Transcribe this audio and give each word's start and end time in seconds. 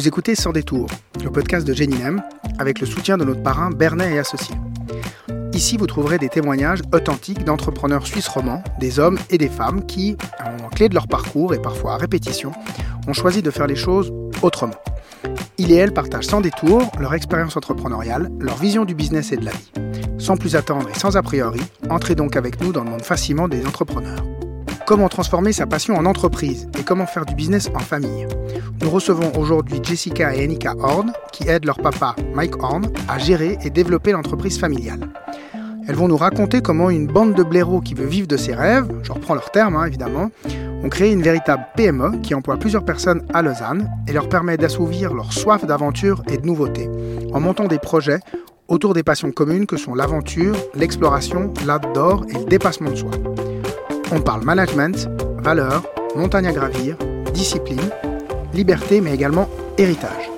Vous 0.00 0.08
écoutez 0.08 0.34
Sans 0.34 0.52
détour, 0.52 0.86
le 1.22 1.30
podcast 1.30 1.66
de 1.66 1.74
Géninem, 1.74 2.22
avec 2.58 2.80
le 2.80 2.86
soutien 2.86 3.18
de 3.18 3.24
notre 3.26 3.42
parrain 3.42 3.68
Bernet 3.68 4.14
et 4.14 4.18
Associés. 4.18 4.54
Ici, 5.52 5.76
vous 5.76 5.86
trouverez 5.86 6.16
des 6.16 6.30
témoignages 6.30 6.80
authentiques 6.94 7.44
d'entrepreneurs 7.44 8.06
suisses 8.06 8.28
romans, 8.28 8.64
des 8.78 8.98
hommes 8.98 9.18
et 9.28 9.36
des 9.36 9.50
femmes 9.50 9.84
qui, 9.84 10.16
à 10.38 10.48
un 10.48 10.52
moment 10.56 10.70
clé 10.70 10.88
de 10.88 10.94
leur 10.94 11.06
parcours 11.06 11.52
et 11.52 11.60
parfois 11.60 11.92
à 11.92 11.96
répétition, 11.98 12.50
ont 13.06 13.12
choisi 13.12 13.42
de 13.42 13.50
faire 13.50 13.66
les 13.66 13.76
choses 13.76 14.10
autrement. 14.40 14.80
Ils 15.58 15.70
et 15.70 15.76
elles 15.76 15.92
partagent 15.92 16.28
sans 16.28 16.40
détour 16.40 16.90
leur 16.98 17.12
expérience 17.12 17.58
entrepreneuriale, 17.58 18.30
leur 18.40 18.56
vision 18.56 18.86
du 18.86 18.94
business 18.94 19.32
et 19.32 19.36
de 19.36 19.44
la 19.44 19.52
vie. 19.52 19.70
Sans 20.16 20.38
plus 20.38 20.56
attendre 20.56 20.88
et 20.88 20.98
sans 20.98 21.18
a 21.18 21.22
priori, 21.22 21.60
entrez 21.90 22.14
donc 22.14 22.36
avec 22.36 22.58
nous 22.62 22.72
dans 22.72 22.84
le 22.84 22.90
monde 22.90 23.04
fascinant 23.04 23.48
des 23.48 23.66
entrepreneurs. 23.66 24.29
Comment 24.90 25.08
transformer 25.08 25.52
sa 25.52 25.68
passion 25.68 25.94
en 25.94 26.04
entreprise 26.04 26.68
et 26.76 26.82
comment 26.82 27.06
faire 27.06 27.24
du 27.24 27.36
business 27.36 27.70
en 27.76 27.78
famille. 27.78 28.26
Nous 28.82 28.90
recevons 28.90 29.30
aujourd'hui 29.38 29.78
Jessica 29.80 30.34
et 30.34 30.42
Annika 30.42 30.74
Horn 30.80 31.12
qui 31.30 31.48
aident 31.48 31.66
leur 31.66 31.78
papa 31.78 32.16
Mike 32.34 32.60
Horn 32.60 32.90
à 33.06 33.16
gérer 33.16 33.56
et 33.62 33.70
développer 33.70 34.10
l'entreprise 34.10 34.58
familiale. 34.58 35.08
Elles 35.86 35.94
vont 35.94 36.08
nous 36.08 36.16
raconter 36.16 36.60
comment 36.60 36.90
une 36.90 37.06
bande 37.06 37.34
de 37.34 37.44
blaireaux 37.44 37.80
qui 37.80 37.94
veut 37.94 38.04
vivre 38.04 38.26
de 38.26 38.36
ses 38.36 38.52
rêves, 38.52 38.88
je 39.04 39.12
reprends 39.12 39.34
leur 39.34 39.52
terme 39.52 39.76
hein, 39.76 39.84
évidemment, 39.84 40.32
ont 40.82 40.88
créé 40.88 41.12
une 41.12 41.22
véritable 41.22 41.68
PME 41.76 42.18
qui 42.24 42.34
emploie 42.34 42.56
plusieurs 42.56 42.84
personnes 42.84 43.24
à 43.32 43.42
Lausanne 43.42 43.88
et 44.08 44.12
leur 44.12 44.28
permet 44.28 44.56
d'assouvir 44.56 45.14
leur 45.14 45.32
soif 45.32 45.64
d'aventure 45.64 46.24
et 46.28 46.36
de 46.36 46.44
nouveautés 46.44 46.90
en 47.32 47.38
montant 47.38 47.68
des 47.68 47.78
projets 47.78 48.18
autour 48.66 48.94
des 48.94 49.04
passions 49.04 49.30
communes 49.30 49.66
que 49.66 49.76
sont 49.76 49.94
l'aventure, 49.94 50.56
l'exploration, 50.74 51.54
l'outdoor 51.64 52.24
et 52.28 52.38
le 52.38 52.44
dépassement 52.44 52.90
de 52.90 52.96
soi. 52.96 53.10
On 54.12 54.20
parle 54.20 54.42
management, 54.44 55.08
valeurs, 55.38 55.84
montagne 56.16 56.48
à 56.48 56.52
gravir, 56.52 56.96
discipline, 57.32 57.80
liberté, 58.52 59.00
mais 59.00 59.14
également 59.14 59.48
héritage. 59.78 60.28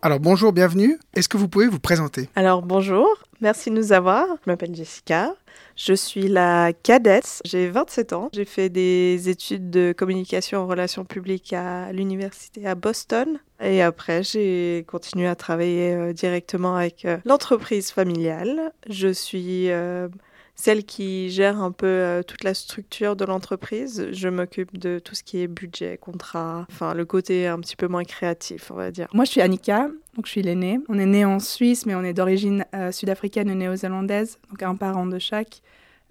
Alors 0.00 0.20
bonjour, 0.20 0.54
bienvenue. 0.54 0.98
Est-ce 1.14 1.28
que 1.28 1.36
vous 1.36 1.46
pouvez 1.46 1.66
vous 1.66 1.80
présenter? 1.80 2.30
Alors 2.34 2.62
bonjour, 2.62 3.06
merci 3.42 3.68
de 3.68 3.74
nous 3.74 3.92
avoir. 3.92 4.26
Je 4.26 4.50
m'appelle 4.50 4.74
Jessica. 4.74 5.34
Je 5.76 5.92
suis 5.92 6.28
la 6.28 6.72
cadette, 6.72 7.42
j'ai 7.44 7.68
27 7.68 8.14
ans. 8.14 8.30
J'ai 8.32 8.46
fait 8.46 8.70
des 8.70 9.28
études 9.28 9.68
de 9.68 9.92
communication 9.94 10.60
en 10.60 10.66
relations 10.66 11.04
publiques 11.04 11.52
à 11.52 11.92
l'université 11.92 12.66
à 12.66 12.74
Boston. 12.74 13.38
Et 13.62 13.82
après, 13.82 14.22
j'ai 14.22 14.86
continué 14.88 15.26
à 15.26 15.34
travailler 15.34 15.92
euh, 15.92 16.12
directement 16.14 16.76
avec 16.76 17.04
euh, 17.04 17.18
l'entreprise 17.26 17.90
familiale. 17.90 18.72
Je 18.88 19.08
suis 19.08 19.70
euh, 19.70 20.08
celle 20.54 20.84
qui 20.84 21.30
gère 21.30 21.60
un 21.60 21.72
peu 21.72 21.86
euh, 21.86 22.22
toute 22.22 22.44
la 22.44 22.54
structure 22.54 23.16
de 23.16 23.24
l'entreprise. 23.24 24.08
Je 24.12 24.28
m'occupe 24.28 24.78
de 24.78 24.98
tout 24.98 25.14
ce 25.14 25.22
qui 25.22 25.40
est 25.40 25.46
budget, 25.46 25.98
contrat, 25.98 26.66
enfin 26.70 26.94
le 26.94 27.04
côté 27.04 27.46
un 27.46 27.58
petit 27.60 27.76
peu 27.76 27.88
moins 27.88 28.04
créatif, 28.04 28.70
on 28.70 28.74
va 28.74 28.90
dire. 28.90 29.08
Moi, 29.12 29.24
je 29.24 29.30
suis 29.30 29.40
Annika, 29.40 29.88
donc 30.16 30.26
je 30.26 30.30
suis 30.30 30.42
l'aînée. 30.42 30.78
On 30.88 30.98
est 30.98 31.06
né 31.06 31.24
en 31.24 31.38
Suisse, 31.38 31.86
mais 31.86 31.94
on 31.94 32.02
est 32.02 32.12
d'origine 32.12 32.64
euh, 32.74 32.92
sud-africaine 32.92 33.48
et 33.48 33.54
néo-zélandaise, 33.54 34.38
donc 34.50 34.62
un 34.62 34.76
parent 34.76 35.06
de 35.06 35.18
chaque. 35.18 35.62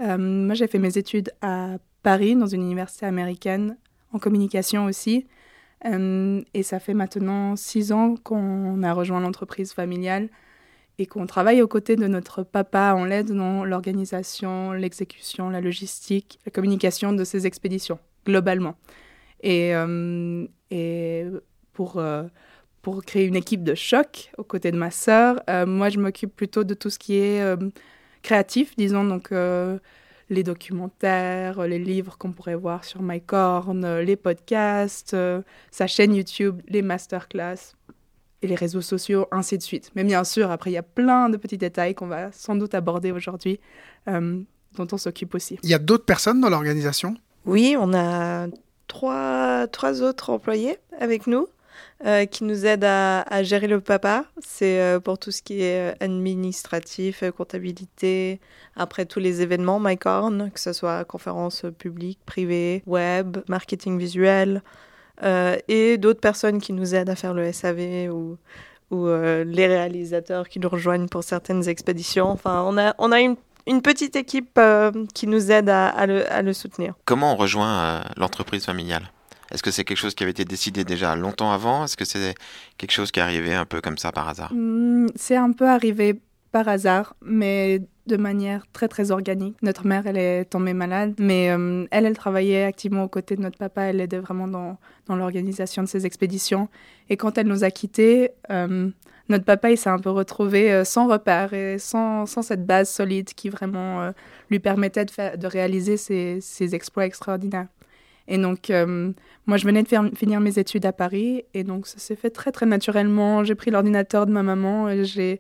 Euh, 0.02 0.18
moi, 0.18 0.56
j'ai 0.56 0.68
fait 0.68 0.80
mes 0.80 0.98
études 0.98 1.32
à 1.42 1.78
Paris, 2.02 2.36
dans 2.36 2.48
une 2.48 2.64
université 2.64 3.06
américaine, 3.06 3.78
en 4.14 4.20
communication 4.20 4.86
aussi. 4.86 5.28
et 5.86 6.64
ça 6.64 6.80
fait 6.80 6.94
maintenant 6.94 7.56
six 7.56 7.92
ans 7.92 8.16
qu'on 8.24 8.84
a 8.84 8.94
rejoint 8.94 9.20
l'entreprise 9.20 9.74
familiale 9.74 10.30
et 11.00 11.06
qu'on 11.06 11.26
travaille 11.26 11.62
aux 11.62 11.68
côtés 11.68 11.96
de 11.96 12.08
notre 12.08 12.44
papa. 12.44 12.94
On 12.96 13.06
l'aide 13.06 13.32
dans 13.32 13.64
l'organisation, 13.64 14.74
l'exécution, 14.74 15.50
la 15.50 15.62
logistique, 15.62 16.40
la 16.46 16.52
communication 16.52 17.14
de 17.14 17.24
ces 17.24 17.48
expéditions, 17.48 18.00
globalement. 18.26 18.76
Et, 19.42 19.74
euh, 19.74 20.46
euh, 20.72 21.40
pour 22.82 23.06
créer 23.06 23.26
une 23.26 23.38
équipe 23.38 23.64
de 23.64 23.76
choc 23.76 24.32
aux 24.38 24.44
côtés 24.44 24.72
de 24.72 24.78
ma 24.78 24.92
sœur, 24.92 25.42
euh, 25.50 25.66
moi, 25.66 25.90
je 25.90 26.00
m'occupe 26.00 26.36
plutôt 26.36 26.66
de 26.66 26.74
tout 26.74 26.90
ce 26.90 27.00
qui 27.00 27.16
est 27.16 27.42
créatif, 28.22 28.76
disons, 28.76 29.06
donc 29.06 29.32
les 30.30 30.44
documentaires, 30.44 31.66
les 31.66 31.80
livres 31.80 32.18
qu'on 32.18 32.34
pourrait 32.34 32.56
voir 32.56 32.84
sur 32.84 33.02
MyCorn, 33.02 34.00
les 34.00 34.18
podcasts, 34.18 35.16
sa 35.72 35.88
chaîne 35.88 36.14
YouTube, 36.14 36.62
les 36.68 36.82
masterclass, 36.82 37.74
et 38.42 38.48
les 38.48 38.56
réseaux 38.56 38.82
sociaux, 38.82 39.28
ainsi 39.32 39.58
de 39.58 39.64
suite. 39.64 39.92
Mais 39.96 40.04
bien 40.04 40.24
sûr, 40.24 40.52
après, 40.52 40.72
il 40.72 40.74
y 40.74 40.78
a 40.78 40.84
plein 40.84 41.30
de 41.30 41.38
petits 41.38 41.58
détails 41.58 41.96
qu'on 41.96 42.08
va 42.08 42.32
sans 42.32 42.56
doute 42.56 42.74
aborder 42.74 43.12
aujourd'hui, 43.12 43.60
euh, 44.08 44.42
dont 44.76 44.88
on 44.92 44.98
s'occupe 44.98 45.36
aussi. 45.36 45.60
Il 45.64 45.70
y 45.70 45.74
a 45.74 45.80
d'autres 45.80 46.06
personnes 46.06 46.40
dans 46.40 46.50
l'organisation? 46.50 47.16
Oui, 47.46 47.76
on 47.78 47.94
a 47.94 48.48
trois, 48.88 49.68
trois 49.68 50.02
autres 50.02 50.30
employés 50.30 50.78
avec 51.00 51.28
nous. 51.28 51.48
Euh, 52.06 52.26
qui 52.26 52.46
nous 52.46 52.66
aident 52.66 52.86
à, 52.86 53.44
gérer 53.44 53.68
le 53.68 53.82
papa. 53.82 54.24
C'est 54.42 54.80
euh, 54.80 55.02
pour 55.02 55.18
tout 55.20 55.32
ce 55.32 55.42
qui 55.42 55.62
est 55.62 56.02
administratif, 56.02 57.24
comptabilité, 57.36 58.40
après 58.78 59.06
tous 59.06 59.20
les 59.20 59.42
événements 59.42 59.82
MyCorn, 59.82 60.50
que 60.52 60.60
ce 60.62 60.72
soit 60.72 61.04
conférences 61.04 61.66
publiques, 61.78 62.20
privées, 62.26 62.84
web, 62.86 63.40
marketing 63.50 63.98
visuel, 63.98 64.62
euh, 65.24 65.58
et 65.68 65.98
d'autres 65.98 66.20
personnes 66.20 66.60
qui 66.60 66.74
nous 66.74 66.96
aident 66.96 67.10
à 67.10 67.16
faire 67.16 67.34
le 67.34 67.52
SAV 67.52 68.10
ou, 68.12 68.38
ou 68.92 69.08
euh, 69.08 69.44
les 69.44 69.68
réalisateurs 69.68 70.48
qui 70.48 70.60
nous 70.60 70.70
rejoignent 70.70 71.08
pour 71.08 71.24
certaines 71.24 71.68
expéditions. 71.68 72.28
Enfin, 72.28 72.64
on 72.68 72.78
a, 72.78 72.96
on 72.98 73.12
a 73.12 73.20
une, 73.20 73.36
une 73.68 73.82
petite 73.82 74.16
équipe 74.16 74.58
euh, 74.58 74.92
qui 75.14 75.28
nous 75.28 75.52
aide 75.52 75.70
à, 75.70 75.88
à, 75.88 76.06
le, 76.06 76.32
à, 76.32 76.42
le, 76.42 76.54
soutenir. 76.54 76.94
Comment 77.06 77.34
on 77.34 77.36
rejoint 77.36 78.04
l'entreprise 78.18 78.66
familiale? 78.66 79.12
Est-ce 79.52 79.64
que 79.64 79.72
c'est 79.72 79.84
quelque 79.84 79.98
chose 79.98 80.14
qui 80.14 80.24
avait 80.24 80.32
été 80.32 80.46
décidé 80.46 80.84
déjà 80.84 81.16
longtemps 81.16 81.52
avant? 81.52 81.84
Est-ce 81.84 81.98
que 81.98 82.06
c'est 82.06 82.36
quelque 82.78 82.92
chose 82.92 83.12
qui 83.12 83.20
est 83.20 83.24
arrivé 83.24 83.54
un 83.54 83.66
peu 83.66 83.82
comme 83.82 83.98
ça 83.98 84.12
par 84.12 84.30
hasard? 84.30 84.54
Mmh, 84.54 85.08
C'est 85.16 85.36
un 85.38 85.52
peu 85.52 85.68
arrivé 85.68 86.20
par 86.52 86.68
hasard, 86.68 87.16
mais 87.22 87.82
de 88.10 88.18
manière 88.18 88.66
très 88.74 88.90
très 88.90 89.12
organique. 89.12 89.56
Notre 89.62 89.86
mère, 89.86 90.08
elle 90.08 90.18
est 90.18 90.46
tombée 90.46 90.74
malade, 90.74 91.14
mais 91.20 91.52
euh, 91.52 91.86
elle, 91.92 92.06
elle 92.06 92.18
travaillait 92.18 92.64
activement 92.64 93.04
aux 93.04 93.08
côtés 93.08 93.36
de 93.36 93.42
notre 93.42 93.58
papa. 93.58 93.84
Elle 93.84 94.02
aidait 94.02 94.20
vraiment 94.20 94.48
dans, 94.48 94.78
dans 95.06 95.16
l'organisation 95.16 95.84
de 95.84 95.88
ses 95.88 96.06
expéditions. 96.06 96.68
Et 97.10 97.16
quand 97.16 97.38
elle 97.38 97.48
nous 97.48 97.64
a 97.64 97.72
quittés, 97.72 98.32
euh, 98.50 98.90
notre 99.30 99.46
papa, 99.46 99.72
il 99.72 99.78
s'est 99.78 99.90
un 99.90 100.00
peu 100.00 100.10
retrouvé 100.10 100.74
euh, 100.74 100.84
sans 100.84 101.08
repère 101.08 101.54
et 101.54 101.78
sans, 101.78 102.26
sans, 102.26 102.42
cette 102.42 102.66
base 102.66 102.90
solide 102.90 103.34
qui 103.34 103.50
vraiment 103.50 104.12
lui 104.50 104.60
permettait 104.60 105.06
de, 105.06 105.38
de 105.38 105.48
réaliser 105.48 105.96
ses, 105.96 106.42
ses, 106.42 106.76
exploits 106.76 107.06
extraordinaires. 107.06 107.68
Et 108.28 108.38
donc, 108.38 108.72
moi, 109.48 109.58
je 109.58 109.66
venais 109.66 109.82
de 109.82 109.88
faire, 109.88 110.04
finir 110.16 110.40
mes 110.40 110.60
études 110.60 110.86
à 110.86 110.94
Paris, 110.94 111.46
et 111.56 111.64
donc 111.64 111.88
ça 111.88 111.98
s'est 111.98 112.16
fait 112.16 112.30
très 112.30 112.52
très 112.52 112.68
naturellement. 112.68 113.44
J'ai 113.44 113.56
pris 113.56 113.72
l'ordinateur 113.72 114.28
de 114.28 114.32
ma 114.32 114.44
maman, 114.44 114.88
et 114.88 115.04
j'ai 115.04 115.40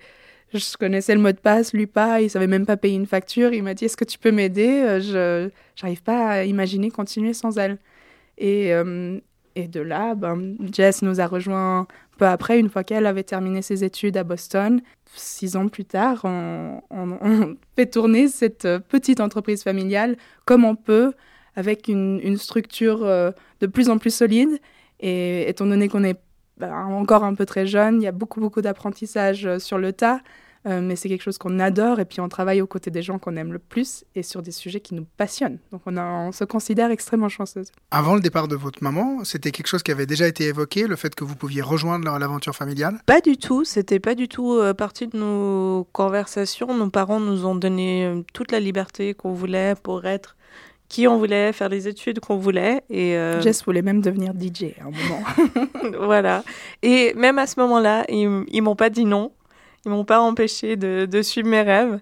je 0.53 0.77
connaissais 0.77 1.13
le 1.13 1.21
mot 1.21 1.31
de 1.31 1.37
passe, 1.37 1.73
lui 1.73 1.85
pas, 1.85 2.21
il 2.21 2.29
savait 2.29 2.47
même 2.47 2.65
pas 2.65 2.77
payer 2.77 2.95
une 2.95 3.05
facture. 3.05 3.53
Il 3.53 3.63
m'a 3.63 3.73
dit 3.73 3.85
Est-ce 3.85 3.97
que 3.97 4.05
tu 4.05 4.17
peux 4.17 4.31
m'aider? 4.31 4.67
Euh, 4.67 4.99
Je 4.99 5.83
n'arrive 5.83 6.01
pas 6.01 6.29
à 6.29 6.43
imaginer 6.43 6.89
continuer 6.89 7.33
sans 7.33 7.57
elle. 7.57 7.77
Et, 8.37 8.73
euh, 8.73 9.19
et 9.55 9.67
de 9.67 9.81
là, 9.81 10.15
ben, 10.15 10.55
Jess 10.71 11.01
nous 11.01 11.19
a 11.19 11.27
rejoint 11.27 11.87
peu 12.17 12.25
après, 12.25 12.59
une 12.59 12.69
fois 12.69 12.83
qu'elle 12.83 13.05
avait 13.05 13.23
terminé 13.23 13.61
ses 13.61 13.83
études 13.83 14.17
à 14.17 14.23
Boston. 14.23 14.81
Six 15.15 15.55
ans 15.55 15.67
plus 15.67 15.85
tard, 15.85 16.21
on, 16.23 16.81
on, 16.89 17.55
fait 17.75 17.87
tourner 17.87 18.27
cette 18.27 18.67
petite 18.89 19.19
entreprise 19.19 19.63
familiale 19.63 20.17
comme 20.45 20.65
on 20.65 20.75
peut, 20.75 21.13
avec 21.55 21.87
une, 21.87 22.19
une 22.23 22.37
structure 22.37 23.03
euh, 23.03 23.31
de 23.61 23.67
plus 23.67 23.89
en 23.89 23.97
plus 23.97 24.13
solide. 24.13 24.59
Et 24.99 25.49
étant 25.49 25.65
donné 25.65 25.87
qu'on 25.87 26.03
est 26.03 26.19
bah, 26.59 26.75
encore 26.75 27.23
un 27.23 27.33
peu 27.33 27.45
très 27.45 27.65
jeune, 27.65 28.01
il 28.01 28.05
y 28.05 28.07
a 28.07 28.11
beaucoup, 28.11 28.39
beaucoup 28.39 28.61
d'apprentissage 28.61 29.45
euh, 29.45 29.59
sur 29.59 29.77
le 29.77 29.93
tas, 29.93 30.19
euh, 30.67 30.81
mais 30.81 30.97
c'est 30.97 31.07
quelque 31.07 31.21
chose 31.21 31.37
qu'on 31.37 31.57
adore 31.59 32.01
et 32.01 32.05
puis 32.05 32.19
on 32.19 32.27
travaille 32.27 32.61
aux 32.61 32.67
côtés 32.67 32.91
des 32.91 33.01
gens 33.01 33.17
qu'on 33.17 33.37
aime 33.37 33.53
le 33.53 33.59
plus 33.59 34.03
et 34.15 34.23
sur 34.23 34.41
des 34.41 34.51
sujets 34.51 34.81
qui 34.81 34.93
nous 34.93 35.05
passionnent. 35.15 35.59
Donc 35.71 35.83
on, 35.85 35.97
on 35.97 36.33
se 36.33 36.43
considère 36.43 36.91
extrêmement 36.91 37.29
chanceuse. 37.29 37.71
Avant 37.91 38.13
le 38.13 38.19
départ 38.19 38.49
de 38.49 38.57
votre 38.57 38.83
maman, 38.83 39.23
c'était 39.23 39.51
quelque 39.51 39.67
chose 39.67 39.83
qui 39.83 39.91
avait 39.91 40.05
déjà 40.05 40.27
été 40.27 40.45
évoqué, 40.45 40.85
le 40.85 40.97
fait 40.97 41.15
que 41.15 41.23
vous 41.23 41.35
pouviez 41.35 41.61
rejoindre 41.61 42.17
l'aventure 42.19 42.55
familiale? 42.55 42.99
Pas 43.05 43.21
du 43.21 43.37
tout, 43.37 43.63
c'était 43.63 44.01
pas 44.01 44.15
du 44.15 44.27
tout 44.27 44.53
euh, 44.55 44.73
partie 44.73 45.07
de 45.07 45.17
nos 45.17 45.87
conversations. 45.93 46.75
Nos 46.75 46.89
parents 46.89 47.21
nous 47.21 47.45
ont 47.45 47.55
donné 47.55 48.25
toute 48.33 48.51
la 48.51 48.59
liberté 48.59 49.13
qu'on 49.13 49.31
voulait 49.31 49.75
pour 49.81 50.05
être 50.05 50.35
qui 50.89 51.07
on 51.07 51.17
voulait, 51.17 51.53
faire 51.53 51.69
les 51.69 51.87
études 51.87 52.19
qu'on 52.19 52.37
voulait. 52.37 52.83
Et 52.89 53.15
euh... 53.15 53.39
Jess 53.41 53.63
voulait 53.63 53.83
même 53.83 54.01
devenir 54.01 54.33
DJ 54.33 54.73
à 54.81 54.85
un 54.85 54.91
moment. 54.91 55.99
voilà. 56.05 56.43
Et 56.81 57.13
même 57.13 57.37
à 57.37 57.47
ce 57.47 57.59
moment-là, 57.59 58.05
ils, 58.09 58.43
ils 58.49 58.61
m'ont 58.61 58.75
pas 58.75 58.89
dit 58.89 59.05
non. 59.05 59.31
Ils 59.85 59.91
m'ont 59.91 60.03
pas 60.03 60.19
empêché 60.19 60.75
de, 60.75 61.07
de, 61.09 61.21
suivre 61.21 61.47
mes 61.47 61.61
rêves. 61.61 61.99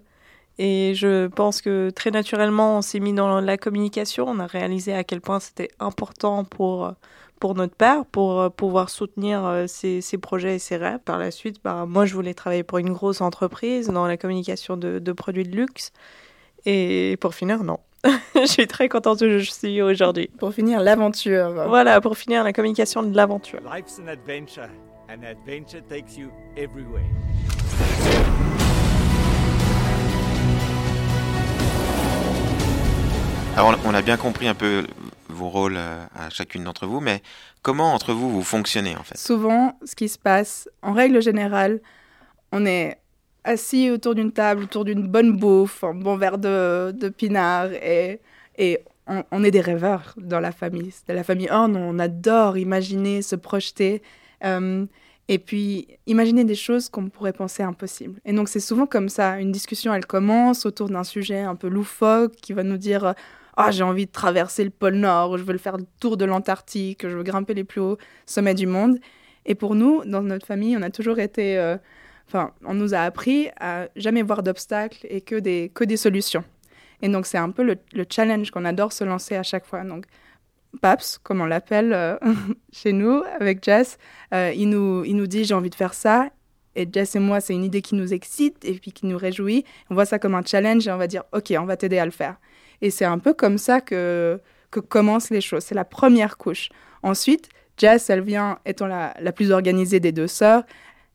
Et 0.58 0.94
je 0.96 1.28
pense 1.28 1.60
que 1.60 1.90
très 1.90 2.10
naturellement, 2.10 2.78
on 2.78 2.82
s'est 2.82 2.98
mis 2.98 3.12
dans 3.12 3.40
la 3.40 3.56
communication. 3.56 4.24
On 4.26 4.40
a 4.40 4.46
réalisé 4.46 4.92
à 4.94 5.04
quel 5.04 5.20
point 5.20 5.38
c'était 5.38 5.68
important 5.78 6.44
pour, 6.44 6.92
pour 7.38 7.54
notre 7.54 7.76
père, 7.76 8.04
pour 8.06 8.40
euh, 8.40 8.48
pouvoir 8.48 8.90
soutenir 8.90 9.44
euh, 9.44 9.66
ses, 9.68 10.00
ses, 10.00 10.18
projets 10.18 10.56
et 10.56 10.58
ses 10.58 10.76
rêves. 10.76 10.98
Par 11.04 11.18
la 11.18 11.30
suite, 11.30 11.60
bah, 11.62 11.84
moi, 11.86 12.06
je 12.06 12.14
voulais 12.14 12.34
travailler 12.34 12.64
pour 12.64 12.78
une 12.78 12.92
grosse 12.92 13.20
entreprise 13.20 13.88
dans 13.88 14.06
la 14.06 14.16
communication 14.16 14.76
de, 14.76 14.98
de 14.98 15.12
produits 15.12 15.44
de 15.44 15.54
luxe. 15.54 15.92
Et 16.66 17.16
pour 17.20 17.34
finir, 17.34 17.62
non. 17.62 17.78
je 18.34 18.46
suis 18.46 18.66
très 18.66 18.88
contente 18.88 19.20
où 19.20 19.28
je 19.28 19.50
suis 19.50 19.82
aujourd'hui. 19.82 20.28
Pour 20.38 20.52
finir 20.52 20.80
l'aventure. 20.80 21.52
Voilà, 21.68 22.00
pour 22.00 22.16
finir 22.16 22.44
la 22.44 22.52
communication 22.52 23.02
de 23.02 23.16
l'aventure. 23.16 23.60
and 25.10 25.24
adventure 25.24 25.80
takes 25.88 26.18
you 26.18 26.30
everywhere. 26.56 27.02
Alors, 33.56 33.76
on 33.84 33.94
a 33.94 34.02
bien 34.02 34.16
compris 34.16 34.46
un 34.46 34.54
peu 34.54 34.86
vos 35.28 35.48
rôles 35.48 35.76
euh, 35.76 36.04
à 36.14 36.30
chacune 36.30 36.64
d'entre 36.64 36.86
vous, 36.86 37.00
mais 37.00 37.22
comment 37.62 37.92
entre 37.92 38.12
vous 38.12 38.30
vous 38.30 38.42
fonctionnez 38.42 38.96
en 38.96 39.02
fait? 39.02 39.18
Souvent, 39.18 39.76
ce 39.84 39.96
qui 39.96 40.08
se 40.08 40.18
passe, 40.18 40.68
en 40.82 40.92
règle 40.92 41.20
générale, 41.20 41.80
on 42.52 42.66
est 42.66 42.98
assis 43.48 43.90
autour 43.90 44.14
d'une 44.14 44.30
table, 44.30 44.64
autour 44.64 44.84
d'une 44.84 45.06
bonne 45.06 45.36
bouffe, 45.36 45.82
un 45.82 45.94
bon 45.94 46.16
verre 46.16 46.38
de, 46.38 46.92
de 46.92 47.08
pinard, 47.08 47.72
et, 47.72 48.20
et 48.58 48.80
on, 49.30 49.42
est 49.42 49.50
des 49.50 49.62
rêveurs 49.62 50.14
dans 50.18 50.40
la 50.40 50.52
famille. 50.52 50.92
De 51.08 51.14
la 51.14 51.24
famille 51.24 51.48
oh 51.50 51.66
on 51.68 51.98
adore 51.98 52.58
imaginer, 52.58 53.22
se 53.22 53.36
projeter. 53.36 54.02
Euh, 54.44 54.84
et 55.30 55.38
puis 55.38 55.88
imaginer 56.06 56.44
des 56.44 56.54
choses 56.54 56.88
qu'on 56.88 57.08
pourrait 57.08 57.32
penser 57.32 57.62
impossibles. 57.62 58.20
Et 58.24 58.32
donc 58.32 58.48
c'est 58.48 58.60
souvent 58.60 58.86
comme 58.86 59.08
ça, 59.08 59.38
une 59.38 59.52
discussion 59.52 59.92
elle 59.92 60.06
commence 60.06 60.64
autour 60.64 60.88
d'un 60.88 61.04
sujet 61.04 61.40
un 61.40 61.54
peu 61.54 61.68
loufoque 61.68 62.34
qui 62.36 62.54
va 62.54 62.62
nous 62.62 62.78
dire 62.78 63.14
ah, 63.56 63.70
j'ai 63.70 63.82
envie 63.82 64.06
de 64.06 64.10
traverser 64.10 64.64
le 64.64 64.70
pôle 64.70 64.94
Nord, 64.94 65.36
je 65.36 65.42
veux 65.42 65.52
le 65.52 65.58
faire 65.58 65.76
le 65.76 65.84
tour 66.00 66.16
de 66.16 66.24
l'Antarctique, 66.24 67.06
je 67.06 67.16
veux 67.16 67.24
grimper 67.24 67.52
les 67.54 67.64
plus 67.64 67.80
hauts 67.80 67.98
sommets 68.24 68.54
du 68.54 68.66
monde. 68.66 68.98
Et 69.44 69.54
pour 69.54 69.74
nous, 69.74 70.02
dans 70.04 70.22
notre 70.22 70.46
famille, 70.46 70.76
on 70.76 70.82
a 70.82 70.90
toujours 70.90 71.18
été. 71.18 71.58
Euh, 71.58 71.76
enfin, 72.28 72.52
on 72.64 72.74
nous 72.74 72.94
a 72.94 73.00
appris 73.00 73.48
à 73.58 73.88
jamais 73.96 74.22
voir 74.22 74.42
d'obstacles 74.42 75.06
et 75.08 75.20
que 75.20 75.34
des, 75.34 75.70
que 75.74 75.84
des 75.84 75.96
solutions. 75.96 76.44
Et 77.02 77.08
donc, 77.08 77.26
c'est 77.26 77.38
un 77.38 77.50
peu 77.50 77.62
le, 77.62 78.04
challenge 78.10 78.50
qu'on 78.50 78.64
adore 78.64 78.92
se 78.92 79.04
lancer 79.04 79.36
à 79.36 79.42
chaque 79.42 79.64
fois. 79.64 79.84
Donc, 79.84 80.04
PAPS, 80.80 81.18
comme 81.22 81.40
on 81.40 81.46
l'appelle 81.46 81.92
euh, 81.92 82.16
chez 82.72 82.92
nous, 82.92 83.22
avec 83.40 83.64
Jess, 83.64 83.98
euh, 84.34 84.52
il, 84.54 84.68
nous, 84.68 85.04
il 85.04 85.16
nous 85.16 85.26
dit 85.26 85.44
j'ai 85.44 85.54
envie 85.54 85.70
de 85.70 85.74
faire 85.74 85.94
ça. 85.94 86.30
Et 86.74 86.86
Jess 86.90 87.16
et 87.16 87.18
moi, 87.18 87.40
c'est 87.40 87.54
une 87.54 87.64
idée 87.64 87.82
qui 87.82 87.94
nous 87.94 88.12
excite 88.12 88.64
et 88.64 88.74
puis 88.74 88.92
qui 88.92 89.06
nous 89.06 89.16
réjouit. 89.16 89.64
On 89.90 89.94
voit 89.94 90.04
ça 90.04 90.18
comme 90.18 90.34
un 90.34 90.44
challenge 90.44 90.86
et 90.86 90.92
on 90.92 90.98
va 90.98 91.06
dire 91.06 91.24
ok, 91.32 91.54
on 91.58 91.64
va 91.64 91.76
t'aider 91.76 91.98
à 91.98 92.04
le 92.04 92.10
faire. 92.10 92.36
Et 92.82 92.90
c'est 92.90 93.04
un 93.04 93.18
peu 93.18 93.32
comme 93.32 93.58
ça 93.58 93.80
que, 93.80 94.40
que 94.70 94.78
commencent 94.78 95.30
les 95.30 95.40
choses. 95.40 95.64
C'est 95.64 95.74
la 95.74 95.84
première 95.84 96.36
couche. 96.36 96.68
Ensuite, 97.02 97.48
Jess, 97.78 98.10
elle 98.10 98.20
vient, 98.20 98.58
étant 98.66 98.86
la, 98.86 99.14
la 99.20 99.32
plus 99.32 99.50
organisée 99.50 99.98
des 99.98 100.12
deux 100.12 100.26
sœurs, 100.26 100.64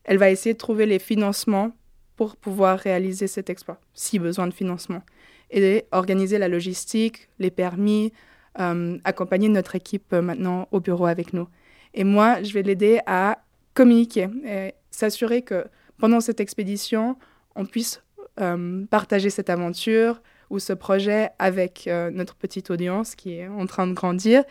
elle 0.04 0.18
va 0.18 0.30
essayer 0.30 0.52
de 0.52 0.58
trouver 0.58 0.86
les 0.86 0.98
financements 0.98 1.72
pour 2.16 2.36
pouvoir 2.36 2.78
réaliser 2.78 3.26
cet 3.26 3.50
exploit, 3.50 3.80
si 3.92 4.18
besoin 4.18 4.46
de 4.46 4.54
financement. 4.54 5.02
Et 5.50 5.84
organiser 5.92 6.38
la 6.38 6.48
logistique, 6.48 7.28
les 7.38 7.50
permis, 7.50 8.12
euh, 8.60 8.98
accompagner 9.04 9.48
notre 9.48 9.74
équipe 9.74 10.12
euh, 10.12 10.22
maintenant 10.22 10.68
au 10.70 10.80
bureau 10.80 11.06
avec 11.06 11.32
nous. 11.32 11.48
Et 11.92 12.04
moi, 12.04 12.42
je 12.42 12.52
vais 12.52 12.62
l'aider 12.62 13.00
à 13.06 13.38
communiquer 13.74 14.28
et 14.44 14.74
s'assurer 14.90 15.42
que 15.42 15.66
pendant 15.98 16.20
cette 16.20 16.40
expédition, 16.40 17.16
on 17.56 17.66
puisse 17.66 18.02
euh, 18.40 18.84
partager 18.86 19.30
cette 19.30 19.50
aventure, 19.50 20.20
ou 20.50 20.58
ce 20.58 20.72
projet 20.72 21.30
avec 21.38 21.88
notre 22.12 22.36
petite 22.36 22.70
audience 22.70 23.14
qui 23.14 23.38
est 23.38 23.48
en 23.48 23.66
train 23.66 23.86
de 23.86 23.94
grandir 23.94 24.44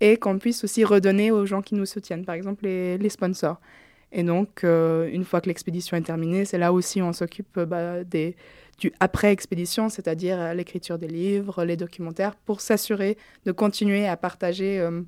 et 0.00 0.16
qu'on 0.16 0.38
puisse 0.38 0.62
aussi 0.62 0.84
redonner 0.84 1.30
aux 1.30 1.46
gens 1.46 1.62
qui 1.62 1.74
nous 1.74 1.86
soutiennent, 1.86 2.24
par 2.24 2.34
exemple 2.34 2.64
les, 2.64 3.08
sponsors. 3.08 3.60
Et 4.12 4.22
donc, 4.22 4.64
euh, 4.64 5.08
une 5.12 5.24
fois 5.24 5.40
que 5.40 5.48
l'expédition 5.48 5.96
est 5.96 6.02
terminée, 6.02 6.44
c'est 6.44 6.58
là 6.58 6.72
aussi 6.72 7.02
où 7.02 7.04
on 7.04 7.12
s'occupe 7.12 7.58
bah, 7.58 8.04
des, 8.04 8.36
du 8.78 8.92
après-expédition, 9.00 9.88
c'est-à-dire 9.88 10.54
l'écriture 10.54 10.98
des 10.98 11.08
livres, 11.08 11.64
les 11.64 11.76
documentaires, 11.76 12.34
pour 12.34 12.60
s'assurer 12.60 13.18
de 13.44 13.52
continuer 13.52 14.08
à 14.08 14.16
partager, 14.16 14.78
euh, 14.80 15.02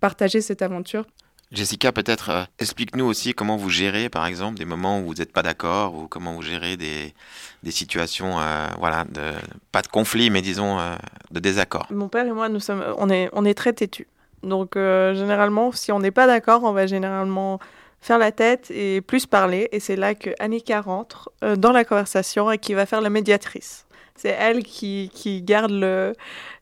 partager 0.00 0.40
cette 0.40 0.62
aventure 0.62 1.04
Jessica, 1.52 1.92
peut-être 1.92 2.30
euh, 2.30 2.42
explique-nous 2.58 3.04
aussi 3.04 3.32
comment 3.32 3.56
vous 3.56 3.70
gérez, 3.70 4.08
par 4.08 4.26
exemple, 4.26 4.58
des 4.58 4.64
moments 4.64 5.00
où 5.00 5.06
vous 5.06 5.14
n'êtes 5.14 5.32
pas 5.32 5.42
d'accord 5.42 5.94
ou 5.94 6.08
comment 6.08 6.32
vous 6.32 6.42
gérez 6.42 6.76
des, 6.76 7.14
des 7.62 7.70
situations, 7.70 8.40
euh, 8.40 8.66
voilà, 8.78 9.04
de, 9.04 9.32
pas 9.70 9.82
de 9.82 9.86
conflit, 9.86 10.28
mais 10.28 10.42
disons 10.42 10.80
euh, 10.80 10.96
de 11.30 11.38
désaccord. 11.38 11.86
Mon 11.90 12.08
père 12.08 12.26
et 12.26 12.32
moi, 12.32 12.48
nous 12.48 12.58
sommes, 12.58 12.84
on 12.98 13.08
est, 13.10 13.28
on 13.32 13.44
est 13.44 13.54
très 13.54 13.72
têtus. 13.72 14.08
Donc, 14.42 14.74
généralement, 14.74 15.72
si 15.72 15.90
on 15.90 15.98
n'est 15.98 16.12
pas 16.12 16.28
d'accord, 16.28 16.62
on 16.62 16.72
va 16.72 16.86
généralement 16.86 17.58
faire 18.06 18.18
la 18.18 18.32
tête 18.32 18.70
et 18.70 19.00
plus 19.00 19.26
parler. 19.26 19.68
Et 19.72 19.80
c'est 19.80 19.96
là 19.96 20.14
que 20.14 20.30
Annika 20.38 20.80
rentre 20.80 21.30
dans 21.56 21.72
la 21.72 21.84
conversation 21.84 22.50
et 22.50 22.58
qui 22.58 22.74
va 22.74 22.86
faire 22.86 23.00
la 23.00 23.10
médiatrice. 23.10 23.86
C'est 24.14 24.36
elle 24.38 24.62
qui, 24.62 25.10
qui 25.12 25.42
garde 25.42 25.70
le, 25.70 26.14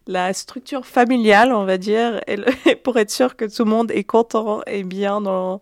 la 0.07 0.33
structure 0.33 0.87
familiale, 0.87 1.53
on 1.53 1.65
va 1.65 1.79
dire, 1.79 2.21
pour 2.83 2.97
être 2.99 3.11
sûr 3.11 3.37
que 3.37 3.45
tout 3.45 3.65
le 3.65 3.71
monde 3.71 3.91
est 3.91 4.05
content 4.05 4.63
et 4.67 4.83
bien 4.83 5.21
dans, 5.21 5.61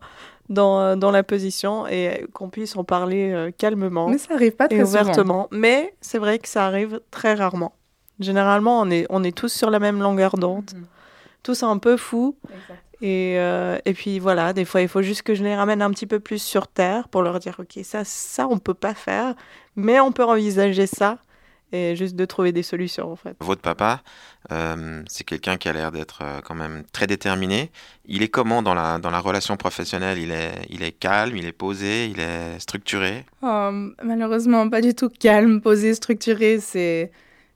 dans, 0.48 0.96
dans 0.96 1.10
la 1.10 1.22
position 1.22 1.86
et 1.86 2.26
qu'on 2.32 2.48
puisse 2.48 2.76
en 2.76 2.84
parler 2.84 3.32
euh, 3.32 3.50
calmement. 3.50 4.08
Mais 4.08 4.18
ça 4.18 4.34
arrive 4.34 4.52
pas 4.52 4.68
très 4.68 4.82
ouvertement. 4.82 5.48
Mais 5.50 5.94
c'est 6.00 6.18
vrai 6.18 6.38
que 6.38 6.48
ça 6.48 6.66
arrive 6.66 7.00
très 7.10 7.34
rarement. 7.34 7.74
Généralement, 8.20 8.80
on 8.80 8.90
est, 8.90 9.06
on 9.10 9.22
est 9.24 9.36
tous 9.36 9.52
sur 9.52 9.70
la 9.70 9.78
même 9.78 10.00
longueur 10.00 10.36
d'onde, 10.36 10.70
mhm. 10.74 10.86
Tous 11.42 11.62
un 11.62 11.78
peu 11.78 11.96
fous. 11.96 12.36
Et, 13.00 13.34
euh, 13.38 13.78
et 13.84 13.94
puis 13.94 14.20
voilà, 14.20 14.52
des 14.52 14.64
fois, 14.64 14.80
il 14.80 14.88
faut 14.88 15.02
juste 15.02 15.22
que 15.22 15.34
je 15.34 15.42
les 15.42 15.56
ramène 15.56 15.82
un 15.82 15.90
petit 15.90 16.06
peu 16.06 16.20
plus 16.20 16.40
sur 16.40 16.68
terre 16.68 17.08
pour 17.08 17.22
leur 17.22 17.40
dire, 17.40 17.56
OK, 17.58 17.82
ça, 17.82 18.04
ça, 18.04 18.46
on 18.48 18.58
peut 18.58 18.74
pas 18.74 18.94
faire, 18.94 19.34
mais 19.74 19.98
on 19.98 20.12
peut 20.12 20.24
envisager 20.24 20.86
ça 20.86 21.18
et 21.72 21.96
juste 21.96 22.16
de 22.16 22.24
trouver 22.24 22.52
des 22.52 22.62
solutions 22.62 23.10
en 23.10 23.16
fait. 23.16 23.34
Votre 23.40 23.62
papa, 23.62 24.02
euh, 24.52 25.02
c'est 25.08 25.24
quelqu'un 25.24 25.56
qui 25.56 25.68
a 25.68 25.72
l'air 25.72 25.90
d'être 25.90 26.20
euh, 26.22 26.40
quand 26.44 26.54
même 26.54 26.84
très 26.92 27.06
déterminé. 27.06 27.70
Il 28.04 28.22
est 28.22 28.28
comment 28.28 28.62
dans 28.62 28.74
la, 28.74 28.98
dans 28.98 29.10
la 29.10 29.20
relation 29.20 29.56
professionnelle? 29.56 30.18
Il 30.18 30.30
est, 30.30 30.52
il 30.68 30.82
est 30.82 30.92
calme, 30.92 31.36
il 31.36 31.46
est 31.46 31.52
posé, 31.52 32.06
il 32.06 32.20
est 32.20 32.58
structuré? 32.58 33.24
Oh, 33.42 33.70
Malheureusement, 34.02 34.68
pas 34.68 34.82
du 34.82 34.94
tout 34.94 35.08
calme, 35.08 35.60
posé, 35.60 35.94
structuré. 35.94 36.60
C'est 36.60 37.10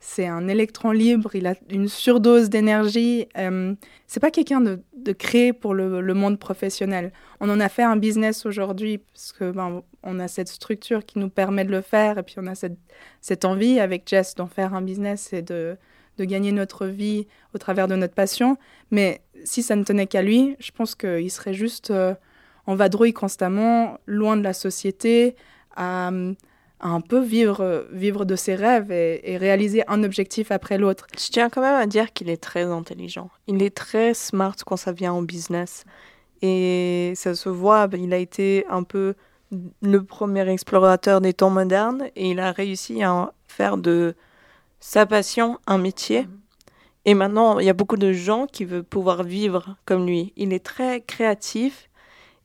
c'est 0.08 0.28
un 0.28 0.46
électron 0.46 0.92
libre, 0.92 1.34
il 1.34 1.48
a 1.48 1.54
une 1.68 1.88
surdose 1.88 2.48
d'énergie. 2.48 3.26
Euh, 3.36 3.74
c'est 4.06 4.20
pas 4.20 4.30
quelqu'un 4.30 4.60
de, 4.60 5.12
créé 5.12 5.52
pour 5.52 5.74
le, 5.74 6.00
le, 6.00 6.14
monde 6.14 6.38
professionnel. 6.38 7.12
On 7.40 7.50
en 7.50 7.58
a 7.58 7.68
fait 7.68 7.82
un 7.82 7.96
business 7.96 8.46
aujourd'hui 8.46 8.98
parce 8.98 9.32
que 9.32 9.50
ben, 9.50 9.82
on 10.04 10.20
a 10.20 10.28
cette 10.28 10.46
structure 10.46 11.04
qui 11.04 11.18
nous 11.18 11.28
permet 11.28 11.64
de 11.64 11.72
le 11.72 11.80
faire 11.80 12.18
et 12.18 12.22
puis 12.22 12.36
on 12.38 12.46
a 12.46 12.54
cette, 12.54 12.78
cette 13.20 13.44
envie 13.44 13.80
avec 13.80 14.08
Jess 14.08 14.36
d'en 14.36 14.46
faire 14.46 14.74
un 14.74 14.80
business 14.80 15.32
et 15.32 15.42
de, 15.42 15.76
de 16.18 16.24
gagner 16.24 16.52
notre 16.52 16.86
vie 16.86 17.26
au 17.52 17.58
travers 17.58 17.88
de 17.88 17.96
notre 17.96 18.14
passion. 18.14 18.58
Mais 18.92 19.22
si 19.42 19.64
ça 19.64 19.74
ne 19.74 19.82
tenait 19.82 20.06
qu'à 20.06 20.22
lui, 20.22 20.54
je 20.60 20.70
pense 20.70 20.94
qu'il 20.94 21.30
serait 21.32 21.52
juste 21.52 21.90
euh, 21.90 22.14
en 22.66 22.76
vadrouille 22.76 23.12
constamment, 23.12 23.98
loin 24.06 24.36
de 24.36 24.44
la 24.44 24.52
société, 24.52 25.34
à 25.74 26.12
un 26.80 27.00
peu 27.00 27.20
vivre, 27.20 27.86
vivre 27.90 28.24
de 28.24 28.36
ses 28.36 28.54
rêves 28.54 28.90
et, 28.90 29.36
réaliser 29.36 29.82
un 29.88 30.02
objectif 30.04 30.50
après 30.50 30.78
l'autre. 30.78 31.06
Je 31.18 31.28
tiens 31.28 31.48
quand 31.48 31.62
même 31.62 31.80
à 31.80 31.86
dire 31.86 32.12
qu'il 32.12 32.28
est 32.28 32.42
très 32.42 32.64
intelligent. 32.64 33.30
Il 33.46 33.62
est 33.62 33.74
très 33.74 34.14
smart 34.14 34.56
quand 34.64 34.76
ça 34.76 34.92
vient 34.92 35.14
au 35.14 35.22
business. 35.22 35.84
Et 36.42 37.12
ça 37.16 37.34
se 37.34 37.48
voit, 37.48 37.88
il 37.94 38.12
a 38.12 38.18
été 38.18 38.66
un 38.68 38.82
peu 38.82 39.14
le 39.80 40.02
premier 40.02 40.48
explorateur 40.48 41.20
des 41.20 41.32
temps 41.32 41.50
modernes 41.50 42.08
et 42.14 42.30
il 42.30 42.40
a 42.40 42.52
réussi 42.52 43.02
à 43.02 43.32
faire 43.48 43.78
de 43.78 44.14
sa 44.80 45.06
passion 45.06 45.58
un 45.66 45.78
métier. 45.78 46.28
Et 47.04 47.14
maintenant, 47.14 47.58
il 47.58 47.66
y 47.66 47.70
a 47.70 47.72
beaucoup 47.74 47.96
de 47.96 48.12
gens 48.12 48.46
qui 48.46 48.64
veulent 48.64 48.82
pouvoir 48.82 49.22
vivre 49.22 49.76
comme 49.84 50.06
lui. 50.06 50.32
Il 50.36 50.52
est 50.52 50.64
très 50.64 51.00
créatif 51.00 51.88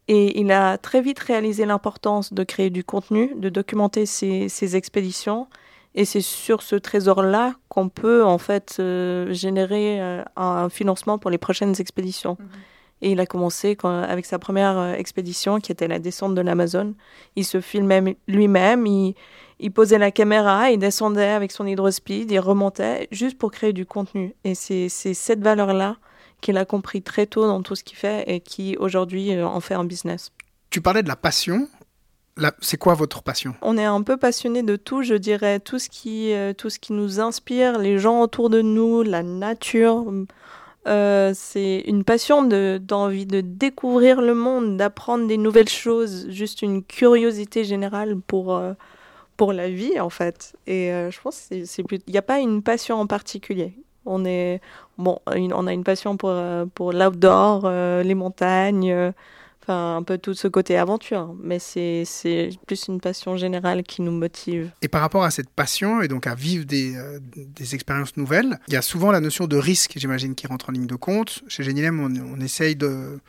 et 0.08 0.40
il 0.40 0.52
a 0.52 0.78
très 0.78 1.02
vite 1.02 1.20
réalisé 1.20 1.66
l'importance 1.66 2.34
de 2.34 2.44
créer 2.44 2.70
du 2.70 2.84
contenu, 2.84 3.34
de 3.36 3.50
documenter 3.50 4.06
ses, 4.06 4.76
expéditions. 4.76 5.48
Et 5.94 6.06
c'est 6.06 6.22
sur 6.22 6.64
ce 6.64 6.76
trésor-là 6.76 7.54
qu'on 7.68 7.90
peut 7.90 8.24
en 8.24 8.38
fait 8.38 8.78
euh, 8.80 9.32
générer 9.34 10.02
euh, 10.02 10.24
un 10.38 10.70
financement 10.70 11.18
pour 11.18 11.30
les 11.30 11.38
prochaines 11.38 11.76
expéditions. 11.80 12.38
Mhm. 12.40 12.48
Et 13.04 13.12
il 13.12 13.20
a 13.20 13.26
commencé 13.26 13.78
avec 13.84 14.26
sa 14.26 14.38
première 14.38 14.78
euh, 14.78 14.94
expédition, 14.94 15.60
qui 15.60 15.72
était 15.72 15.88
la 15.88 16.00
descente 16.00 16.36
de 16.36 16.42
l'Amazon. 16.42 16.94
Il 17.36 17.46
se 17.46 17.60
filmait 17.60 18.16
lui-même, 18.28 18.86
il, 18.86 19.16
il, 19.60 19.72
posait 19.72 19.98
la 19.98 20.12
caméra, 20.12 20.70
il 20.72 20.78
descendait 20.78 21.30
avec 21.30 21.52
son 21.52 21.66
hydrospeed, 21.66 22.30
il 22.32 22.40
remontait 22.40 23.08
juste 23.12 23.38
pour 23.38 23.52
créer 23.52 23.74
du 23.74 23.86
contenu. 23.86 24.36
Et 24.44 24.56
c'est 24.56 24.88
cette 24.90 25.42
valeur-là 25.42 25.98
qu'il 26.42 26.58
a 26.58 26.66
compris 26.66 27.02
très 27.02 27.26
tôt 27.26 27.46
dans 27.46 27.62
tout 27.62 27.76
ce 27.76 27.84
qu'il 27.84 27.98
fait 27.98 28.24
et 28.28 28.42
qui 28.42 28.76
aujourd'hui 28.78 29.34
euh, 29.34 29.48
en 29.48 29.62
fait 29.62 29.76
un 29.76 29.86
business. 29.86 30.32
Tu 30.70 30.82
parlais 30.82 31.04
de 31.04 31.08
la 31.08 31.16
passion. 31.16 31.70
C'est 32.62 32.78
quoi 32.78 32.96
votre 32.96 33.22
passion? 33.22 33.54
On 33.62 33.78
est 33.78 33.86
un 33.86 34.02
peu 34.02 34.18
passionné 34.18 34.64
de 34.64 34.76
tout, 34.76 35.04
je 35.04 35.14
dirais, 35.14 35.60
tout 35.60 35.78
ce 35.78 35.90
qui, 35.90 36.34
euh, 36.34 36.54
tout 36.54 36.70
ce 36.70 36.80
qui 36.80 36.94
nous 36.94 37.20
inspire, 37.20 37.78
les 37.78 38.00
gens 38.00 38.22
autour 38.22 38.50
de 38.50 38.62
nous, 38.62 39.04
la 39.04 39.22
nature. 39.22 40.12
Euh, 40.88 41.34
c'est 41.36 41.84
une 41.86 42.04
passion 42.04 42.44
d'envie 42.44 43.28
de, 43.28 43.42
découvrir 43.42 44.22
le 44.22 44.34
monde, 44.34 44.78
d'apprendre 44.78 45.28
des 45.28 45.38
nouvelles 45.38 45.70
choses, 45.70 46.28
juste 46.30 46.64
une 46.64 46.84
curiosité 46.84 47.64
générale 47.64 48.16
pour, 48.26 48.60
pour 49.38 49.54
la 49.54 49.70
vie 49.70 50.00
en 50.00 50.10
fait. 50.10 50.56
Et 50.66 50.90
je 50.90 51.22
pense 51.22 51.50
qu'il 51.50 52.00
n'y 52.08 52.18
a 52.18 52.24
pas 52.24 52.40
une 52.40 52.64
passion 52.64 52.96
en 52.96 53.08
particulier. 53.08 53.76
On 54.06 54.26
est 54.26 54.62
bon, 54.98 55.20
on 55.28 55.68
a 55.68 55.74
une 55.74 55.84
passion 55.84 56.18
pour, 56.18 56.32
euh, 56.32 56.66
pour 56.74 56.92
l'outdoor, 56.94 57.64
euh, 57.66 58.04
les 58.04 58.16
montagnes, 58.16 58.92
euh, 58.92 59.12
Enfin, 59.64 59.98
un 59.98 60.02
peu 60.02 60.18
tout 60.18 60.34
ce 60.34 60.48
côté 60.48 60.76
aventure, 60.76 61.36
mais 61.40 61.60
c'est 61.60 62.02
c'est 62.04 62.50
plus 62.66 62.88
une 62.88 63.00
passion 63.00 63.38
générale 63.38 63.84
qui 63.84 64.02
nous 64.02 64.12
motive. 64.12 64.72
Et 64.82 64.88
par 64.88 65.02
rapport 65.02 65.24
à 65.24 65.30
cette 65.30 65.52
passion 65.52 66.02
et 66.02 66.08
donc 66.08 66.26
à 66.26 66.34
vivre 66.34 66.66
des, 66.66 66.96
euh, 66.96 67.20
des 67.22 67.76
expériences 67.76 68.18
nouvelles, 68.18 68.58
il 68.68 68.74
y 68.74 68.76
a 68.76 68.82
souvent 68.82 69.12
la 69.12 69.20
notion 69.20 69.46
de 69.46 69.58
risque, 69.58 69.94
j'imagine, 69.98 70.34
qui 70.34 70.48
rentre 70.48 70.70
en 70.70 70.72
ligne 70.72 70.88
de 70.88 70.96
compte. 70.96 71.44
Chez 71.48 71.62
Genilem, 71.62 72.00
on, 72.00 72.12
on 72.36 72.42
essaye 72.42 72.76
de 72.76 73.20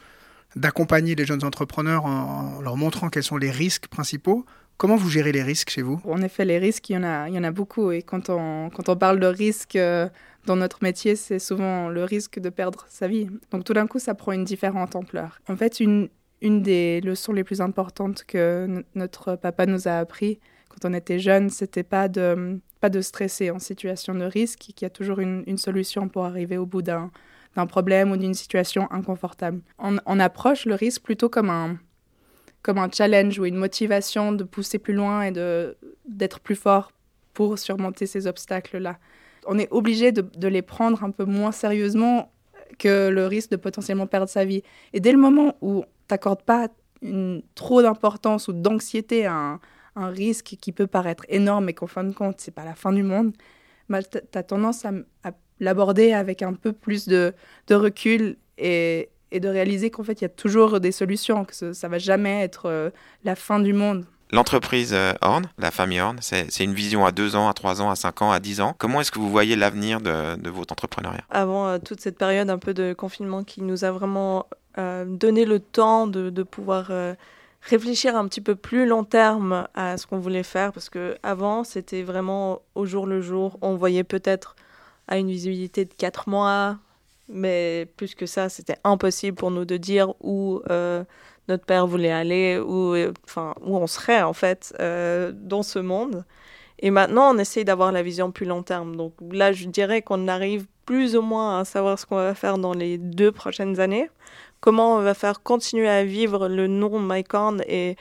d'accompagner 0.57 1.15
les 1.15 1.27
jeunes 1.27 1.45
entrepreneurs 1.45 2.07
en, 2.07 2.57
en 2.57 2.61
leur 2.63 2.79
montrant 2.79 3.11
quels 3.11 3.25
sont 3.25 3.37
les 3.37 3.51
risques 3.51 3.89
principaux. 3.89 4.47
Comment 4.79 4.97
vous 4.97 5.11
gérez 5.11 5.33
les 5.33 5.43
risques 5.43 5.69
chez 5.69 5.83
vous? 5.83 6.01
En 6.09 6.23
effet, 6.23 6.47
les 6.47 6.59
risques, 6.59 6.89
il 6.89 6.95
y 6.95 6.97
en 6.97 7.05
a, 7.05 7.29
il 7.29 7.35
y 7.35 7.39
en 7.39 7.45
a 7.45 7.51
beaucoup. 7.51 7.91
Et 7.93 8.01
quand 8.01 8.31
on, 8.31 8.71
quand 8.71 8.89
on 8.89 8.97
parle 8.97 9.21
de 9.21 9.27
risque 9.27 9.77
euh, 9.77 10.09
dans 10.47 10.57
notre 10.57 10.79
métier, 10.83 11.17
c'est 11.17 11.39
souvent 11.39 11.89
le 11.89 12.05
risque 12.05 12.41
de 12.41 12.49
perdre 12.49 12.85
sa 12.89 13.09
vie. 13.09 13.29
Donc 13.51 13.65
tout 13.65 13.73
d'un 13.73 13.87
coup, 13.87 13.99
ça 13.99 14.15
prend 14.15 14.33
une 14.33 14.45
différente 14.45 14.97
ampleur. 14.97 15.39
En 15.49 15.57
fait, 15.57 15.81
une, 15.81 16.09
une 16.41 16.63
des 16.63 17.01
leçons 17.01 17.33
les 17.33 17.45
plus 17.45 17.61
importantes 17.61 18.25
que 18.25 18.85
notre 18.95 19.37
papa 19.37 19.67
nous 19.67 19.89
a 19.89 19.99
appris 19.99 20.41
quand 20.73 20.89
on 20.89 20.95
était 20.95 21.19
jeune, 21.19 21.51
c'était 21.51 21.83
pas 21.83 22.09
de, 22.09 22.61
pas 22.81 22.89
de 22.89 23.01
stresser 23.01 23.51
en 23.51 23.59
situation 23.59 24.15
de 24.15 24.25
risque, 24.25 24.59
qu'il 24.61 24.83
y 24.83 24.85
a 24.85 24.91
toujours 24.91 25.21
une, 25.21 25.59
solution 25.59 26.09
pour 26.09 26.25
arriver 26.25 26.57
au 26.57 26.67
bout 26.67 26.83
d'un 26.83 27.11
d'un 27.55 27.67
problème 27.67 28.11
ou 28.13 28.17
d'une 28.17 28.33
situation 28.33 28.91
inconfortable. 28.91 29.61
On, 29.79 30.21
approche 30.21 30.65
le 30.65 30.75
risque 30.75 31.03
plutôt 31.03 31.29
comme 31.29 31.51
un, 31.51 31.77
comme 32.63 32.79
un 32.79 32.91
challenge 32.91 33.39
ou 33.39 33.45
une 33.45 33.57
motivation 33.57 34.33
de 34.33 34.43
pousser 34.43 34.79
plus 34.79 34.95
loin 34.95 35.21
et 35.25 35.33
d'être 36.07 36.41
plus 36.41 36.57
fort 36.57 36.93
pour 37.35 37.59
surmonter 37.59 38.07
ces 38.07 38.27
obstacles-là. 38.27 38.99
On 39.47 39.59
est 39.59 39.69
obligé 39.71 40.13
de, 40.13 40.49
les 40.49 40.63
prendre 40.63 41.03
un 41.05 41.11
peu 41.11 41.25
moins 41.25 41.53
sérieusement 41.53 42.33
que 42.79 43.09
le 43.09 43.27
risque 43.27 43.51
de 43.51 43.57
potentiellement 43.57 44.07
perdre 44.07 44.29
sa 44.29 44.45
vie. 44.45 44.63
Et 44.93 45.01
dès 45.01 45.13
le 45.13 45.19
moment 45.19 45.57
où 45.61 45.83
tu 46.09 46.15
n'accordes 46.15 46.43
pas 46.43 46.69
trop 47.55 47.83
d'importance 47.83 48.49
ou 48.49 48.53
d'anxiété 48.53 49.27
à 49.27 49.59
un, 49.95 50.09
risque 50.09 50.57
qui 50.61 50.73
peut 50.73 50.87
paraître 50.87 51.27
énorme 51.29 51.69
et 51.69 51.75
qu'en 51.75 51.87
fin 51.87 52.05
de 52.05 52.13
compte, 52.13 52.41
c'est 52.41 52.55
pas 52.55 52.65
la 52.65 52.75
fin 52.75 52.93
du 52.93 53.03
monde, 53.03 53.35
bah, 53.89 54.03
tu 54.03 54.19
as 54.35 54.43
tendance 54.43 54.87
à, 54.87 54.93
l'aborder 55.61 56.13
avec 56.13 56.43
un 56.43 56.55
peu 56.55 56.73
plus 56.73 57.07
de, 57.07 57.35
recul 57.71 58.37
et, 58.59 59.11
et 59.31 59.41
de 59.41 59.49
réaliser 59.49 59.91
qu'en 59.91 60.03
fait, 60.03 60.21
il 60.21 60.25
y 60.25 60.27
a 60.27 60.31
toujours 60.31 60.81
des 60.81 60.93
solutions, 60.93 61.45
que 61.45 61.55
ce- 61.55 61.73
ça 61.73 61.89
va 61.89 61.99
jamais 61.99 62.43
être 62.43 62.67
euh, 62.67 62.91
la 63.25 63.37
fin 63.37 63.61
du 63.61 63.73
monde. 63.73 64.07
L'entreprise 64.33 64.95
euh, 64.95 65.13
Horn, 65.21 65.45
la 65.59 65.71
famille 65.71 66.01
Horn, 66.01 66.17
c'est 66.23 66.65
une 66.65 66.73
vision 66.73 67.05
à 67.05 67.13
2 67.13 67.37
ans, 67.37 67.49
à 67.49 67.53
3 67.53 67.83
ans, 67.83 67.91
à 67.91 67.97
5 67.97 68.23
ans, 68.23 68.33
à 68.33 68.41
10 68.41 68.63
ans. 68.63 68.75
Comment 68.79 69.03
est-ce 69.03 69.13
que 69.13 69.19
vous 69.19 69.31
voyez 69.31 69.57
l'avenir 69.57 70.01
de, 70.01 70.49
votre 70.49 70.73
entrepreneuriat? 70.73 71.23
Avant 71.29 71.69
euh, 71.69 71.79
toute 71.79 72.01
cette 72.01 72.17
période 72.17 72.49
un 72.49 72.57
peu 72.57 72.73
de 72.73 72.95
confinement 72.95 73.45
qui 73.45 73.61
nous 73.61 73.85
a 73.85 73.91
vraiment 73.91 74.47
euh, 74.79 75.05
donné 75.05 75.45
le 75.45 75.61
temps 75.61 76.07
de, 76.07 76.43
pouvoir 76.45 76.91
réfléchir 77.61 78.17
un 78.17 78.27
petit 78.27 78.41
peu 78.41 78.55
plus 78.55 78.87
long 78.87 79.05
terme 79.05 79.69
à 79.75 79.99
ce 79.99 80.07
qu'on 80.07 80.19
voulait 80.19 80.43
faire, 80.43 80.73
parce 80.73 80.89
que 80.89 81.19
avant 81.23 81.63
c'était 81.63 82.03
vraiment 82.03 82.63
au 82.75 82.87
jour 82.87 83.07
le 83.07 83.21
jour. 83.21 83.59
On 83.61 83.77
voyait 83.77 84.03
peut-être 84.03 84.57
à 85.09 85.19
une 85.19 85.29
visibilité 85.29 85.85
de 85.85 85.93
4 85.93 86.31
mois, 86.31 86.79
mais 87.29 87.87
plus 87.99 88.15
que 88.15 88.25
ça, 88.25 88.49
c'était 88.49 88.79
impossible 88.83 89.37
pour 89.37 89.51
nous 89.51 89.67
de 89.67 89.77
dire 89.77 90.15
où 90.23 90.63
notre 91.49 91.65
père 91.65 91.87
voulait 91.87 92.13
aller, 92.13 92.59
où, 92.59 92.95
enfin, 93.25 93.55
où 93.63 93.77
on 93.77 93.87
serait 93.87 94.23
en 94.23 94.33
fait 94.33 94.75
euh, 94.81 95.33
dans 95.35 95.63
ce 95.63 95.79
monde. 95.79 96.25
Et 96.79 96.91
maintenant, 96.91 97.35
on 97.35 97.39
essaye 97.39 97.65
d'avoir 97.65 97.93
la 97.93 98.03
vision 98.03 98.33
plus 98.33 98.47
long 98.47 98.63
terme. 98.63 98.97
Donc 98.97 99.15
là, 99.31 99.53
je 99.53 99.67
dirais 99.69 100.03
qu'on 100.03 100.27
arrive 100.29 100.67
plus 100.85 101.17
ou 101.17 101.23
moins 101.23 101.61
à 101.61 101.65
savoir 101.65 101.99
ce 101.99 102.07
qu'on 102.07 102.17
va 102.17 102.35
faire 102.35 102.59
dans 102.59 102.73
les 102.73 102.99
deux 102.99 103.31
prochaines 103.31 103.79
années, 103.79 104.11
comment 104.61 104.97
on 104.97 105.01
va 105.03 105.15
faire 105.15 105.43
continuer 105.43 105.89
à 105.89 106.05
vivre 106.05 106.49
le 106.49 106.67
nom 106.67 106.99
MyCorn 106.99 107.63
et 107.69 107.97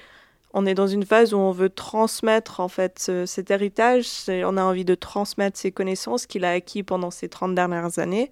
on 0.53 0.65
est 0.65 0.73
dans 0.73 0.87
une 0.87 1.05
phase 1.05 1.33
où 1.33 1.37
on 1.37 1.51
veut 1.51 1.69
transmettre 1.69 2.59
en 2.59 2.67
fait 2.67 2.99
ce- 2.99 3.25
cet 3.25 3.51
héritage, 3.51 4.07
on 4.27 4.57
a 4.57 4.63
envie 4.63 4.83
de 4.83 4.95
transmettre 4.95 5.57
ses 5.57 5.71
connaissances 5.71 6.25
qu'il 6.25 6.43
a 6.43 6.51
acquis 6.51 6.83
pendant 6.83 7.11
ces 7.11 7.29
30 7.29 7.55
dernières 7.55 7.99
années. 7.99 8.31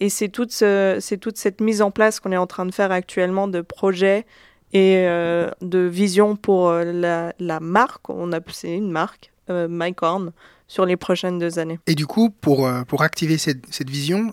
Et 0.00 0.08
c'est 0.08 0.28
toute, 0.28 0.50
ce- 0.50 0.96
c'est 1.00 1.18
toute 1.18 1.36
cette 1.36 1.60
mise 1.60 1.82
en 1.82 1.90
place 1.90 2.20
qu'on 2.20 2.32
est 2.32 2.36
en 2.38 2.46
train 2.46 2.64
de 2.66 2.72
faire 2.72 2.90
actuellement 2.90 3.48
de 3.48 3.60
projets 3.60 4.24
et 4.72 5.06
euh, 5.06 5.50
de 5.60 5.80
vision 5.80 6.36
pour 6.36 6.68
euh, 6.68 6.84
la, 6.84 7.34
la 7.38 7.60
marque. 7.60 8.08
On 8.08 8.32
a 8.32 8.40
c'est 8.50 8.74
une 8.74 8.90
marque, 8.90 9.30
euh, 9.50 9.68
MyCorn, 9.70 10.32
sur 10.68 10.86
les 10.86 10.96
prochaines 10.96 11.38
deux 11.38 11.58
années. 11.58 11.78
Et 11.86 11.94
du 11.94 12.06
coup, 12.06 12.30
pour, 12.30 12.68
pour 12.88 13.02
activer 13.02 13.36
cette, 13.36 13.66
cette 13.70 13.90
vision, 13.90 14.32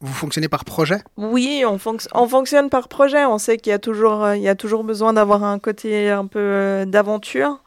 vous 0.00 0.12
fonctionnez 0.12 0.48
par 0.48 0.64
projet? 0.64 0.98
Oui, 1.16 1.64
on, 1.66 1.78
fonc- 1.78 2.06
on 2.14 2.28
fonctionne 2.28 2.70
par 2.70 2.88
projet. 2.88 3.24
On 3.24 3.38
sait 3.38 3.56
qu'il 3.56 3.70
y 3.70 3.74
a 3.74 3.80
toujours, 3.80 4.34
il 4.34 4.42
y 4.42 4.48
a 4.48 4.54
toujours 4.54 4.84
besoin 4.84 5.14
d'avoir 5.14 5.42
un 5.42 5.58
côté 5.58 6.10
un 6.10 6.26
peu 6.26 6.38
euh, 6.38 6.84
d'aventure. 6.84 7.60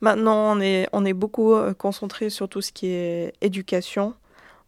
Maintenant, 0.00 0.56
on 0.56 0.60
est, 0.60 0.88
on 0.92 1.04
est 1.04 1.12
beaucoup 1.12 1.54
concentré 1.76 2.30
sur 2.30 2.48
tout 2.48 2.62
ce 2.62 2.72
qui 2.72 2.88
est 2.88 3.32
éducation, 3.40 4.14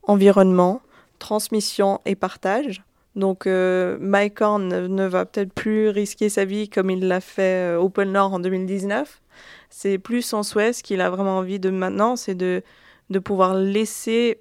environnement, 0.03 0.81
transmission 1.19 2.01
et 2.05 2.15
partage. 2.15 2.83
Donc, 3.17 3.47
euh, 3.47 3.97
Mike 3.99 4.41
Horn 4.43 4.69
ne, 4.69 5.07
va 5.07 5.25
peut-être 5.25 5.53
plus 5.53 5.89
risquer 5.89 6.29
sa 6.29 6.45
vie 6.45 6.69
comme 6.69 6.91
il 6.91 7.09
l'a 7.09 7.23
fait 7.23 7.77
euh, 7.77 7.81
au 7.81 8.05
Nord 8.05 8.35
en 8.35 8.39
2019. 8.39 9.23
C'est 9.71 9.99
plus 9.99 10.23
son 10.23 10.43
souhait. 10.43 10.75
Ce 10.75 10.83
qu'il 10.83 11.01
a 11.01 11.09
vraiment 11.09 11.39
envie 11.39 11.59
de 11.59 11.71
maintenant, 11.71 12.17
c'est 12.17 12.35
de, 12.35 12.63
de 13.09 13.19
pouvoir 13.19 13.55
laisser 13.55 14.41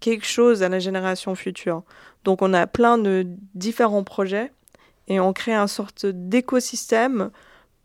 quelque 0.00 0.26
chose 0.26 0.62
à 0.62 0.68
la 0.68 0.78
génération 0.78 1.34
future. 1.34 1.82
Donc 2.24 2.42
on 2.42 2.52
a 2.52 2.66
plein 2.66 2.98
de 2.98 3.26
différents 3.54 4.04
projets 4.04 4.52
et 5.08 5.18
on 5.18 5.32
crée 5.32 5.54
une 5.54 5.66
sorte 5.66 6.06
d'écosystème 6.06 7.30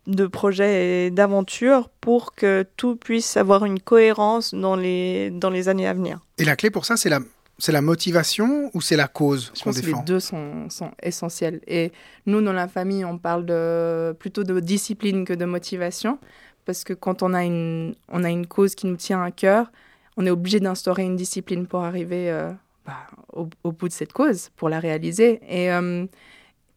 de 0.06 0.28
projets 0.28 1.06
et 1.06 1.12
d'aventures 1.12 1.90
pour 2.02 2.36
que 2.36 2.66
tout 2.78 2.96
puisse 2.96 3.38
avoir 3.38 3.66
une 3.66 3.80
cohérence 3.80 4.54
dans 4.54 4.76
les, 4.76 5.32
dans 5.32 5.50
les 5.50 5.68
années 5.68 5.88
à 5.88 5.94
venir. 5.94 6.20
Et 6.38 6.46
la 6.46 6.56
clé 6.56 6.70
pour 6.70 6.86
ça, 6.86 6.96
c'est 6.96 7.10
la, 7.10 7.20
c'est 7.58 7.72
la 7.72 7.82
motivation 7.82 8.70
ou 8.74 8.82
c'est 8.82 8.96
la 8.96 9.08
cause 9.08 9.52
Je 9.56 9.64
qu'on 9.64 9.70
pense 9.70 9.80
que 9.80 9.86
les 9.86 9.92
défend 9.92 10.04
deux 10.04 10.20
sont, 10.20 10.70
sont 10.70 10.92
essentiels. 11.02 11.62
Et 11.68 11.92
nous, 12.26 12.42
dans 12.42 12.54
la 12.54 12.68
famille, 12.68 13.06
on 13.06 13.18
parle 13.18 13.46
de, 13.46 14.14
plutôt 14.20 14.44
de 14.44 14.60
discipline 14.60 15.26
que 15.26 15.34
de 15.34 15.46
motivation. 15.46 16.20
Parce 16.66 16.84
que 16.84 16.94
quand 16.94 17.22
on 17.24 17.34
a 17.34 17.44
une, 17.44 17.96
on 18.10 18.24
a 18.24 18.30
une 18.30 18.48
cause 18.48 18.76
qui 18.76 18.88
nous 18.88 18.98
tient 18.98 19.22
à 19.22 19.32
cœur, 19.32 19.72
on 20.18 20.26
est 20.26 20.32
obligé 20.32 20.60
d'instaurer 20.60 21.04
une 21.04 21.16
discipline 21.16 21.68
pour 21.68 21.84
arriver 21.84 22.32
euh, 22.32 22.52
bah, 22.86 23.08
au, 23.34 23.50
au 23.64 23.72
bout 23.72 23.88
de 23.88 23.94
cette 23.94 24.14
cause, 24.14 24.50
pour 24.56 24.70
la 24.70 24.80
réaliser. 24.80 25.40
Et, 25.48 25.72
euh, 25.72 26.06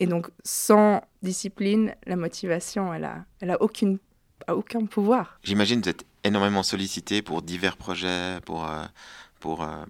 et 0.01 0.07
donc, 0.07 0.29
sans 0.45 1.03
discipline, 1.23 1.95
la 2.07 2.17
motivation, 2.17 2.93
elle 2.93 3.05
a, 3.05 3.25
elle 3.41 3.51
a, 3.51 3.63
aucune, 3.63 3.99
a 4.47 4.55
aucun 4.55 4.85
pouvoir. 4.87 5.39
J'imagine 5.43 5.81
que 5.81 5.87
vous 5.87 5.91
êtes 5.91 6.05
énormément 6.23 6.63
sollicité 6.63 7.23
pour 7.23 7.43
divers 7.43 7.77
projets, 7.77 8.41
pour, 8.45 8.69
euh, 8.69 8.85
pour, 9.41 9.63
euh, 9.63 9.85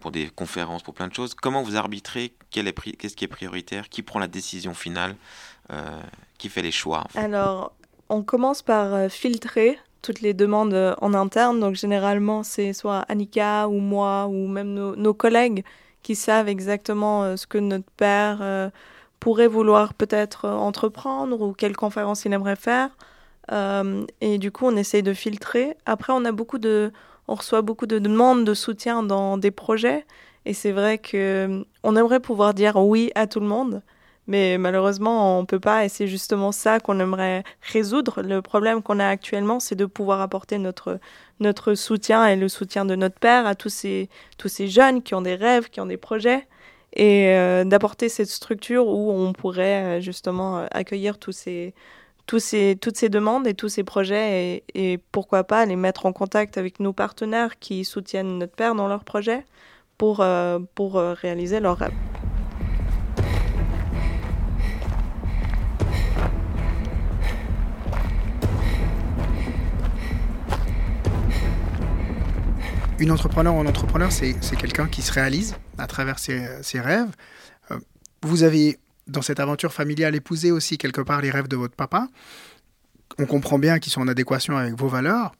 pour 0.00 0.10
des 0.10 0.28
conférences, 0.28 0.82
pour 0.82 0.94
plein 0.94 1.08
de 1.08 1.14
choses. 1.14 1.34
Comment 1.34 1.62
vous 1.62 1.76
arbitrez? 1.76 2.32
Qu'est-ce 2.50 3.14
qui 3.14 3.24
est 3.24 3.28
prioritaire? 3.28 3.88
Qui 3.88 4.02
prend 4.02 4.18
la 4.18 4.26
décision 4.26 4.74
finale 4.74 5.14
euh, 5.70 6.00
Qui 6.38 6.48
fait 6.48 6.62
les 6.62 6.72
choix 6.72 7.04
Alors, 7.14 7.72
on 8.08 8.22
commence 8.22 8.62
par 8.62 8.92
euh, 8.94 9.08
filtrer 9.08 9.78
toutes 10.02 10.20
les 10.20 10.34
demandes 10.34 10.74
euh, 10.74 10.94
en 11.00 11.14
interne. 11.14 11.60
Donc, 11.60 11.76
généralement, 11.76 12.42
c'est 12.42 12.72
soit 12.72 13.00
Annika 13.08 13.68
ou 13.68 13.78
moi 13.78 14.26
ou 14.26 14.48
même 14.48 14.72
nos, 14.72 15.14
collègues 15.14 15.64
qui 16.02 16.16
savent 16.16 16.48
exactement 16.48 17.36
ce 17.36 17.46
que 17.46 17.58
notre 17.58 17.90
père 17.98 18.72
pourrait 19.20 19.48
vouloir 19.48 19.92
peut-être 19.92 20.48
entreprendre 20.48 21.38
ou 21.42 21.52
quelle 21.52 21.76
conférence 21.76 22.24
il 22.24 22.32
aimerait 22.32 22.56
faire. 22.56 22.88
Et 24.22 24.38
du 24.38 24.50
coup, 24.50 24.64
on 24.64 24.76
essaye 24.76 25.02
de 25.02 25.12
filtrer. 25.12 25.76
Après, 25.84 26.14
on 26.14 26.24
a 26.24 26.32
beaucoup 26.32 26.56
de, 26.56 26.90
on 27.30 27.36
reçoit 27.36 27.62
beaucoup 27.62 27.86
de 27.86 28.00
demandes 28.00 28.44
de 28.44 28.54
soutien 28.54 29.04
dans 29.04 29.38
des 29.38 29.52
projets. 29.52 30.04
Et 30.46 30.52
c'est 30.52 30.72
vrai 30.72 30.98
que 30.98 31.64
on 31.84 31.96
aimerait 31.96 32.20
pouvoir 32.20 32.54
dire 32.54 32.76
oui 32.76 33.12
à 33.14 33.26
tout 33.28 33.40
le 33.40 33.46
monde. 33.46 33.82
Mais 34.26 34.58
malheureusement, 34.58 35.38
on 35.38 35.42
ne 35.42 35.46
peut 35.46 35.60
pas, 35.60 35.84
et 35.84 35.88
c'est 35.88 36.06
justement 36.06 36.52
ça 36.52 36.80
qu'on 36.80 36.98
aimerait 37.00 37.44
résoudre. 37.62 38.22
Le 38.22 38.42
problème 38.42 38.82
qu'on 38.82 38.98
a 39.00 39.06
actuellement, 39.06 39.60
c'est 39.60 39.74
de 39.76 39.86
pouvoir 39.86 40.20
apporter 40.20 40.58
notre, 40.58 40.98
notre 41.40 41.74
soutien 41.74 42.26
et 42.26 42.36
le 42.36 42.48
soutien 42.48 42.84
de 42.84 42.94
notre 42.96 43.18
père 43.18 43.46
à 43.46 43.54
tous 43.54 43.70
ces, 43.70 44.08
tous 44.38 44.48
ces 44.48 44.68
jeunes 44.68 45.02
qui 45.02 45.14
ont 45.14 45.22
des 45.22 45.34
rêves, 45.36 45.68
qui 45.70 45.80
ont 45.80 45.86
des 45.86 45.96
projets, 45.96 46.46
et 46.94 47.28
euh, 47.30 47.64
d'apporter 47.64 48.08
cette 48.08 48.28
structure 48.28 48.86
où 48.88 49.12
on 49.12 49.32
pourrait 49.32 49.98
euh, 49.98 50.00
justement 50.00 50.58
euh, 50.58 50.66
accueillir 50.72 51.18
tous 51.18 51.32
ces, 51.32 51.74
toutes 52.30 52.96
ces 52.96 53.08
demandes 53.08 53.46
et 53.48 53.54
tous 53.54 53.68
ces 53.68 53.82
projets, 53.82 54.62
et, 54.74 54.98
pourquoi 55.10 55.42
pas 55.42 55.66
les 55.66 55.74
mettre 55.74 56.06
en 56.06 56.12
contact 56.12 56.58
avec 56.58 56.78
nos 56.78 56.92
partenaires 56.92 57.58
qui 57.58 57.84
soutiennent 57.84 58.38
notre 58.38 58.54
père 58.54 58.76
dans 58.76 58.86
leurs 58.86 59.02
projets 59.02 59.44
pour, 59.98 60.20
euh, 60.20 60.60
pour 60.76 60.96
euh, 60.96 61.12
réaliser 61.12 61.58
leurs 61.58 61.78
rêves. 61.78 61.92
Une 73.00 73.10
entrepreneur 73.10 73.54
ou 73.54 73.60
un 73.60 73.66
entrepreneur, 73.66 74.12
c'est 74.12 74.36
c'est 74.42 74.56
quelqu'un 74.56 74.86
qui 74.86 75.00
se 75.00 75.10
réalise 75.10 75.56
à 75.78 75.86
travers 75.86 76.18
ses, 76.18 76.46
ses 76.62 76.80
rêves. 76.80 77.10
Euh, 77.70 77.78
Vous 78.22 78.42
avez 78.42 78.78
dans 79.10 79.22
cette 79.22 79.40
aventure 79.40 79.72
familiale, 79.72 80.14
épouser 80.14 80.50
aussi 80.50 80.78
quelque 80.78 81.00
part 81.00 81.20
les 81.20 81.30
rêves 81.30 81.48
de 81.48 81.56
votre 81.56 81.74
papa. 81.74 82.08
On 83.18 83.26
comprend 83.26 83.58
bien 83.58 83.78
qu'ils 83.78 83.92
sont 83.92 84.02
en 84.02 84.08
adéquation 84.08 84.56
avec 84.56 84.74
vos 84.74 84.88
valeurs. 84.88 85.32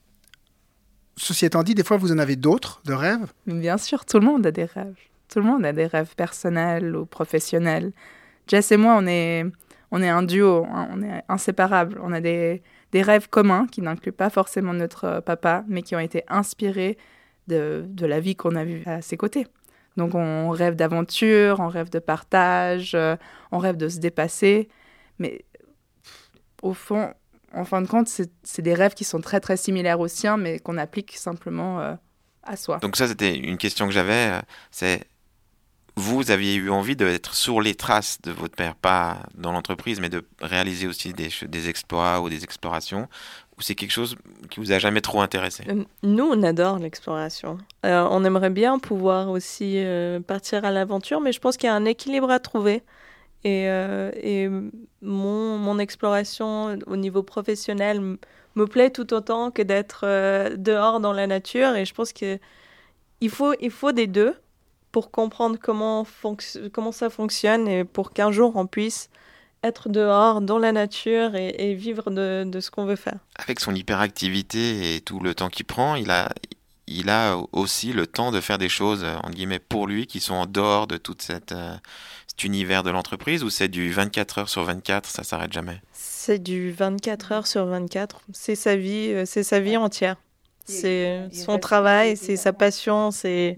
Ceci 1.17 1.47
étant 1.47 1.63
dit, 1.63 1.75
des 1.75 1.85
fois, 1.85 1.97
vous 1.97 2.13
en 2.13 2.19
avez 2.19 2.37
d'autres 2.37 2.81
de 2.85 2.93
rêves? 2.93 3.33
Bien 3.47 3.79
sûr, 3.79 4.05
tout 4.05 4.19
le 4.19 4.27
monde 4.27 4.47
a 4.47 4.51
des 4.51 4.65
rêves. 4.65 4.97
Tout 5.29 5.39
le 5.39 5.45
monde 5.45 5.65
a 5.65 5.73
des 5.73 5.87
rêves 5.87 6.15
personnels 6.17 6.97
ou 6.97 7.07
professionnels. 7.07 7.93
Jess 8.49 8.73
et 8.73 8.77
moi, 8.77 8.97
on 8.99 9.07
est, 9.07 9.45
on 9.91 10.03
est 10.03 10.09
un 10.09 10.23
duo, 10.23 10.65
hein, 10.65 10.89
on 10.93 11.03
est 11.03 11.23
inséparables. 11.29 12.01
On 12.03 12.13
a 12.13 12.21
des, 12.21 12.63
des 12.93 13.03
rêves 13.03 13.29
communs 13.29 13.67
qui 13.71 13.83
n'incluent 13.83 14.13
pas 14.13 14.31
forcément 14.31 14.73
notre 14.73 15.21
papa, 15.21 15.65
mais 15.69 15.83
qui 15.83 15.95
ont 15.95 16.01
été 16.01 16.25
inspirés 16.29 16.99
de, 17.47 17.85
de 17.87 18.07
la 18.07 18.19
vie 18.19 18.35
qu'on 18.35 18.57
a 18.57 18.65
vue 18.65 18.83
à 18.87 19.03
ses 19.03 19.17
côtés. 19.17 19.47
Donc 19.97 20.15
on 20.15 20.51
rêve 20.51 20.77
d'aventure, 20.77 21.61
on 21.61 21.69
rêve 21.69 21.91
de 21.91 21.99
partage, 21.99 22.95
euh, 22.95 23.17
on 23.53 23.59
rêve 23.59 23.77
de 23.77 23.89
se 23.89 23.99
dépasser. 23.99 24.69
Mais 25.19 25.45
au 26.63 26.73
fond, 26.73 27.13
en 27.55 27.65
fin 27.65 27.83
de 27.83 27.89
compte, 27.89 28.09
c'est 28.09 28.63
des 28.63 28.75
rêves 28.75 28.95
qui 28.95 29.05
sont 29.05 29.21
très 29.21 29.41
très 29.41 29.57
similaires 29.57 30.01
aux 30.01 30.09
siens, 30.09 30.37
mais 30.37 30.59
qu'on 30.59 30.79
applique 30.79 31.17
simplement 31.17 31.81
euh, 31.81 31.95
à 32.43 32.57
soi. 32.57 32.79
Donc 32.79 32.97
ça, 32.97 33.09
c'était 33.09 33.37
une 33.37 33.59
question 33.59 33.87
que 33.87 33.93
j'avais. 33.93 34.33
euh, 34.33 34.41
C'est 34.71 35.07
vous 35.97 36.31
aviez 36.31 36.55
eu 36.55 36.71
envie 36.71 36.97
d'être 36.97 37.35
sur 37.35 37.61
les 37.61 37.75
traces 37.75 38.21
de 38.23 38.31
votre 38.31 38.57
père, 38.57 38.75
pas 38.75 39.19
dans 39.35 39.53
l'entreprise, 39.53 40.01
mais 40.01 40.09
de 40.09 40.27
réaliser 40.41 40.87
aussi 40.87 41.13
des, 41.13 41.69
exploits 41.69 42.21
ou 42.21 42.29
des 42.29 42.45
explorations. 42.45 43.09
Ou 43.61 43.63
c'est 43.63 43.75
quelque 43.75 43.91
chose 43.91 44.17
qui 44.49 44.59
vous 44.59 44.73
a 44.73 44.79
jamais 44.79 45.03
trop 45.03 45.21
intéressé? 45.21 45.65
Euh, 45.69 45.85
Nous, 46.03 46.25
on 46.25 46.43
adore 46.43 46.79
l'exploration. 46.79 47.59
Euh, 47.85 48.09
on 48.11 48.25
aimerait 48.25 48.49
bien 48.49 48.79
pouvoir 48.79 49.29
aussi 49.29 49.75
euh, 49.77 50.19
partir 50.19 50.65
à 50.65 50.71
l'aventure, 50.71 51.21
mais 51.21 51.31
je 51.31 51.41
pense 51.41 51.59
qu'il 51.59 51.67
y 51.67 51.71
a 51.71 51.75
un 51.75 51.85
équilibre 51.85 52.31
à 52.31 52.39
trouver. 52.39 52.83
Et, 53.45 54.49
mon, 55.03 55.79
exploration 55.79 56.79
au 56.87 56.97
niveau 56.97 57.23
professionnel 57.23 58.17
me 58.55 58.67
plaît 58.67 58.89
tout 58.89 59.13
autant 59.13 59.51
que 59.51 59.61
d'être 59.61 60.07
dehors 60.57 61.01
dans 61.01 61.13
la 61.13 61.27
nature. 61.27 61.77
Et 61.77 61.85
je 61.85 61.93
pense 61.93 62.15
que 62.15 62.39
il 63.21 63.29
faut, 63.31 63.93
des 63.93 64.07
deux 64.07 64.35
pour 64.91 65.11
comprendre 65.11 65.59
comment 65.61 66.05
ça 66.93 67.11
fonctionne 67.11 67.69
et 67.69 67.85
pour 67.85 68.13
qu'un 68.13 68.33
jour 68.33 68.53
on 68.57 68.67
puisse 68.67 69.11
être 69.63 69.89
dehors 69.89 70.41
dans 70.41 70.59
la 70.59 70.73
nature 70.73 71.35
et, 71.35 71.55
et 71.59 71.75
vivre 71.75 72.11
de, 72.11 72.45
de 72.47 72.61
ce 72.61 72.71
qu'on 72.71 72.85
veut 72.85 72.97
faire. 72.97 73.19
Avec 73.37 73.61
son 73.61 73.75
hyperactivité 73.75 74.95
et 74.95 75.01
tout 75.01 75.21
le 75.21 75.35
temps 75.35 75.49
qu'il 75.49 75.67
prend, 75.67 75.97
il 75.97 76.11
a, 76.11 76.31
il 76.87 77.09
a 77.09 77.39
aussi 77.53 77.93
le 77.93 78.07
temps 78.07 78.33
de 78.33 78.41
faire 78.41 78.59
des 78.59 78.69
choses, 78.69 79.05
euh, 79.05 79.17
entre 79.19 79.31
guillemets, 79.31 79.59
pour 79.61 79.87
lui, 79.87 80.07
qui 80.07 80.21
sont 80.21 80.35
en 80.35 80.47
dehors 80.47 80.87
de 80.87 80.97
tout 80.97 81.17
cette, 81.19 81.53
euh, 81.53 81.75
cet 82.27 82.45
univers 82.45 82.83
de 82.83 82.91
l'entreprise, 82.91 83.45
ou 83.45 83.51
c'est 83.51 83.69
du 83.69 83.93
24 83.93 84.39
heures 84.39 84.49
sur 84.49 84.65
24, 84.65 85.09
ça 85.09 85.23
s'arrête 85.23 85.53
jamais? 85.53 85.81
C'est 85.93 86.43
du 86.43 86.73
24 86.73 87.33
heures 87.33 87.47
sur 87.47 87.65
24. 87.67 88.23
C'est 88.33 88.57
sa 88.57 88.77
vie, 88.77 89.13
euh, 89.13 89.25
c'est 89.25 89.45
sa 89.45 89.61
vie 89.61 89.77
entière. 89.77 90.17
C'est 90.65 91.29
son 91.33 91.53
respire, 91.53 91.61
travail, 91.61 92.11
il 92.13 92.17
c'est 92.17 92.37
sa 92.37 92.53
passion, 92.53 93.11
c'est 93.11 93.57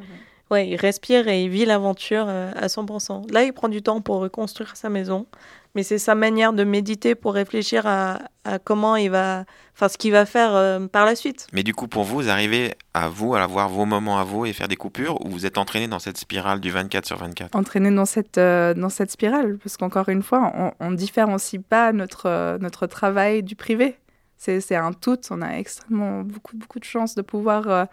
ouais, 0.50 0.68
il 0.68 0.76
respire 0.76 1.28
et 1.28 1.44
il 1.44 1.50
vit 1.50 1.66
l'aventure 1.66 2.26
à 2.26 2.68
100%. 2.68 3.30
Là, 3.30 3.42
il 3.42 3.52
prend 3.52 3.68
du 3.68 3.82
temps 3.82 4.00
pour 4.00 4.20
reconstruire 4.20 4.74
sa 4.76 4.88
maison, 4.88 5.26
mais 5.74 5.82
c'est 5.82 5.98
sa 5.98 6.14
manière 6.14 6.52
de 6.52 6.64
méditer 6.64 7.14
pour 7.14 7.34
réfléchir 7.34 7.86
à, 7.86 8.18
à 8.44 8.58
comment 8.58 8.96
il 8.96 9.10
va, 9.10 9.44
enfin 9.74 9.88
ce 9.88 9.96
qu'il 9.96 10.12
va 10.12 10.26
faire 10.26 10.54
euh, 10.54 10.86
par 10.86 11.06
la 11.06 11.14
suite. 11.14 11.46
Mais 11.52 11.62
du 11.62 11.74
coup, 11.74 11.88
pour 11.88 12.04
vous, 12.04 12.16
vous 12.16 12.28
arrivez 12.28 12.74
à 12.94 13.08
vous, 13.08 13.34
à 13.34 13.42
avoir 13.42 13.68
vos 13.68 13.84
moments 13.84 14.18
à 14.18 14.24
vous 14.24 14.44
et 14.46 14.52
faire 14.52 14.68
des 14.68 14.76
coupures, 14.76 15.24
ou 15.24 15.30
vous 15.30 15.46
êtes 15.46 15.58
entraîné 15.58 15.88
dans 15.88 15.98
cette 15.98 16.18
spirale 16.18 16.60
du 16.60 16.70
24 16.70 17.06
sur 17.06 17.16
24 17.18 17.56
entraîné 17.56 17.90
dans 17.90 18.04
cette, 18.04 18.38
euh, 18.38 18.74
dans 18.74 18.88
cette 18.88 19.10
spirale, 19.10 19.58
parce 19.58 19.76
qu'encore 19.76 20.08
une 20.08 20.22
fois, 20.22 20.74
on 20.80 20.90
ne 20.90 20.96
différencie 20.96 21.60
pas 21.62 21.92
notre, 21.92 22.26
euh, 22.26 22.58
notre 22.58 22.86
travail 22.86 23.42
du 23.42 23.56
privé. 23.56 23.96
C'est 24.36 24.60
c'est 24.60 24.74
un 24.74 24.92
tout, 24.92 25.20
on 25.30 25.40
a 25.40 25.52
extrêmement 25.52 26.22
beaucoup, 26.22 26.56
beaucoup 26.56 26.80
de 26.80 26.84
chance 26.84 27.14
de 27.14 27.22
pouvoir 27.22 27.68
euh, 27.68 27.84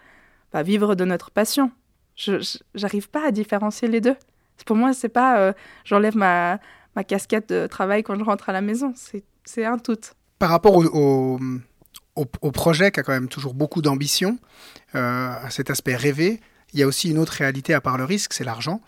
bah, 0.52 0.64
vivre 0.64 0.96
de 0.96 1.04
notre 1.04 1.30
passion. 1.30 1.70
Je 2.16 2.40
n'arrive 2.74 3.08
pas 3.08 3.24
à 3.28 3.30
différencier 3.30 3.86
les 3.86 4.00
deux. 4.00 4.16
Pour 4.66 4.76
moi, 4.76 4.92
c'est 4.92 5.08
pas 5.08 5.38
euh, 5.38 5.52
j'enlève 5.84 6.16
ma, 6.16 6.58
ma 7.00 7.04
casquette 7.04 7.48
de 7.48 7.66
travail 7.66 8.02
quand 8.02 8.16
je 8.18 8.24
rentre 8.24 8.50
à 8.50 8.52
la 8.52 8.60
maison, 8.60 8.92
c'est 9.44 9.64
un 9.64 9.78
tout. 9.78 9.96
Par 10.38 10.50
rapport 10.50 10.76
au, 10.76 10.84
au, 10.84 11.38
au- 12.16 12.26
au 12.42 12.50
projet 12.52 12.90
qui 12.90 13.00
a 13.00 13.02
quand 13.02 13.12
même 13.12 13.28
toujours 13.28 13.54
beaucoup 13.54 13.80
d'ambition, 13.80 14.38
euh, 14.94 15.32
à 15.46 15.48
cet 15.50 15.70
aspect 15.70 15.96
rêvé, 15.96 16.40
il 16.74 16.80
y 16.80 16.82
a 16.82 16.86
aussi 16.86 17.10
une 17.10 17.18
autre 17.18 17.32
réalité 17.32 17.72
à 17.72 17.80
part 17.80 17.96
le 17.96 18.04
risque, 18.04 18.34
c'est 18.34 18.44
l'argent. 18.44 18.80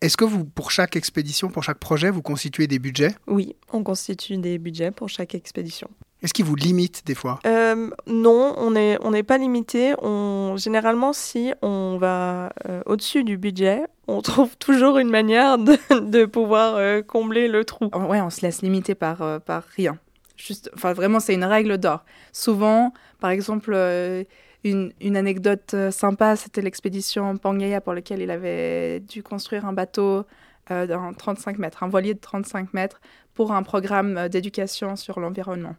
Est-ce 0.00 0.16
que 0.16 0.24
vous, 0.24 0.44
pour 0.44 0.70
chaque 0.72 0.96
expédition, 0.96 1.48
pour 1.48 1.62
chaque 1.62 1.78
projet, 1.78 2.10
vous 2.10 2.22
constituez 2.22 2.66
des 2.66 2.78
budgets? 2.80 3.14
Oui, 3.28 3.54
on 3.72 3.82
constitue 3.84 4.36
des 4.38 4.58
budgets 4.58 4.90
pour 4.90 5.08
chaque 5.08 5.34
expédition. 5.36 5.88
Est-ce 6.22 6.34
qu'ils 6.34 6.44
vous 6.44 6.56
limitent 6.56 7.02
des 7.06 7.14
fois? 7.14 7.38
Euh, 7.46 7.90
non, 8.06 8.54
on 8.56 8.72
n'est 8.72 8.98
on 9.02 9.12
pas 9.22 9.38
limité. 9.38 9.94
On, 10.02 10.56
généralement, 10.56 11.12
si 11.12 11.52
on 11.62 11.96
va 11.98 12.52
euh, 12.68 12.82
au-dessus 12.86 13.24
du 13.24 13.36
budget, 13.36 13.82
on 14.08 14.20
trouve 14.22 14.56
toujours 14.56 14.98
une 14.98 15.10
manière 15.10 15.58
de, 15.58 15.76
de 16.00 16.24
pouvoir 16.24 16.74
euh, 16.76 17.02
combler 17.02 17.48
le 17.48 17.64
trou. 17.64 17.88
Oh, 17.92 17.98
Ouais, 18.00 18.20
on 18.20 18.30
se 18.30 18.42
laisse 18.42 18.62
limiter 18.62 18.94
par, 18.94 19.22
euh, 19.22 19.38
par 19.38 19.62
rien. 19.76 19.98
Juste, 20.36 20.70
enfin, 20.74 20.92
vraiment, 20.92 21.20
c'est 21.20 21.34
une 21.34 21.44
règle 21.44 21.78
d'or. 21.78 22.04
Souvent, 22.32 22.92
par 23.20 23.30
exemple, 23.30 23.72
euh, 23.74 24.24
une, 24.64 24.92
une 25.00 25.16
anecdote 25.16 25.74
sympa, 25.90 26.36
c'était 26.36 26.62
l'expédition 26.62 27.36
Pangaea 27.36 27.80
pour 27.80 27.92
laquelle 27.92 28.20
il 28.20 28.30
avait 28.30 29.00
dû 29.00 29.22
construire 29.22 29.66
un 29.66 29.72
bateau 29.72 30.24
euh, 30.70 30.86
d'un 30.86 31.14
35 31.14 31.58
mètres, 31.58 31.82
un 31.82 31.88
voilier 31.88 32.12
de 32.12 32.18
35 32.18 32.74
mètres, 32.74 33.00
pour 33.34 33.52
un 33.52 33.62
programme 33.62 34.28
d'éducation 34.28 34.96
sur 34.96 35.18
l'environnement. 35.18 35.74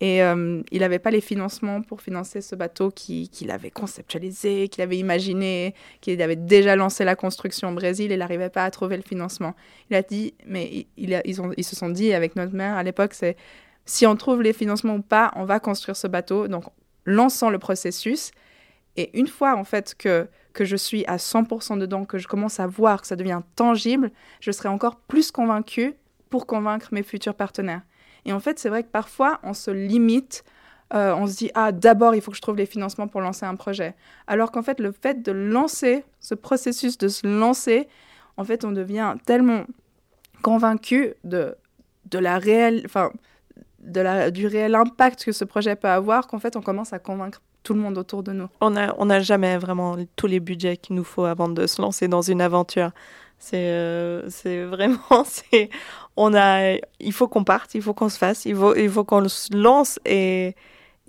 Et 0.00 0.22
euh, 0.22 0.60
il 0.72 0.80
n'avait 0.80 0.98
pas 0.98 1.10
les 1.12 1.20
financements 1.20 1.80
pour 1.80 2.02
financer 2.02 2.40
ce 2.40 2.54
bateau 2.56 2.90
qui- 2.90 3.28
qu'il 3.28 3.50
avait 3.50 3.70
conceptualisé, 3.70 4.68
qu'il 4.68 4.82
avait 4.82 4.98
imaginé, 4.98 5.74
qu'il 6.00 6.20
avait 6.20 6.36
déjà 6.36 6.74
lancé 6.76 7.04
la 7.04 7.14
construction 7.14 7.70
au 7.70 7.74
Brésil 7.74 8.10
et 8.10 8.14
il 8.14 8.18
n'arrivait 8.18 8.50
pas 8.50 8.64
à 8.64 8.70
trouver 8.70 8.96
le 8.96 9.02
financement. 9.02 9.54
Il 9.90 9.96
a 9.96 10.02
dit, 10.02 10.34
mais 10.46 10.86
il- 10.96 11.22
ils, 11.24 11.64
se 11.64 11.76
sont 11.76 11.88
dit 11.90 12.12
avec 12.12 12.34
notre 12.36 12.54
mère 12.54 12.74
à 12.76 12.82
l'époque, 12.82 13.14
c'est 13.14 13.36
si 13.86 14.04
on 14.06 14.16
trouve 14.16 14.42
les 14.42 14.52
financements 14.52 14.96
ou 14.96 15.02
pas, 15.02 15.30
on 15.36 15.44
va 15.44 15.60
construire 15.60 15.96
ce 15.96 16.06
bateau. 16.08 16.48
Donc, 16.48 16.64
lançons 17.04 17.50
le 17.50 17.58
processus. 17.58 18.32
Et 18.96 19.16
une 19.18 19.26
fois, 19.28 19.56
en 19.56 19.64
fait, 19.64 19.94
que, 19.96 20.26
que 20.52 20.64
je 20.64 20.76
suis 20.76 21.04
à 21.06 21.18
100% 21.18 21.76
dedans, 21.76 22.04
que 22.04 22.18
je 22.18 22.26
commence 22.28 22.58
à 22.60 22.66
voir 22.66 23.00
que 23.00 23.06
ça 23.06 23.16
devient 23.16 23.42
tangible, 23.56 24.10
je 24.40 24.50
serai 24.52 24.68
encore 24.68 24.96
plus 24.96 25.30
convaincue 25.30 25.94
pour 26.30 26.46
convaincre 26.46 26.88
mes 26.92 27.02
futurs 27.02 27.34
partenaires. 27.34 27.82
Et 28.24 28.32
en 28.32 28.40
fait, 28.40 28.58
c'est 28.58 28.68
vrai 28.68 28.82
que 28.82 28.88
parfois, 28.90 29.40
on 29.42 29.54
se 29.54 29.70
limite. 29.70 30.44
euh, 30.92 31.14
on 31.16 31.26
se 31.26 31.36
dit, 31.36 31.50
ah, 31.54 31.72
d'abord, 31.72 32.14
il 32.14 32.20
faut 32.20 32.30
que 32.30 32.36
je 32.36 32.42
trouve 32.42 32.56
les 32.56 32.66
financements 32.66 33.08
pour 33.08 33.20
lancer 33.20 33.46
un 33.46 33.56
projet. 33.56 33.94
Alors 34.26 34.52
qu'en 34.52 34.62
fait, 34.62 34.78
le 34.80 34.92
fait 34.92 35.22
de 35.22 35.32
lancer, 35.32 36.04
ce 36.20 36.34
processus 36.34 36.98
de 36.98 37.08
se 37.08 37.26
lancer, 37.26 37.88
en 38.36 38.44
fait, 38.44 38.64
on 38.64 38.72
devient 38.72 39.14
tellement 39.26 39.64
convaincu 40.42 41.14
de, 41.24 41.56
de 42.10 42.18
la 42.18 42.38
réelle, 42.38 42.82
enfin, 42.84 43.10
de 43.80 44.00
la, 44.00 44.30
du 44.30 44.46
réel 44.46 44.74
impact 44.74 45.24
que 45.24 45.32
ce 45.32 45.44
projet 45.44 45.74
peut 45.74 45.88
avoir 45.88 46.26
qu'en 46.26 46.38
fait, 46.38 46.54
on 46.56 46.62
commence 46.62 46.92
à 46.92 46.98
convaincre 46.98 47.40
tout 47.62 47.74
le 47.74 47.80
monde 47.80 47.96
autour 47.96 48.22
de 48.22 48.32
nous. 48.32 48.48
On 48.60 48.70
n'a 48.70 48.94
on 48.98 49.06
n'a 49.06 49.20
jamais 49.20 49.56
vraiment 49.56 49.96
tous 50.16 50.26
les 50.26 50.38
budgets 50.38 50.76
qu'il 50.76 50.96
nous 50.96 51.04
faut 51.04 51.24
avant 51.24 51.48
de 51.48 51.66
se 51.66 51.80
lancer 51.80 52.08
dans 52.08 52.20
une 52.20 52.42
aventure. 52.42 52.90
C'est 53.44 53.68
euh, 53.68 54.30
c'est 54.30 54.64
vraiment, 54.64 54.98
c'est, 55.26 55.68
on 56.16 56.32
a, 56.34 56.76
il 56.98 57.12
faut 57.12 57.28
qu'on 57.28 57.44
parte, 57.44 57.74
il 57.74 57.82
faut 57.82 57.92
qu'on 57.92 58.08
se 58.08 58.16
fasse, 58.16 58.46
il 58.46 58.56
faut, 58.56 58.74
il 58.74 58.88
faut 58.88 59.04
qu'on 59.04 59.28
se 59.28 59.54
lance 59.54 60.00
et, 60.06 60.54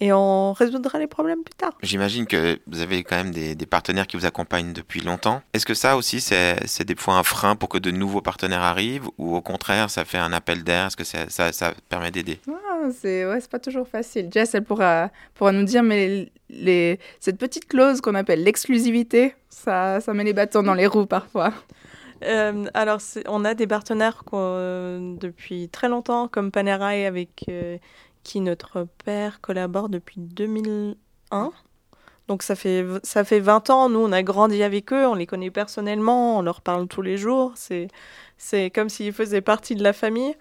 et 0.02 0.12
on 0.12 0.52
résoudra 0.52 1.00
les 1.00 1.08
problèmes 1.08 1.44
plus 1.46 1.56
tard. 1.56 1.72
J'imagine 1.82 2.26
que 2.26 2.60
vous 2.68 2.82
avez 2.82 3.06
quand 3.06 3.16
même 3.16 3.32
des, 3.32 3.56
des 3.56 3.66
partenaires 3.66 4.06
qui 4.06 4.18
vous 4.18 4.26
accompagnent 4.26 4.74
depuis 4.74 5.00
longtemps. 5.00 5.44
Est-ce 5.54 5.66
que 5.66 5.74
ça 5.74 5.96
aussi, 5.96 6.20
c'est 6.20 6.58
c'est 6.68 6.84
des 6.84 6.96
fois 6.96 7.14
un 7.14 7.24
frein 7.24 7.56
pour 7.56 7.70
que 7.70 7.78
de 7.78 7.90
nouveaux 7.90 8.20
partenaires 8.20 8.64
arrivent 8.64 9.08
ou 9.18 9.34
au 9.38 9.42
contraire, 9.42 9.90
ça 9.90 10.04
fait 10.04 10.18
un 10.18 10.34
appel 10.34 10.66
d'air? 10.66 10.88
Est-ce 10.88 10.98
que 10.98 11.06
ça, 11.06 11.30
ça, 11.30 11.54
ça 11.54 11.74
permet 11.88 12.12
d'aider? 12.12 12.40
Ah, 12.50 12.90
c'est 13.00 13.26
ouais, 13.26 13.40
c'est 13.40 13.50
pas 13.50 13.60
toujours 13.60 13.88
facile. 13.88 14.28
Jess, 14.30 14.54
elle 14.56 14.66
pourra, 14.66 15.10
pourra 15.36 15.54
nous 15.54 15.64
dire, 15.64 15.84
mais 15.84 16.30
les, 16.50 17.00
cette 17.22 17.38
petite 17.38 17.70
clause 17.70 18.02
qu'on 18.02 18.16
appelle 18.16 18.44
l'exclusivité, 18.44 19.36
ça, 19.50 20.02
ça 20.02 20.14
met 20.14 20.26
les 20.26 20.34
bâtons 20.34 20.64
dans 20.64 20.74
les 20.74 20.88
roues 20.88 21.06
parfois. 21.06 21.54
Euh, 22.24 22.66
alors, 22.74 23.00
on 23.28 23.46
a 23.46 23.54
des 23.54 23.68
partenaires 23.68 24.24
euh, 24.34 25.16
depuis 25.18 25.70
très 25.70 25.90
longtemps, 25.90 26.28
comme 26.28 26.52
Panerai, 26.52 27.06
avec 27.06 27.46
euh, 27.50 27.78
qui 28.24 28.42
notre 28.42 28.88
père 29.04 29.42
collabore 29.42 29.90
depuis 29.90 30.20
2001. 30.20 31.52
Donc, 32.28 32.42
ça 32.42 32.56
fait, 32.56 32.86
ça 33.04 33.24
fait 33.24 33.40
20 33.40 33.70
ans. 33.70 33.90
Nous, 33.90 34.00
on 34.00 34.12
a 34.12 34.24
grandi 34.24 34.64
avec 34.64 34.92
eux, 34.94 35.06
on 35.08 35.14
les 35.14 35.28
connaît 35.28 35.52
personnellement, 35.52 36.40
on 36.40 36.42
leur 36.42 36.62
parle 36.62 36.88
tous 36.88 37.02
les 37.02 37.18
jours. 37.18 37.54
C'est 38.38 38.72
comme 38.72 38.90
s'ils 38.90 39.14
faisaient 39.14 39.42
partie 39.42 39.76
de 39.76 39.84
la 39.84 39.94
famille. 39.94 40.36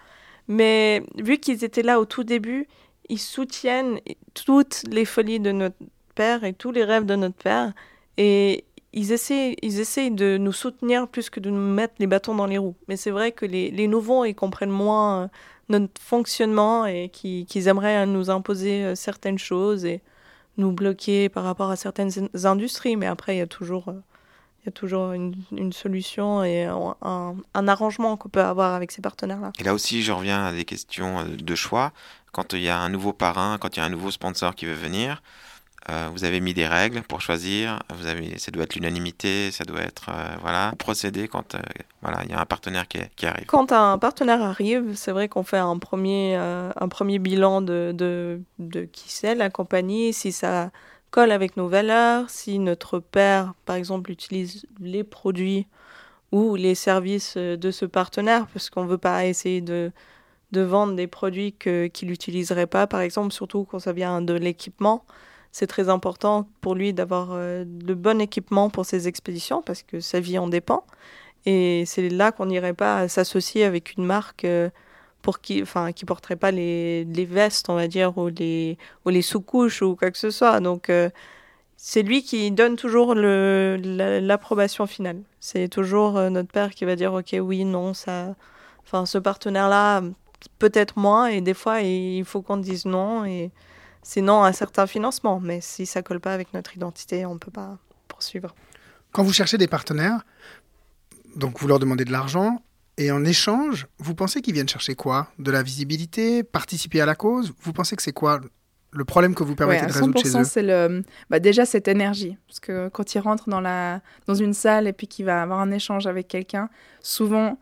Mais 0.49 1.03
vu 1.17 1.39
qu'ils 1.39 1.65
étaient 1.65 1.83
là 1.83 2.01
au 2.01 2.05
tout 2.05 2.25
début, 2.25 2.69
ils 3.09 3.19
soutiennent 3.19 4.01
toutes 4.35 4.83
les 4.91 5.05
folies 5.05 5.41
de 5.41 5.53
notre 5.53 5.77
père 6.15 6.45
et 6.45 6.53
tous 6.53 6.71
les 6.71 6.85
rêves 6.85 7.07
de 7.07 7.17
notre 7.17 7.37
père. 7.37 7.73
Et 8.17 8.65
ils 8.95 9.11
essaient, 9.11 9.57
ils 9.61 9.81
essayent 9.81 10.13
de 10.13 10.39
nous 10.39 10.53
soutenir 10.53 11.09
plus 11.09 11.29
que 11.29 11.41
de 11.41 11.51
nous 11.51 11.75
mettre 11.75 11.95
les 11.99 12.07
bâtons 12.07 12.35
dans 12.35 12.47
les 12.47 12.59
roues. 12.59 12.77
Mais 12.87 12.97
c'est 12.97 13.11
vrai 13.11 13.33
que 13.33 13.45
les, 13.45 13.89
nouveaux, 13.89 14.25
ils 14.25 14.35
comprennent 14.35 14.71
moins 14.71 15.25
euh, 15.25 15.29
notre 15.69 16.01
fonctionnement 16.01 16.87
et 16.87 17.09
qu'ils 17.09 17.69
aimeraient 17.69 18.07
nous 18.07 18.31
imposer 18.31 18.85
euh, 18.85 18.95
certaines 18.95 19.39
choses 19.39 19.85
et 19.85 20.01
nous 20.59 20.71
bloquer 20.71 21.29
par 21.29 21.43
rapport 21.43 21.71
à 21.71 21.77
certaines 21.77 22.11
in- 22.17 22.45
industries. 22.49 22.97
Mais 22.97 23.07
après, 23.07 23.35
il 23.35 23.39
y 23.39 23.43
a 23.43 23.49
toujours, 23.49 23.89
euh, 23.89 24.01
il 24.63 24.67
y 24.67 24.69
a 24.69 24.73
toujours 24.73 25.11
une, 25.11 25.73
solution 25.73 26.45
et 26.45 26.63
un, 26.63 26.95
un- 27.03 27.69
arrangement 27.69 28.17
qu'on 28.17 28.29
peut 28.29 28.43
avoir 28.43 28.75
avec 28.75 28.93
ces 28.93 29.03
partenaires-là. 29.03 29.51
Et 29.59 29.65
là 29.65 29.75
aussi, 29.75 30.05
je 30.05 30.13
reviens 30.13 30.47
à 30.47 30.53
des 30.53 30.65
questions 30.65 31.25
de 31.27 31.55
choix. 31.57 31.93
Quand 32.31 32.53
il 32.53 32.63
y 32.63 32.69
a 32.69 32.79
un 32.79 32.91
nouveau 32.91 33.13
parrain, 33.13 33.59
quand 33.59 33.77
il 33.77 33.81
y 33.81 33.83
a 33.83 33.87
un 33.87 33.91
nouveau 33.91 34.13
sponsor 34.13 34.55
qui 34.55 34.67
veut 34.67 34.75
venir, 34.75 35.21
euh, 35.91 36.09
vous 36.13 36.25
avez 36.25 36.41
mis 36.41 36.55
des 36.55 36.67
règles 36.67 37.03
pour 37.03 37.21
choisir. 37.21 37.83
Ça 38.39 38.51
doit 38.51 38.65
être 38.65 38.75
l'unanimité, 38.75 39.51
ça 39.51 39.65
doit 39.65 39.83
être 39.83 40.09
euh, 40.09 40.37
voilà 40.41 40.73
procéder 40.79 41.29
quand 41.29 41.55
euh, 41.55 41.59
voilà 42.01 42.23
il 42.25 42.31
y 42.31 42.35
a 42.35 42.41
un 42.41 42.47
partenaire 42.47 42.87
qui, 42.89 43.27
arrive. 43.27 43.47
Quand 43.47 43.73
un 43.73 43.99
partenaire 43.99 44.43
arrive, 44.43 44.95
c'est 44.95 45.13
vrai 45.13 45.29
qu'on 45.29 45.43
fait 45.43 45.59
un 45.59 45.79
premier, 45.79 46.37
euh, 46.39 46.71
un 46.77 46.89
premier 46.89 47.19
bilan 47.19 47.61
de, 47.61 48.41
qui 48.93 49.13
c'est 49.13 49.35
la 49.35 49.51
compagnie, 49.51 50.13
si 50.13 50.33
ça 50.33 50.71
colle 51.11 51.31
avec 51.31 51.57
nos 51.57 51.69
valeurs, 51.69 52.31
si 52.31 52.59
notre 52.59 52.99
père, 52.99 53.53
par 53.67 53.77
exemple, 53.77 54.11
utilise 54.11 54.67
les 54.81 55.05
produits 55.05 55.67
ou 56.33 56.57
les 56.57 56.75
services 56.75 57.37
de 57.37 57.71
ce 57.71 57.85
partenaire, 57.85 58.47
parce 58.53 58.69
qu'on 58.69 58.85
ne 58.85 58.89
veut 58.89 58.99
pas 58.99 59.27
essayer 59.27 59.61
de, 59.61 59.93
de 60.51 60.61
vendre 60.63 60.95
des 60.95 61.07
produits 61.07 61.53
qu'il 61.53 62.09
n'utiliserait 62.09 62.67
pas, 62.67 62.87
par 62.87 63.01
exemple, 63.01 63.33
surtout 63.33 63.65
quand 63.65 63.79
ça 63.79 63.93
vient 63.93 64.23
de 64.23 64.35
l'équipement. 64.35 65.05
C'est 65.55 65.69
très 65.69 65.89
important 65.89 66.49
pour 66.63 66.75
lui 66.75 66.93
d'avoir 66.93 67.29
euh, 67.31 67.65
le 67.87 67.95
bon 67.95 68.21
équipement 68.21 68.71
pour 68.71 68.85
ses 68.85 69.07
expéditions, 69.07 69.63
parce 69.63 69.85
que 69.85 70.01
sa 70.01 70.19
vie 70.19 70.37
en 70.37 70.49
dépend. 70.49 70.83
Et 71.47 71.85
c'est 71.87 72.09
là 72.09 72.33
qu'on 72.33 72.47
n'irait 72.47 72.75
pas 72.75 73.07
s'associer 73.07 73.63
avec 73.63 73.95
une 73.97 74.05
marque 74.05 74.45
euh, 74.45 74.69
pour 75.23 75.41
qui, 75.41 75.63
enfin, 75.63 75.93
qui 75.93 76.05
porterait 76.05 76.35
pas 76.35 76.51
les, 76.51 77.05
les 77.05 77.25
vestes, 77.25 77.69
on 77.69 77.77
va 77.77 77.87
dire, 77.87 78.19
ou 78.19 78.31
les, 78.31 78.79
ou 79.05 79.11
les 79.11 79.23
sous-couches 79.23 79.81
ou 79.83 79.95
quoi 79.95 80.11
que 80.11 80.19
ce 80.19 80.31
soit. 80.31 80.59
Donc, 80.59 80.91
euh, 80.91 81.09
c'est 81.77 82.03
lui 82.03 82.25
qui 82.25 82.51
donne 82.51 82.75
toujours 82.75 83.15
l'approbation 83.15 84.89
finale. 84.89 85.23
C'est 85.39 85.69
toujours 85.69 86.17
euh, 86.17 86.31
notre 86.31 86.51
père 86.51 86.71
qui 86.71 86.85
va 86.85 86.97
dire, 86.97 87.15
OK, 87.15 87.37
oui, 87.41 87.65
non, 87.65 87.95
ça, 87.95 88.35
enfin, 88.83 89.07
ce 89.07 89.19
partenaire-là, 89.19 90.03
peut-être 90.59 90.99
moins. 90.99 91.27
Et 91.27 91.41
des 91.41 91.55
fois, 91.55 91.81
il 91.81 92.25
faut 92.25 92.43
qu'on 92.43 92.57
dise 92.57 92.87
non. 92.87 93.25
Et 93.25 93.53
c'est 94.05 94.21
non 94.21 94.45
à 94.45 94.53
certains 94.53 94.87
financements. 94.87 95.41
Mais 95.41 95.61
si 95.61 95.87
ça 95.87 96.03
colle 96.03 96.21
pas 96.21 96.33
avec 96.33 96.55
notre 96.55 96.77
identité, 96.77 97.27
on 97.27 97.39
peut 97.39 97.51
pas 97.51 97.79
poursuivre. 98.07 98.55
Quand 99.11 99.25
vous 99.25 99.33
cherchez 99.33 99.59
des 99.59 99.67
partenaires, 99.67 100.25
donc 101.35 101.59
vous 101.59 101.67
leur 101.67 101.81
demandez 101.81 102.05
de 102.05 102.13
l'argent, 102.13 102.63
et 102.97 103.11
en 103.11 103.25
échange, 103.25 103.89
vous 103.99 104.15
pensez 104.15 104.41
qu'ils 104.41 104.55
viennent 104.55 104.69
chercher 104.69 104.95
quoi? 104.95 105.29
De 105.41 105.51
la 105.51 105.65
visibilité? 105.65 106.45
Participer 106.45 107.01
à 107.01 107.07
la 107.07 107.17
cause? 107.17 107.53
Vous 107.63 107.73
pensez 107.73 107.97
que 107.97 108.03
c'est 108.03 108.13
quoi 108.13 108.41
le 108.93 109.05
problème 109.05 109.35
que 109.35 109.43
vous 109.43 109.51
Ouais, 109.51 109.57
permettez 109.57 109.87
de 109.87 109.93
résoudre 109.93 110.21
chez 110.21 110.29
100%, 110.29 110.41
eux 110.41 110.45
c'est 110.45 110.63
le, 110.63 111.03
bah 111.29 111.41
déjà 111.41 111.67
cette 111.67 111.89
énergie. 111.89 112.37
Parce 112.47 112.61
que 112.61 112.89
quand 112.91 113.15
il 113.17 113.19
rentre 113.19 113.49
dans, 113.49 113.61
la, 113.61 114.01
dans 114.29 114.37
une 114.37 114.55
salle 114.55 114.87
et 114.87 114.93
puis 114.93 115.09
qu'il 115.09 115.25
va 115.25 115.43
avoir 115.43 115.59
un 115.59 115.73
échange 115.73 116.07
avec 116.07 116.29
quelqu'un, 116.29 116.69
souvent, 117.01 117.59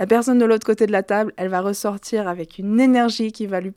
la 0.00 0.06
personne 0.06 0.38
de 0.38 0.46
l'autre 0.46 0.64
côté 0.64 0.86
de 0.86 0.92
la 0.92 1.02
table, 1.02 1.34
elle 1.36 1.50
va 1.50 1.60
ressortir 1.60 2.26
avec 2.26 2.58
une 2.58 2.80
énergie 2.80 3.32
qui 3.32 3.46
va 3.46 3.60
lui, 3.60 3.70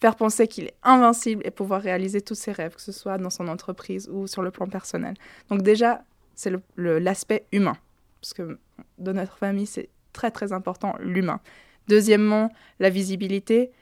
faire 0.00 0.16
penser 0.16 0.48
qu'il 0.48 0.64
est 0.64 0.74
invincible 0.82 1.42
et 1.44 1.50
pouvoir 1.50 1.82
réaliser 1.82 2.22
tous 2.22 2.34
ses 2.34 2.52
rêves, 2.52 2.74
que 2.74 2.80
ce 2.80 2.90
soit 2.90 3.18
dans 3.18 3.28
son 3.28 3.48
entreprise 3.48 4.08
ou 4.10 4.26
sur 4.26 4.40
le 4.40 4.50
plan 4.50 4.66
personnel. 4.66 5.14
Donc 5.50 5.60
déjà, 5.60 6.04
c'est 6.34 6.50
l'aspect 6.78 7.44
humain. 7.52 7.76
Parce 8.22 8.32
que 8.32 8.58
dans 8.96 9.12
notre 9.12 9.36
famille, 9.36 9.66
c'est 9.66 9.90
très 10.14 10.30
très 10.30 10.54
important, 10.54 10.94
l'humain. 11.00 11.40
Deuxièmement, 11.86 12.50
la 12.80 12.88
visibilité, 12.88 13.72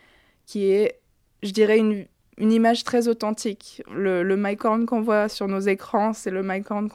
qui 0.46 0.72
est, 0.72 0.98
je 1.44 1.52
dirais, 1.52 1.78
une, 1.78 2.06
image 2.37 2.83
très 2.83 3.06
authentique. 3.06 3.80
Le, 3.92 4.24
le 4.24 4.87
qu'on 4.87 5.02
voit 5.02 5.28
sur 5.28 5.46
nos 5.46 5.61
écrans, 5.61 6.14
c'est 6.14 6.33
le 6.33 6.42
mycorn 6.42 6.88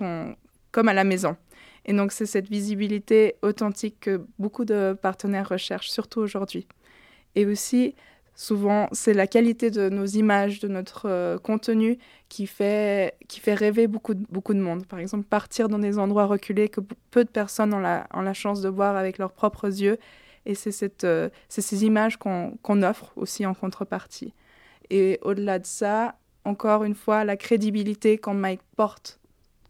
comme 0.72 0.90
à 0.90 0.94
la 0.94 1.06
maison. 1.06 1.38
Et 1.86 1.94
donc, 1.94 2.12
c'est 2.12 2.26
cette 2.26 2.50
visibilité 2.50 3.36
authentique 3.42 4.00
que 4.02 4.26
beaucoup 4.40 4.66
de 4.66 4.98
partenaires 5.00 5.50
recherchent, 5.50 5.90
surtout 5.90 6.20
aujourd'hui. 6.20 6.68
Et 7.36 7.46
aussi, 7.46 7.94
souvent, 8.34 8.88
c'est 8.92 9.14
la 9.14 9.28
qualité 9.28 9.70
de 9.70 9.90
nos 9.90 10.06
images, 10.06 10.60
de 10.60 10.68
notre 10.68 11.08
euh, 11.08 11.38
contenu 11.38 12.00
qui 12.28 12.48
fait, 12.48 13.16
qui 13.28 13.40
fait 13.40 13.54
rêver 13.54 13.88
beaucoup 13.88 14.16
de, 14.16 14.26
beaucoup 14.30 14.54
de 14.54 14.60
monde. 14.60 14.86
Par 14.88 15.00
exemple, 15.00 15.26
partir 15.26 15.70
dans 15.70 15.80
des 15.80 16.00
endroits 16.00 16.26
reculés 16.26 16.70
que 16.70 16.82
peu 17.12 17.24
de 17.24 17.30
personnes 17.30 17.74
ont 17.74 17.80
la, 17.80 18.08
ont 18.14 18.22
la 18.22 18.34
chance 18.34 18.62
de 18.62 18.70
voir 18.70 18.96
avec 18.96 19.20
leurs 19.20 19.32
propres 19.32 19.68
yeux. 19.68 19.98
Et 20.48 20.56
c'est 20.56 21.04
euh, 21.04 21.30
ces 21.50 21.86
images 21.86 22.18
qu'on 22.18 22.58
qu'on 22.62 22.84
offre 22.84 23.12
aussi 23.16 23.46
en 23.46 23.56
contrepartie. 23.56 24.34
Et 24.92 25.20
au-delà 25.24 25.58
de 25.58 25.66
ça, 25.66 26.16
encore 26.44 26.84
une 26.84 26.94
fois, 26.94 27.24
la 27.26 27.36
crédibilité 27.36 28.18
quand 28.20 28.36
Mike 28.36 28.62
porte, 28.76 29.20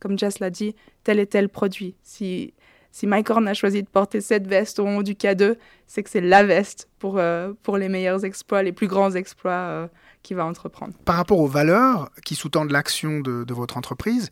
comme 0.06 0.20
Jess 0.20 0.38
l'a 0.38 0.52
dit, 0.52 0.76
tel 1.04 1.20
et 1.20 1.26
tel 1.26 1.50
produit. 1.50 1.96
Si, 2.04 2.54
si 2.92 3.08
Mike 3.08 3.28
Horn 3.28 3.48
a 3.48 3.56
choisi 3.56 3.82
de 3.82 3.88
porter 3.88 4.22
cette 4.22 4.46
veste 4.46 4.78
au 4.78 4.86
haut 4.88 5.02
du 5.02 5.14
K2, 5.16 5.56
c'est 5.88 6.04
que 6.04 6.12
c'est 6.12 6.22
la 6.22 6.44
veste 6.44 6.90
pour, 7.00 7.18
euh, 7.18 7.54
pour 7.64 7.80
les 7.80 7.90
meilleurs 7.90 8.24
exploits, 8.24 8.62
les 8.62 8.72
plus 8.72 8.86
grands 8.86 9.16
exploits 9.16 9.52
euh, 9.52 9.88
qu'il 10.22 10.38
va 10.38 10.46
entreprendre. 10.46 10.94
Par 11.06 11.16
rapport 11.16 11.40
aux 11.40 11.48
valeurs 11.48 12.12
qui 12.24 12.36
sous-tendent 12.36 12.70
l'action 12.70 13.20
de, 13.20 13.52
votre 13.52 13.78
entreprise, 13.78 14.30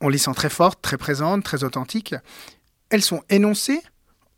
on 0.00 0.08
les 0.08 0.18
sent 0.18 0.30
très 0.36 0.48
fortes, 0.48 0.80
très 0.80 0.96
présentes, 0.96 1.42
très 1.42 1.64
authentiques. 1.64 2.14
Elles 2.90 3.02
sont 3.02 3.22
énoncées? 3.30 3.82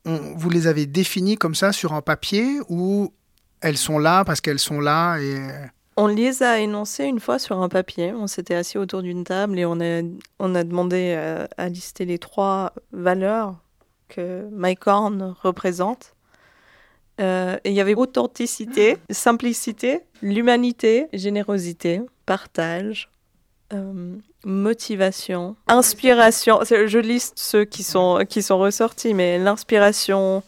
On- 0.07 0.35
Vous 0.37 0.49
les 0.49 0.69
avez 0.69 0.87
définies 0.87 1.37
comme 1.37 1.55
ça 1.55 1.73
sur 1.73 1.93
un 1.93 2.01
papier 2.01 2.61
ou 2.71 3.13
elles 3.61 3.77
sont 3.77 3.99
là 3.99 4.25
parce 4.25 4.41
qu'elles 4.41 4.59
sont 4.59 4.81
là 4.81 5.19
et 5.19 5.39
On 5.97 6.07
les 6.07 6.43
a 6.43 6.59
énoncés 6.59 7.05
une 7.05 7.21
fois 7.21 7.39
sur 7.39 7.61
un 7.61 7.69
papier. 7.69 8.13
On 8.15 8.27
s'était 8.27 8.55
assis 8.55 8.79
autour 8.79 9.03
d'une 9.03 9.25
table 9.25 9.59
et 9.59 9.67
on 9.67 9.79
a, 9.81 10.65
demandé 10.65 11.15
euh, 11.17 11.47
à 11.59 11.69
lister 11.69 12.07
les 12.07 12.19
trois 12.19 12.73
valeurs 12.93 13.57
que 14.09 14.49
Mike 14.51 14.87
Horn 14.87 15.35
représente. 15.43 16.15
Euh, 17.21 17.59
et 17.65 17.71
il 17.71 17.75
y 17.75 17.81
avait 17.81 17.95
authenticité, 17.95 18.97
simplicité, 19.11 20.01
l'humanité, 20.23 21.09
générosité, 21.13 22.01
partage, 22.25 23.11
euh, 23.75 24.17
motivation, 24.47 25.57
inspiration. 25.69 26.61
Je 26.63 26.99
liste 26.99 27.39
ceux 27.39 27.67
qui 27.67 27.83
sont, 27.83 28.25
qui 28.27 28.43
sont 28.43 28.59
ressortis, 28.59 29.13
mais 29.13 29.39
l'inspiration, 29.39 30.43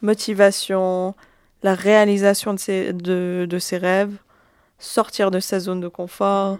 motivation, 0.00 1.14
la 1.62 1.74
réalisation 1.74 2.54
de 2.54 2.58
ses, 2.58 2.92
de 2.94 3.58
ses 3.58 3.76
rêves, 3.76 4.16
sortir 4.78 5.30
de 5.30 5.40
sa 5.40 5.60
zone 5.60 5.80
de 5.80 5.88
confort, 5.88 6.58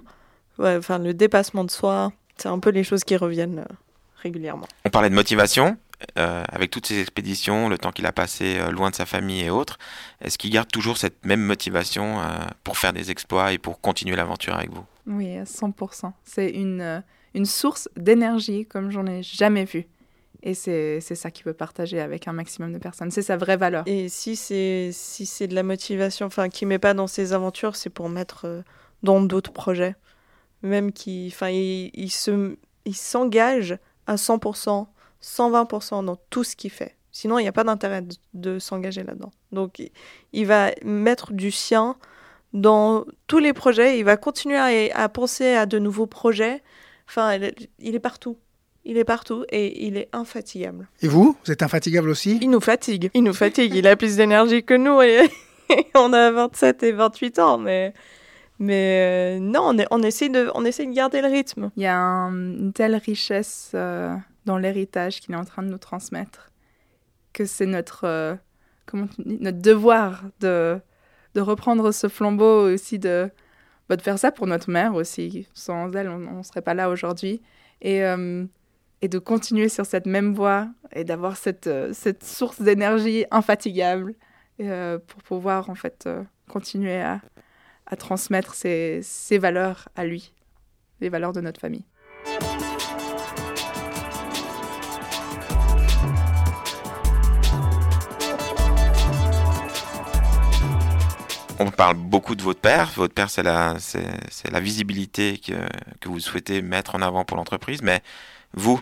ouais, 0.59 0.77
enfin 0.77 0.99
le 0.99 1.15
dépassement 1.15 1.65
de 1.65 1.71
soi, 1.71 2.13
c'est 2.37 2.49
un 2.49 2.59
peu 2.59 2.71
les 2.71 2.85
choses 2.85 3.05
qui 3.05 3.17
reviennent 3.17 3.61
euh, 3.61 3.75
régulièrement. 4.23 4.67
On 4.85 4.91
parlait 4.91 5.11
de 5.11 5.15
motivation. 5.15 5.77
euh, 6.17 6.45
avec 6.53 6.71
toutes 6.71 6.87
ces 6.87 7.01
expéditions, 7.01 7.69
le 7.69 7.77
temps 7.77 7.91
qu'il 7.91 8.07
a 8.07 8.13
passé 8.13 8.57
euh, 8.59 8.71
loin 8.71 8.91
de 8.91 8.95
sa 8.95 9.05
famille 9.05 9.43
et 9.43 9.51
autres, 9.51 9.79
est-ce 10.21 10.39
qu'il 10.39 10.51
garde 10.51 10.71
toujours 10.71 10.97
cette 10.97 11.25
même 11.27 11.41
motivation 11.41 12.21
euh, 12.21 12.25
pour 12.63 12.79
faire 12.79 12.93
des 12.93 13.11
exploits 13.11 13.53
et 13.53 13.59
pour 13.59 13.81
continuer 13.81 14.15
l'aventure 14.15 14.55
avec 14.55 14.71
vous? 14.71 14.85
Oui, 15.09 15.37
à 15.37 15.43
100%. 15.43 16.13
C'est 16.23 16.51
une, 16.51 16.81
euh, 16.81 17.01
une 17.35 17.47
source 17.47 17.89
d'énergie 17.97 18.65
comme 18.67 18.93
j'en 18.93 19.07
ai 19.07 19.25
jamais 19.25 19.65
vu. 19.65 19.87
Et 20.43 20.55
c'est 20.55 21.01
ça 21.01 21.31
qu'il 21.31 21.45
veut 21.45 21.55
partager 21.55 22.01
avec 22.01 22.29
un 22.29 22.33
maximum 22.33 22.73
de 22.73 22.79
personnes. 22.79 23.11
C'est 23.11 23.23
sa 23.23 23.37
vraie 23.37 23.57
valeur. 23.57 23.83
Et 23.87 24.09
si 24.09 24.37
c'est 24.37 24.91
si 24.93 25.27
c'est 25.27 25.49
de 25.49 25.55
la 25.55 25.65
motivation, 25.65 26.27
enfin 26.27 26.49
qui 26.49 26.65
met 26.65 26.79
pas 26.79 26.95
dans 26.95 27.09
ses 27.09 27.33
aventures, 27.33 27.75
c'est 27.75 27.91
pour 27.91 28.09
mettre 28.09 28.47
euh, 28.47 28.63
dans 29.03 29.21
d'autres 29.21 29.53
projets, 29.53 29.97
même 30.63 30.93
qui, 30.93 31.31
enfin 31.33 31.49
il, 31.49 32.11
se 32.11 32.57
il 32.85 32.95
s'engage 32.95 33.79
à 34.07 34.15
100%, 34.15 34.87
120% 35.23 36.05
dans 36.05 36.17
tout 36.31 36.45
ce 36.45 36.55
qu'il 36.55 36.71
fait. 36.71 36.97
Sinon 37.11 37.41
il 37.41 37.43
n'y 37.43 37.49
a 37.49 37.53
pas 37.53 37.65
d'intérêt 37.65 38.05
de, 38.35 38.59
s'engager 38.61 39.03
là-dedans. 39.03 39.33
Donc 39.51 39.83
il, 40.33 40.47
va 40.47 40.71
mettre 40.85 41.33
du 41.33 41.51
sien 41.51 41.97
dans 42.53 43.05
tous 43.27 43.39
les 43.39 43.53
projets. 43.53 43.99
Il 43.99 44.05
va 44.05 44.17
continuer 44.17 44.57
à, 44.57 45.03
à 45.03 45.09
penser 45.09 45.55
à 45.55 45.67
de 45.67 45.81
nouveaux 45.81 46.07
projets. 46.07 46.63
Enfin 47.09 47.41
il 47.81 47.95
est 47.97 48.01
partout. 48.01 48.39
Il 48.89 48.97
est 48.97 49.05
partout 49.05 49.45
et 49.51 49.87
il 49.87 49.97
est 49.99 50.09
infatigable. 50.15 50.89
Et 51.03 51.09
vous 51.09 51.37
Vous 51.45 51.53
êtes 51.53 51.63
infatigable 51.63 52.09
aussi? 52.09 52.39
Il 52.41 52.49
nous 52.51 52.61
fatigue. 52.61 53.11
Il 53.15 53.23
nous 53.23 53.35
fatigue. 53.35 53.75
Il 53.75 53.87
a 53.87 53.95
plus 53.97 54.17
d'énergie 54.17 54.65
que 54.65 54.73
nous 54.75 55.01
et 55.03 55.29
on 55.95 56.13
a 56.15 56.31
27 56.31 56.83
et 56.85 56.93
28 56.93 57.39
ans. 57.39 57.59
Mais, 57.59 57.93
mais 58.59 59.37
euh, 59.37 59.41
non, 59.41 59.61
on, 59.65 59.79
est- 59.79 59.87
on, 59.91 60.03
essaie 60.03 60.31
de, 60.31 60.51
on 60.55 60.65
essaie 60.65 60.87
de 60.87 60.93
garder 60.93 61.21
le 61.21 61.29
rythme. 61.29 61.71
Il 61.77 61.83
y 61.83 61.87
a 61.87 61.97
un- 61.99 62.33
une 62.33 62.73
telle 62.73 62.97
richesse 62.97 63.73
euh, 63.75 64.15
dans 64.47 64.57
l'héritage 64.59 65.21
qu'il 65.21 65.35
est 65.35 65.39
en 65.39 65.45
train 65.45 65.63
de 65.63 65.69
nous 65.69 65.79
transmettre 65.79 66.51
que 67.35 67.45
c'est 67.45 67.67
notre, 67.67 68.05
euh, 68.05 68.35
comment 68.87 69.07
tu 69.07 69.23
dis, 69.23 69.37
notre 69.39 69.61
devoir 69.61 70.23
de, 70.41 70.79
de 71.35 71.41
reprendre 71.43 71.93
ce 71.93 72.09
flambeau 72.09 72.73
aussi, 72.73 72.99
de, 72.99 73.29
bah, 73.91 73.97
de 73.97 74.03
faire 74.03 74.19
ça 74.19 74.33
pour 74.33 74.47
notre 74.47 74.71
mère 74.71 74.95
aussi. 74.95 75.47
Sans 75.53 75.93
elle, 75.93 76.09
on 76.09 76.39
ne 76.39 76.43
serait 76.43 76.63
pas 76.63 76.73
là 76.75 76.89
aujourd'hui. 76.89 77.43
Et 77.83 78.03
euh, 78.03 78.45
et 79.03 79.09
de 79.09 79.19
continuer 79.19 79.69
sur 79.69 79.87
cette 79.87 80.07
même 80.07 80.35
voie 80.35 80.69
et 80.93 81.05
d'avoir 81.05 81.37
cette, 81.37 81.67
euh, 81.67 81.93
cette 81.93 82.25
source 82.25 82.61
d'énergie 82.61 83.25
infatigable 83.31 84.15
euh, 84.61 84.99
pour 84.99 85.23
pouvoir 85.23 85.71
en 85.71 85.75
fait 85.75 86.05
euh, 86.07 86.23
continuer 86.49 87.01
à, 87.01 87.21
à 87.87 87.97
transmettre 87.97 88.55
ses, 88.55 89.01
ses 89.03 89.39
valeurs 89.39 89.89
à 89.95 90.05
lui, 90.05 90.33
les 91.01 91.09
valeurs 91.09 91.33
de 91.33 91.41
notre 91.41 91.61
famille. 91.61 91.85
On 101.61 101.73
parle 101.73 101.97
beaucoup 101.97 102.37
de 102.37 102.43
votre 102.43 102.61
père. 102.61 102.93
Votre 102.95 103.15
père, 103.15 103.31
c'est 103.31 103.43
la, 103.43 103.77
la 104.53 104.61
visibilité 104.61 105.39
que, 105.39 105.55
que 106.01 106.09
vous 106.09 106.21
souhaitez 106.21 106.63
mettre 106.63 106.95
en 106.95 107.03
avant 107.03 107.25
pour 107.25 107.37
l'entreprise. 107.37 107.83
Mais 107.83 108.01
vous, 108.55 108.81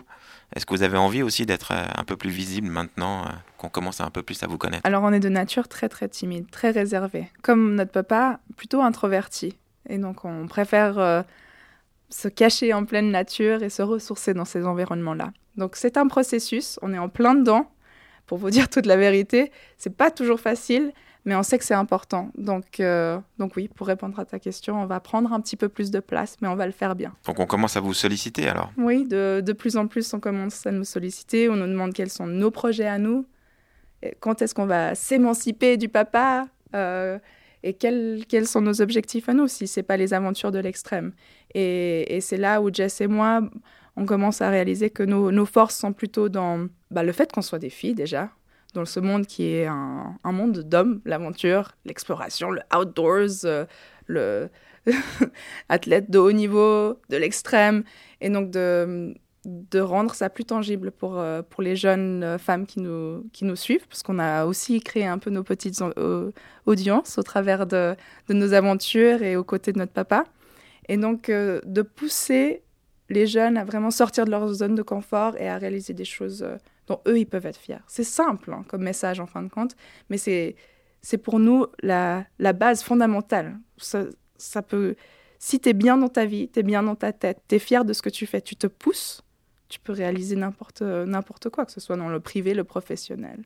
est-ce 0.55 0.65
que 0.65 0.73
vous 0.73 0.83
avez 0.83 0.97
envie 0.97 1.23
aussi 1.23 1.45
d'être 1.45 1.71
euh, 1.71 1.85
un 1.95 2.03
peu 2.03 2.15
plus 2.15 2.29
visible 2.29 2.67
maintenant 2.67 3.23
euh, 3.23 3.29
qu'on 3.57 3.69
commence 3.69 3.99
un 4.01 4.09
peu 4.09 4.23
plus 4.23 4.41
à 4.43 4.47
vous 4.47 4.57
connaître? 4.57 4.85
Alors 4.85 5.03
on 5.03 5.11
est 5.11 5.19
de 5.19 5.29
nature 5.29 5.67
très 5.67 5.89
très 5.89 6.07
timide, 6.07 6.49
très 6.49 6.71
réservé. 6.71 7.29
Comme 7.41 7.75
notre 7.75 7.91
papa, 7.91 8.39
plutôt 8.55 8.81
introverti. 8.81 9.57
Et 9.89 9.97
donc 9.97 10.25
on 10.25 10.47
préfère 10.47 10.97
euh, 10.99 11.21
se 12.09 12.27
cacher 12.27 12.73
en 12.73 12.85
pleine 12.85 13.11
nature 13.11 13.63
et 13.63 13.69
se 13.69 13.81
ressourcer 13.81 14.33
dans 14.33 14.45
ces 14.45 14.65
environnements-là. 14.65 15.31
Donc 15.57 15.75
c'est 15.75 15.97
un 15.97 16.07
processus, 16.07 16.79
on 16.81 16.93
est 16.93 16.99
en 16.99 17.09
plein 17.09 17.35
dedans. 17.35 17.71
Pour 18.25 18.37
vous 18.37 18.49
dire 18.49 18.69
toute 18.69 18.85
la 18.85 18.97
vérité, 18.97 19.51
c'est 19.77 19.95
pas 19.95 20.11
toujours 20.11 20.41
facile, 20.41 20.91
mais 21.27 21.35
on 21.35 21.43
sait 21.43 21.57
que 21.57 21.65
c'est 21.65 21.73
important. 21.73 22.31
Donc, 22.37 22.79
euh, 22.79 23.19
donc 23.37 23.57
oui, 23.57 23.67
pour 23.67 23.85
répondre 23.85 24.17
à 24.17 24.23
ta 24.23 24.39
question, 24.39 24.81
on 24.81 24.85
va 24.85 25.01
prendre 25.01 25.33
un 25.33 25.41
petit 25.41 25.57
peu 25.57 25.67
plus 25.67 25.91
de 25.91 25.99
place, 25.99 26.37
mais 26.41 26.47
on 26.47 26.55
va 26.55 26.65
le 26.65 26.71
faire 26.71 26.95
bien. 26.95 27.13
Donc 27.25 27.41
on 27.41 27.45
commence 27.45 27.75
à 27.75 27.81
vous 27.81 27.93
solliciter 27.93 28.47
alors 28.47 28.71
Oui, 28.77 29.05
de, 29.05 29.43
de 29.45 29.53
plus 29.53 29.75
en 29.75 29.87
plus, 29.87 30.13
on 30.13 30.21
commence 30.21 30.65
à 30.65 30.71
nous 30.71 30.85
solliciter, 30.85 31.49
on 31.49 31.57
nous 31.57 31.67
demande 31.67 31.91
quels 31.91 32.09
sont 32.09 32.27
nos 32.27 32.49
projets 32.49 32.87
à 32.87 32.97
nous, 32.97 33.25
quand 34.21 34.41
est-ce 34.41 34.55
qu'on 34.55 34.67
va 34.67 34.95
s'émanciper 34.95 35.75
du 35.75 35.89
papa, 35.89 36.47
euh, 36.73 37.19
et 37.61 37.73
quels, 37.73 38.23
quels 38.29 38.47
sont 38.47 38.61
nos 38.61 38.81
objectifs 38.81 39.27
à 39.27 39.33
nous, 39.33 39.49
si 39.49 39.67
ce 39.67 39.81
n'est 39.81 39.83
pas 39.83 39.97
les 39.97 40.13
aventures 40.13 40.53
de 40.53 40.59
l'extrême. 40.59 41.11
Et, 41.53 42.15
et 42.15 42.21
c'est 42.21 42.37
là 42.37 42.61
où 42.61 42.73
Jess 42.73 43.01
et 43.01 43.07
moi, 43.07 43.41
on 43.97 44.05
commence 44.05 44.41
à 44.41 44.49
réaliser 44.49 44.91
que 44.91 45.03
nos, 45.03 45.31
nos 45.31 45.45
forces 45.45 45.75
sont 45.75 45.91
plutôt 45.91 46.29
dans 46.29 46.67
bah, 46.89 47.03
le 47.03 47.11
fait 47.11 47.33
qu'on 47.33 47.41
soit 47.41 47.59
des 47.59 47.69
filles 47.69 47.95
déjà, 47.95 48.29
dans 48.77 48.85
ce 48.85 48.99
monde 48.99 49.25
qui 49.25 49.45
est 49.47 49.65
un, 49.65 50.17
monde 50.23 50.59
d'hommes, 50.59 51.01
l'aventure, 51.03 51.71
l'exploration, 51.83 52.51
le 52.51 52.61
outdoors, 52.75 53.43
euh, 53.45 53.65
le 54.05 54.49
athlète 55.69 56.11
de 56.11 56.19
haut 56.19 56.31
niveau, 56.31 56.99
de 57.09 57.17
l'extrême, 57.17 57.83
et 58.21 58.29
donc 58.29 58.51
de, 58.51 59.15
de 59.45 59.79
rendre 59.79 60.13
ça 60.13 60.29
plus 60.29 60.45
tangible 60.45 60.91
pour, 60.91 61.17
euh, 61.17 61.41
pour 61.41 61.63
les 61.63 61.75
jeunes 61.75 62.23
euh, 62.23 62.37
femmes 62.37 62.67
qui 62.67 62.79
nous, 62.79 63.27
qui 63.33 63.45
nous 63.45 63.55
suivent, 63.55 63.87
parce 63.87 64.03
qu'on 64.03 64.19
a 64.19 64.45
aussi 64.45 64.79
créé 64.79 65.07
un 65.07 65.17
peu 65.17 65.31
nos 65.31 65.43
petites 65.43 65.81
audiences 66.67 67.17
au 67.17 67.23
travers 67.23 67.65
de, 67.65 67.95
de, 68.27 68.33
nos 68.35 68.53
aventures 68.53 69.23
et 69.23 69.35
aux 69.35 69.43
côtés 69.43 69.73
de 69.73 69.79
notre 69.79 69.93
papa. 69.93 70.25
Et 70.87 70.97
donc 70.97 71.29
euh, 71.29 71.61
de 71.65 71.81
pousser 71.81 72.61
les 73.09 73.25
jeunes 73.25 73.57
à 73.57 73.65
vraiment 73.65 73.91
sortir 73.91 74.25
de 74.25 74.31
leur 74.31 74.47
zone 74.53 74.75
de 74.75 74.83
confort 74.83 75.35
et 75.37 75.49
à 75.49 75.57
réaliser 75.57 75.93
des 75.93 76.05
choses 76.05 76.45
dont 76.87 77.01
eux, 77.07 77.19
ils 77.19 77.25
peuvent 77.25 77.45
être 77.45 77.59
fiers. 77.59 77.83
C'est 77.87 78.03
simple 78.03 78.51
hein, 78.53 78.63
comme 78.67 78.83
message 78.83 79.19
en 79.19 79.27
fin 79.27 79.43
de 79.43 79.49
compte, 79.49 79.75
mais 80.09 80.17
c'est, 80.17 80.55
c'est 81.01 81.17
pour 81.17 81.39
nous 81.39 81.67
la, 81.83 82.25
la 82.39 82.53
base 82.53 82.83
fondamentale. 82.83 83.57
Ça, 83.77 84.05
ça 84.37 84.61
peut... 84.61 84.95
Si 85.39 85.59
tu 85.59 85.69
es 85.69 85.73
bien 85.73 85.97
dans 85.97 86.09
ta 86.09 86.25
vie, 86.25 86.49
tu 86.49 86.59
es 86.61 86.63
bien 86.63 86.81
dans 86.81 86.95
ta 86.95 87.13
tête, 87.13 87.41
tu 87.47 87.55
es 87.55 87.59
fier 87.59 87.85
de 87.85 87.93
ce 87.93 88.01
que 88.01 88.09
tu 88.09 88.25
fais, 88.25 88.41
tu 88.41 88.55
te 88.55 88.65
pousses, 88.65 89.21
tu 89.69 89.79
peux 89.79 89.93
réaliser 89.93 90.35
n'importe, 90.35 90.81
n'importe 90.81 91.49
quoi, 91.49 91.65
que 91.65 91.71
ce 91.71 91.79
soit 91.79 91.97
dans 91.97 92.09
le 92.09 92.19
privé, 92.19 92.53
le 92.53 92.63
professionnel 92.63 93.43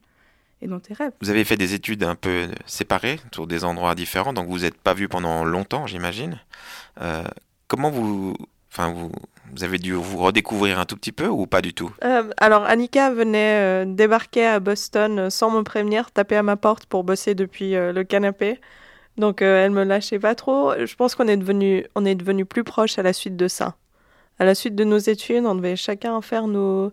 et 0.61 0.67
dans 0.67 0.79
tes 0.79 0.93
rêves. 0.93 1.11
Vous 1.21 1.29
avez 1.31 1.43
fait 1.43 1.57
des 1.57 1.73
études 1.73 2.03
un 2.03 2.15
peu 2.15 2.47
séparées, 2.65 3.19
sur 3.33 3.47
des 3.47 3.63
endroits 3.63 3.95
différents, 3.95 4.31
donc 4.31 4.47
vous 4.47 4.59
n'êtes 4.59 4.77
pas 4.77 4.93
vu 4.93 5.09
pendant 5.09 5.43
longtemps, 5.43 5.87
j'imagine. 5.87 6.39
Euh, 7.01 7.23
comment 7.67 7.89
vous, 7.89 8.37
enfin 8.71 8.91
vous, 8.91 9.11
vous 9.53 9.63
avez 9.63 9.77
dû 9.77 9.93
vous 9.93 10.17
redécouvrir 10.17 10.79
un 10.79 10.85
tout 10.85 10.95
petit 10.95 11.11
peu 11.11 11.27
ou 11.27 11.45
pas 11.45 11.61
du 11.61 11.73
tout? 11.73 11.91
Euh, 12.03 12.29
alors, 12.37 12.63
Annika 12.63 13.11
venait 13.11 13.83
euh, 13.83 13.85
débarquer 13.85 14.45
à 14.45 14.59
Boston 14.59 15.19
euh, 15.19 15.29
sans 15.29 15.51
me 15.51 15.61
prévenir, 15.63 16.11
taper 16.11 16.37
à 16.37 16.43
ma 16.43 16.55
porte 16.55 16.85
pour 16.85 17.03
bosser 17.03 17.35
depuis 17.35 17.75
euh, 17.75 17.91
le 17.91 18.03
canapé. 18.03 18.59
Donc, 19.17 19.41
euh, 19.41 19.65
elle 19.65 19.71
me 19.71 19.83
lâchait 19.83 20.19
pas 20.19 20.35
trop. 20.35 20.73
Je 20.77 20.95
pense 20.95 21.15
qu'on 21.15 21.27
est 21.27 21.37
devenu, 21.37 21.85
on 21.95 22.05
est 22.05 22.15
devenu 22.15 22.45
plus 22.45 22.63
proches 22.63 22.97
à 22.97 23.03
la 23.03 23.11
suite 23.11 23.35
de 23.35 23.47
ça. 23.49 23.75
À 24.39 24.45
la 24.45 24.55
suite 24.55 24.75
de 24.75 24.85
nos 24.85 24.97
études, 24.97 25.45
on 25.45 25.55
devait 25.55 25.75
chacun 25.75 26.21
faire 26.21 26.47
nos, 26.47 26.91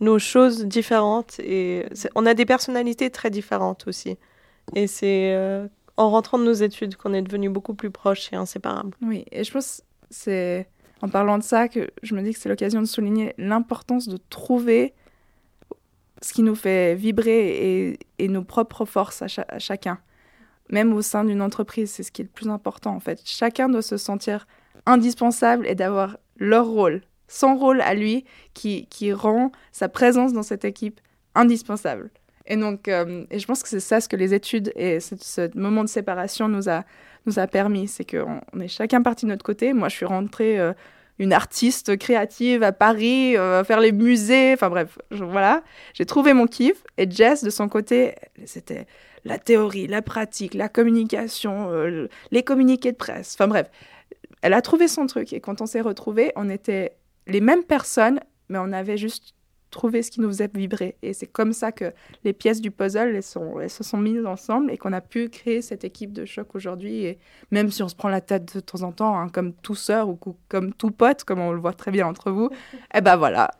nos 0.00 0.18
choses 0.18 0.66
différentes 0.66 1.38
et 1.38 1.86
on 2.14 2.26
a 2.26 2.34
des 2.34 2.44
personnalités 2.44 3.08
très 3.10 3.30
différentes 3.30 3.86
aussi. 3.86 4.18
Et 4.74 4.86
c'est 4.86 5.32
euh, 5.32 5.66
en 5.96 6.10
rentrant 6.10 6.38
de 6.38 6.44
nos 6.44 6.52
études 6.52 6.96
qu'on 6.96 7.14
est 7.14 7.22
devenu 7.22 7.48
beaucoup 7.48 7.74
plus 7.74 7.90
proches 7.90 8.32
et 8.32 8.36
inséparables. 8.36 8.96
Oui, 9.00 9.24
et 9.30 9.44
je 9.44 9.52
pense 9.52 9.78
que 9.78 9.82
c'est 10.10 10.68
en 11.02 11.08
parlant 11.08 11.38
de 11.38 11.42
ça 11.42 11.68
que 11.68 11.90
je 12.02 12.14
me 12.14 12.22
dis 12.22 12.32
que 12.32 12.38
c'est 12.38 12.48
l'occasion 12.48 12.80
de 12.80 12.86
souligner 12.86 13.34
l'importance 13.38 14.08
de 14.08 14.18
trouver 14.28 14.94
ce 16.22 16.32
qui 16.32 16.42
nous 16.42 16.54
fait 16.54 16.94
vibrer 16.94 17.96
et, 18.18 18.28
nos 18.28 18.42
propres 18.44 18.84
forces 18.84 19.22
à, 19.22 19.28
cha- 19.28 19.46
à 19.48 19.58
chacun. 19.58 19.98
Même 20.68 20.92
au 20.92 21.02
sein 21.02 21.24
d'une 21.24 21.42
entreprise, 21.42 21.90
c'est 21.90 22.02
ce 22.02 22.12
qui 22.12 22.22
est 22.22 22.24
le 22.24 22.30
plus 22.30 22.48
important 22.48 22.94
en 22.94 23.00
fait. 23.00 23.20
Chacun 23.24 23.68
doit 23.68 23.82
se 23.82 23.96
sentir 23.96 24.46
indispensable 24.86 25.66
et 25.66 25.74
d'avoir 25.74 26.18
leur 26.36 26.66
rôle, 26.66 27.02
son 27.28 27.56
rôle 27.56 27.80
à 27.80 27.94
lui, 27.94 28.24
qui, 28.54 29.12
rend 29.12 29.52
sa 29.72 29.88
présence 29.88 30.32
dans 30.32 30.42
cette 30.42 30.64
équipe 30.64 31.00
indispensable. 31.34 32.10
Et 32.46 32.56
donc, 32.56 32.88
euh, 32.88 33.24
et 33.30 33.38
je 33.38 33.46
pense 33.46 33.62
que 33.62 33.68
c'est 33.68 33.80
ça 33.80 34.00
ce 34.00 34.08
que 34.08 34.16
les 34.16 34.34
études 34.34 34.72
et 34.74 34.98
ce 35.00 35.56
moment 35.56 35.84
de 35.84 35.88
séparation 35.88 36.48
nous 36.48 36.68
a, 36.68 36.84
nous 37.26 37.38
a 37.38 37.46
permis, 37.46 37.88
c'est 37.88 38.04
qu'on 38.10 38.40
on 38.52 38.60
est 38.60 38.68
chacun 38.68 39.02
parti 39.02 39.26
de 39.26 39.30
notre 39.30 39.44
côté. 39.44 39.72
Moi, 39.72 39.88
je 39.88 39.96
suis 39.96 40.06
rentrée 40.06 40.58
euh, 40.58 40.72
une 41.18 41.32
artiste 41.32 41.98
créative 41.98 42.62
à 42.62 42.72
Paris, 42.72 43.36
euh, 43.36 43.62
faire 43.64 43.80
les 43.80 43.92
musées, 43.92 44.52
enfin 44.54 44.70
bref, 44.70 44.98
je- 45.10 45.24
voilà. 45.24 45.62
J'ai 45.94 46.06
trouvé 46.06 46.32
mon 46.32 46.46
kiff. 46.46 46.82
Et 46.96 47.10
Jess, 47.10 47.44
de 47.44 47.50
son 47.50 47.68
côté, 47.68 48.14
c'était 48.46 48.86
la 49.24 49.38
théorie, 49.38 49.86
la 49.86 50.00
pratique, 50.02 50.54
la 50.54 50.68
communication, 50.70 51.70
euh, 51.70 52.08
les 52.30 52.42
communiqués 52.42 52.92
de 52.92 52.96
presse, 52.96 53.34
enfin 53.38 53.48
bref. 53.48 53.70
Elle 54.42 54.54
a 54.54 54.62
trouvé 54.62 54.88
son 54.88 55.06
truc. 55.06 55.34
Et 55.34 55.40
quand 55.40 55.60
on 55.60 55.66
s'est 55.66 55.82
retrouvés, 55.82 56.32
on 56.36 56.48
était 56.48 56.92
les 57.26 57.42
mêmes 57.42 57.64
personnes, 57.64 58.20
mais 58.48 58.58
on 58.58 58.72
avait 58.72 58.96
juste 58.96 59.34
trouvé 59.70 60.02
ce 60.02 60.10
qui 60.10 60.20
nous 60.20 60.28
faisait 60.28 60.50
vibrer. 60.52 60.96
Et 61.02 61.12
c'est 61.12 61.26
comme 61.26 61.52
ça 61.52 61.72
que 61.72 61.92
les 62.24 62.32
pièces 62.32 62.60
du 62.60 62.70
puzzle 62.70 63.14
elles 63.14 63.22
sont, 63.22 63.60
elles 63.60 63.70
se 63.70 63.84
sont 63.84 63.98
mises 63.98 64.26
ensemble 64.26 64.70
et 64.70 64.76
qu'on 64.76 64.92
a 64.92 65.00
pu 65.00 65.28
créer 65.28 65.62
cette 65.62 65.84
équipe 65.84 66.12
de 66.12 66.24
choc 66.24 66.54
aujourd'hui. 66.54 67.04
Et 67.04 67.18
même 67.50 67.70
si 67.70 67.82
on 67.82 67.88
se 67.88 67.94
prend 67.94 68.08
la 68.08 68.20
tête 68.20 68.54
de 68.54 68.60
temps 68.60 68.82
en 68.82 68.92
temps, 68.92 69.18
hein, 69.18 69.28
comme 69.28 69.52
tout 69.52 69.74
sœur 69.74 70.08
ou 70.08 70.18
comme 70.48 70.72
tout 70.74 70.90
pote, 70.90 71.24
comme 71.24 71.40
on 71.40 71.52
le 71.52 71.60
voit 71.60 71.72
très 71.72 71.90
bien 71.90 72.06
entre 72.06 72.30
vous, 72.30 72.50
eh 72.94 73.00
ben 73.00 73.16
voilà, 73.16 73.50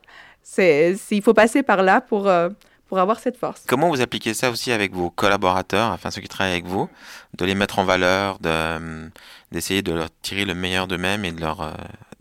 c'est, 0.43 0.95
il 1.11 1.21
faut 1.21 1.33
passer 1.33 1.63
par 1.63 1.83
là 1.83 2.01
pour, 2.01 2.27
euh, 2.27 2.49
pour 2.87 2.99
avoir 2.99 3.19
cette 3.19 3.37
force. 3.37 3.63
Comment 3.67 3.89
vous 3.89 4.01
appliquez 4.01 4.33
ça 4.33 4.49
aussi 4.49 4.71
avec 4.71 4.93
vos 4.93 5.09
collaborateurs, 5.09 5.91
enfin 5.91 6.11
ceux 6.11 6.21
qui 6.21 6.27
travaillent 6.27 6.53
avec 6.53 6.65
vous, 6.65 6.89
de 7.37 7.45
les 7.45 7.55
mettre 7.55 7.79
en 7.79 7.85
valeur, 7.85 8.39
de, 8.39 9.09
d'essayer 9.51 9.81
de 9.81 9.93
leur 9.93 10.09
tirer 10.21 10.45
le 10.45 10.53
meilleur 10.53 10.87
d'eux-mêmes 10.87 11.23
et 11.25 11.31
de 11.31 11.39
leur, 11.39 11.61
euh, 11.61 11.71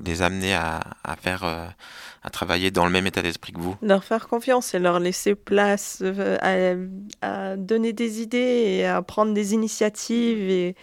les 0.04 0.22
amener 0.22 0.54
à, 0.54 0.80
à 1.02 1.16
faire, 1.16 1.44
euh, 1.44 1.66
à 2.22 2.30
travailler 2.30 2.70
dans 2.70 2.84
le 2.84 2.92
même 2.92 3.06
état 3.06 3.22
d'esprit 3.22 3.52
que 3.52 3.60
vous 3.60 3.76
Leur 3.82 4.04
faire 4.04 4.28
confiance 4.28 4.74
et 4.74 4.78
leur 4.78 5.00
laisser 5.00 5.34
place 5.34 6.00
euh, 6.02 6.88
à, 7.22 7.56
donner 7.56 7.92
des 7.92 8.20
idées 8.20 8.38
et 8.78 8.86
à 8.86 9.00
prendre 9.02 9.32
des 9.32 9.54
initiatives. 9.54 10.50
Et 10.50 10.76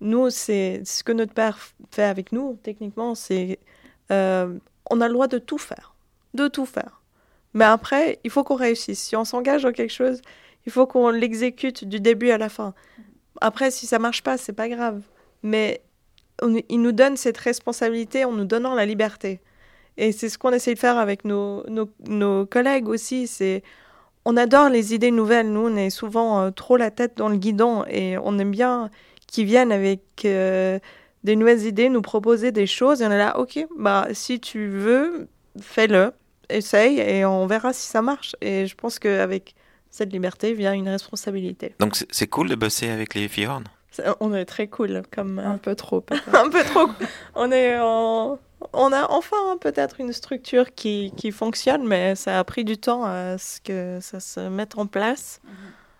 nous, 0.00 0.30
c'est 0.30 0.82
ce 0.84 1.04
que 1.04 1.12
notre 1.12 1.34
père 1.34 1.58
fait 1.90 2.04
avec 2.04 2.32
nous, 2.32 2.58
techniquement, 2.62 3.14
c'est 3.14 3.58
euh, 4.10 4.58
on 4.90 5.00
a 5.00 5.06
le 5.06 5.12
droit 5.12 5.28
de 5.28 5.38
tout 5.38 5.58
faire, 5.58 5.94
de 6.34 6.48
tout 6.48 6.66
faire. 6.66 7.02
Mais 7.52 7.64
après, 7.64 8.18
il 8.24 8.30
faut 8.30 8.44
qu'on 8.44 8.56
réussisse. 8.56 9.00
Si 9.00 9.16
on 9.16 9.24
s'engage 9.24 9.62
dans 9.62 9.72
quelque 9.72 9.92
chose, 9.92 10.22
il 10.66 10.72
faut 10.72 10.86
qu'on 10.86 11.10
l'exécute 11.10 11.84
du 11.84 12.00
début 12.00 12.30
à 12.30 12.38
la 12.38 12.48
fin. 12.48 12.74
Après, 13.40 13.70
si 13.70 13.86
ça 13.86 13.98
marche 13.98 14.22
pas, 14.22 14.38
c'est 14.38 14.52
pas 14.52 14.68
grave. 14.68 15.02
Mais 15.42 15.82
il 16.68 16.80
nous 16.80 16.92
donne 16.92 17.16
cette 17.16 17.38
responsabilité 17.38 18.24
en 18.24 18.32
nous 18.32 18.44
donnant 18.44 18.74
la 18.74 18.86
liberté. 18.86 19.40
Et 19.96 20.12
c'est 20.12 20.28
ce 20.28 20.38
qu'on 20.38 20.52
essaie 20.52 20.74
de 20.74 20.78
faire 20.78 20.98
avec 20.98 21.24
nos, 21.24 21.64
nos, 21.68 21.88
nos 22.08 22.46
collègues 22.46 22.88
aussi. 22.88 23.26
C'est 23.26 23.62
on 24.24 24.36
adore 24.36 24.68
les 24.68 24.94
idées 24.94 25.10
nouvelles. 25.10 25.50
Nous, 25.50 25.66
on 25.68 25.76
est 25.76 25.90
souvent 25.90 26.40
euh, 26.42 26.50
trop 26.50 26.76
la 26.76 26.90
tête 26.90 27.16
dans 27.16 27.28
le 27.28 27.36
guidon 27.36 27.84
et 27.88 28.16
on 28.18 28.38
aime 28.38 28.50
bien 28.50 28.90
qu'ils 29.26 29.46
viennent 29.46 29.72
avec 29.72 30.00
euh, 30.24 30.78
des 31.24 31.36
nouvelles 31.36 31.64
idées, 31.66 31.88
nous 31.88 32.02
proposer 32.02 32.52
des 32.52 32.66
choses. 32.66 33.02
Et 33.02 33.06
on 33.06 33.10
est 33.10 33.18
là, 33.18 33.38
ok, 33.38 33.66
bah 33.78 34.08
si 34.12 34.40
tu 34.40 34.68
veux, 34.68 35.28
fais-le, 35.60 36.12
essaye 36.48 36.98
et 37.00 37.24
on 37.24 37.46
verra 37.46 37.72
si 37.72 37.86
ça 37.86 38.02
marche. 38.02 38.34
Et 38.40 38.66
je 38.66 38.74
pense 38.74 38.98
qu'avec 38.98 39.54
cette 39.90 40.12
liberté 40.12 40.52
vient 40.54 40.72
une 40.72 40.88
responsabilité. 40.88 41.74
Donc 41.80 41.96
c'est- 42.10 42.26
cool 42.28 42.48
de 42.48 42.54
bosser 42.54 42.88
avec 42.90 43.14
les 43.14 43.26
filles 43.28 43.48
On 44.20 44.34
est 44.34 44.44
très 44.44 44.66
cool 44.68 45.02
comme. 45.12 45.38
euh, 45.38 45.46
Un 45.48 45.58
peu 45.58 45.74
trop. 45.74 46.04
un 46.32 46.48
peu 46.48 46.62
trop. 46.62 46.86
On 47.34 47.50
est 47.50 47.78
en, 47.80 48.38
on 48.72 48.92
a 48.92 49.10
enfin 49.10 49.56
peut-être 49.60 50.00
une 50.00 50.12
structure 50.12 50.74
qui, 50.74 51.12
qui, 51.16 51.32
fonctionne, 51.32 51.86
mais 51.86 52.14
ça 52.14 52.38
a 52.38 52.44
pris 52.44 52.64
du 52.64 52.78
temps 52.78 53.04
à 53.04 53.38
ce 53.38 53.60
que 53.60 53.98
ça 54.00 54.20
se 54.20 54.48
mette 54.48 54.78
en 54.78 54.86
place. 54.86 55.40
Mhm. 55.44 55.50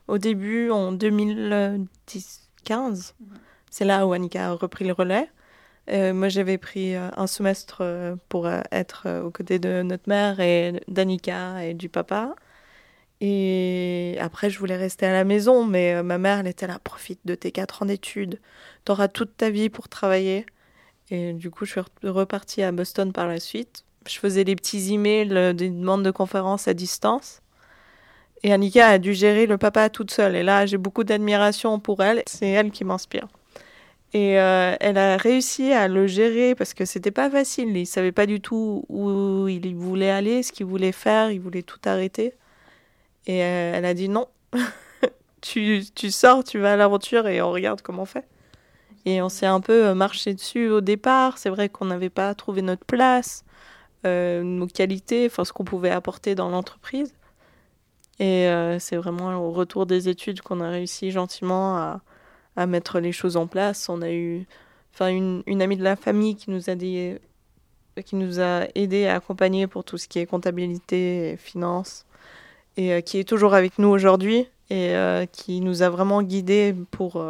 Au 0.09 0.19
début, 0.19 0.71
en 0.71 0.93
2015, 0.93 3.15
mhm. 3.21 3.27
c'est 3.71 3.85
là 3.85 4.07
où 4.07 4.13
Annika 4.13 4.49
a 4.49 4.53
repris 4.53 4.85
le 4.85 4.93
relais. 4.93 5.31
Euh, 5.91 6.13
moi, 6.13 6.29
j'avais 6.29 6.59
pris 6.59 6.95
euh, 6.95 7.09
un 7.17 7.27
semestre 7.27 7.79
euh, 7.81 8.17
pour 8.29 8.49
être 8.71 9.09
aux 9.25 9.31
côtés 9.31 9.59
de 9.59 9.83
notre 9.83 10.09
mère 10.09 10.41
et 10.41 10.81
d'Annika 10.89 11.65
et 11.65 11.75
du 11.75 11.89
papa. 11.89 12.35
Et 13.21 14.17
après, 14.21 14.51
je 14.51 14.59
voulais 14.59 14.77
rester 14.77 15.07
à 15.07 15.13
la 15.13 15.25
maison, 15.25 15.67
mais 15.67 16.03
ma 16.03 16.19
mère, 16.19 16.39
elle 16.39 16.47
était 16.47 16.67
là, 16.67 16.79
profite 16.79 17.21
de 17.27 17.35
tes 17.35 17.53
quatre 17.53 17.83
ans 17.83 17.87
d'études, 17.87 18.41
t'auras 18.85 19.09
toute 19.09 19.37
ta 19.37 19.51
vie 19.51 19.69
pour 19.69 19.89
travailler. 19.89 20.47
Et 21.11 21.33
du 21.33 21.51
coup, 21.51 21.65
je 21.65 21.73
suis 21.73 21.81
repartie 22.05 22.63
à 22.63 22.73
Boston 22.73 23.13
par 23.13 23.27
la 23.27 23.41
suite. 23.41 23.85
Je 24.07 24.19
faisais 24.19 24.45
des 24.45 24.57
petits 24.57 24.93
emails, 24.93 25.33
euh, 25.33 25.53
des 25.53 25.69
demandes 25.69 26.05
de 26.05 26.11
conférences 26.11 26.69
à 26.69 26.75
distance. 26.75 27.43
Et 28.43 28.53
Annika 28.53 28.89
a 28.89 28.99
dû 28.99 29.13
gérer 29.13 29.47
le 29.47 29.59
papa 29.59 29.91
toute 29.91 30.11
seule. 30.11 30.37
Et 30.37 30.43
là, 30.43 30.65
j'ai 30.67 30.79
beaucoup 30.79 31.05
d'admiration 31.05 31.79
pour 31.79 32.03
elle. 32.03 32.23
C'est 32.27 32.49
elle 32.49 32.71
qui 32.71 32.85
m'inspire. 32.85 33.29
Et 34.13 34.41
euh, 34.41 34.75
elle 34.81 34.99
a 34.99 35.17
réussi 35.17 35.73
à 35.73 35.87
le 35.87 36.07
gérer 36.07 36.55
parce 36.55 36.75
que 36.75 36.85
c'était 36.85 37.11
pas 37.11 37.31
facile. 37.31 37.77
Il 37.77 37.87
savait 37.87 38.13
pas 38.13 38.27
du 38.27 38.41
tout 38.41 38.85
où 38.89 39.47
il 39.49 39.75
voulait 39.77 40.11
aller, 40.11 40.43
ce 40.43 40.53
qu'il 40.53 40.67
voulait 40.67 40.93
faire. 40.93 41.31
Il 41.31 41.41
voulait 41.41 41.63
tout 41.63 41.79
arrêter. 41.85 42.35
Et 43.27 43.43
euh, 43.45 43.73
elle 43.75 43.85
a 43.85 43.95
dit 43.95 44.09
non. 44.09 44.29
tu, 45.43 45.83
tu 45.95 46.11
sors, 46.11 46.43
tu 46.43 46.59
vas 46.59 46.73
à 46.73 46.77
l'aventure 46.77 47.29
et 47.29 47.43
on 47.43 47.51
regarde 47.51 47.83
comment 47.83 48.03
on 48.03 48.07
fait. 48.07 48.25
Et 49.07 49.23
on 49.23 49.29
s'est 49.29 49.47
un 49.47 49.61
peu 49.61 49.87
euh, 49.87 49.95
marché 49.95 50.35
dessus 50.35 50.69
au 50.69 50.81
départ. 50.81 51.39
C'est 51.39 51.51
vrai 51.51 51.69
qu'on 51.69 51.87
n'avait 51.87 52.11
pas 52.11 52.35
trouvé 52.35 52.63
notre 52.63 52.85
place, 52.85 53.45
euh, 54.07 54.43
nos 54.43 54.67
qualités, 54.67 55.27
enfin 55.27 55.45
ce 55.45 55.53
qu'on 55.53 55.65
pouvait 55.65 55.91
apporter 55.91 56.35
dans 56.35 56.51
l'entreprise. 56.51 57.15
Et 58.19 58.49
euh, 58.49 58.79
c'est 58.79 58.97
vraiment 58.97 59.35
au 59.37 59.51
retour 59.51 59.87
des 59.87 60.09
études 60.09 60.43
qu'on 60.43 60.61
a 60.61 60.69
réussi 60.69 61.11
gentiment 61.11 61.77
à, 61.77 62.01
mettre 62.67 63.01
les 63.01 63.13
choses 63.13 63.39
en 63.39 63.47
place. 63.47 63.89
On 63.89 64.03
a 64.03 64.11
eu 64.11 64.47
une, 65.01 65.63
amie 65.63 65.79
de 65.79 65.83
la 65.83 65.97
famille 65.97 66.37
qui 66.37 66.51
nous 66.51 66.69
a 66.69 66.75
dit, 66.75 67.15
qui 68.05 68.17
nous 68.17 68.39
a 68.39 68.67
à 68.67 69.15
accompagner 69.15 69.67
pour 69.67 69.83
tout 69.83 69.97
ce 69.97 70.07
qui 70.07 70.19
est 70.19 70.27
comptabilité 70.27 71.31
et 71.31 71.37
finance, 71.39 72.05
et 72.77 73.03
qui 73.03 73.19
est 73.19 73.25
toujours 73.25 73.55
avec 73.55 73.79
nous 73.79 73.89
aujourd'hui 73.89 74.47
et 74.69 74.95
qui 75.33 75.63
nous 75.63 75.81
a 75.83 75.89
vraiment 75.89 76.23
guidés 76.23 76.75
pour 76.91 77.25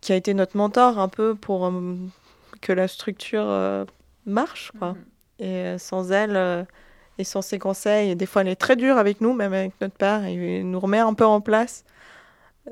qui 0.00 0.12
a 0.12 0.16
été 0.16 0.34
notre 0.34 0.56
mentor 0.56 0.98
un 0.98 1.08
peu 1.08 1.34
pour 1.34 1.66
euh, 1.66 1.96
que 2.60 2.72
la 2.72 2.88
structure 2.88 3.44
euh, 3.46 3.84
marche. 4.26 4.72
Quoi. 4.78 4.92
Mhm. 4.92 5.04
Et 5.40 5.46
euh, 5.46 5.78
sans 5.78 6.12
elle 6.12 6.66
et 7.18 7.24
sans 7.24 7.42
ses 7.42 7.58
conseils, 7.58 8.10
et 8.10 8.14
des 8.14 8.24
fois 8.24 8.42
elle 8.42 8.48
est 8.48 8.56
très 8.56 8.76
dure 8.76 8.96
avec 8.96 9.20
nous, 9.20 9.34
même 9.34 9.52
avec 9.52 9.72
notre 9.82 9.94
père, 9.94 10.24
et 10.24 10.62
nous 10.62 10.80
remet 10.80 10.98
un 10.98 11.12
peu 11.12 11.26
en 11.26 11.42
place. 11.42 11.84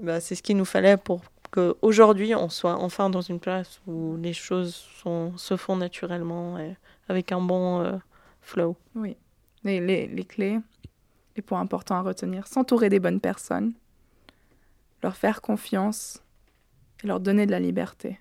Bah, 0.03 0.21
c'est 0.21 0.35
ce 0.35 0.43
qu'il 0.43 0.57
nous 0.57 0.65
fallait 0.65 0.97
pour 0.97 1.21
qu'aujourd'hui 1.51 2.35
on 2.35 2.49
soit 2.49 2.77
enfin 2.77 3.11
dans 3.11 3.21
une 3.21 3.41
place 3.41 3.81
où 3.87 4.17
les 4.17 4.33
choses 4.33 4.75
sont, 4.75 5.37
se 5.37 5.57
font 5.57 5.77
naturellement 5.77 6.59
et 6.59 6.77
avec 7.09 7.33
un 7.33 7.41
bon 7.41 8.01
flow. 8.41 8.77
Oui. 8.95 9.17
Les, 9.65 9.81
les, 9.81 10.07
les 10.07 10.25
clés, 10.25 10.59
les 11.37 11.43
points 11.43 11.61
importants 11.61 11.97
à 11.97 12.03
retenir, 12.03 12.47
s'entourer 12.47 12.89
des 12.89 13.01
bonnes 13.01 13.21
personnes, 13.21 13.73
leur 15.03 15.17
faire 15.17 15.43
confiance, 15.43 16.23
et 17.03 17.07
leur 17.07 17.21
donner 17.21 17.47
de 17.47 17.51
la 17.51 17.61
liberté. 17.61 18.19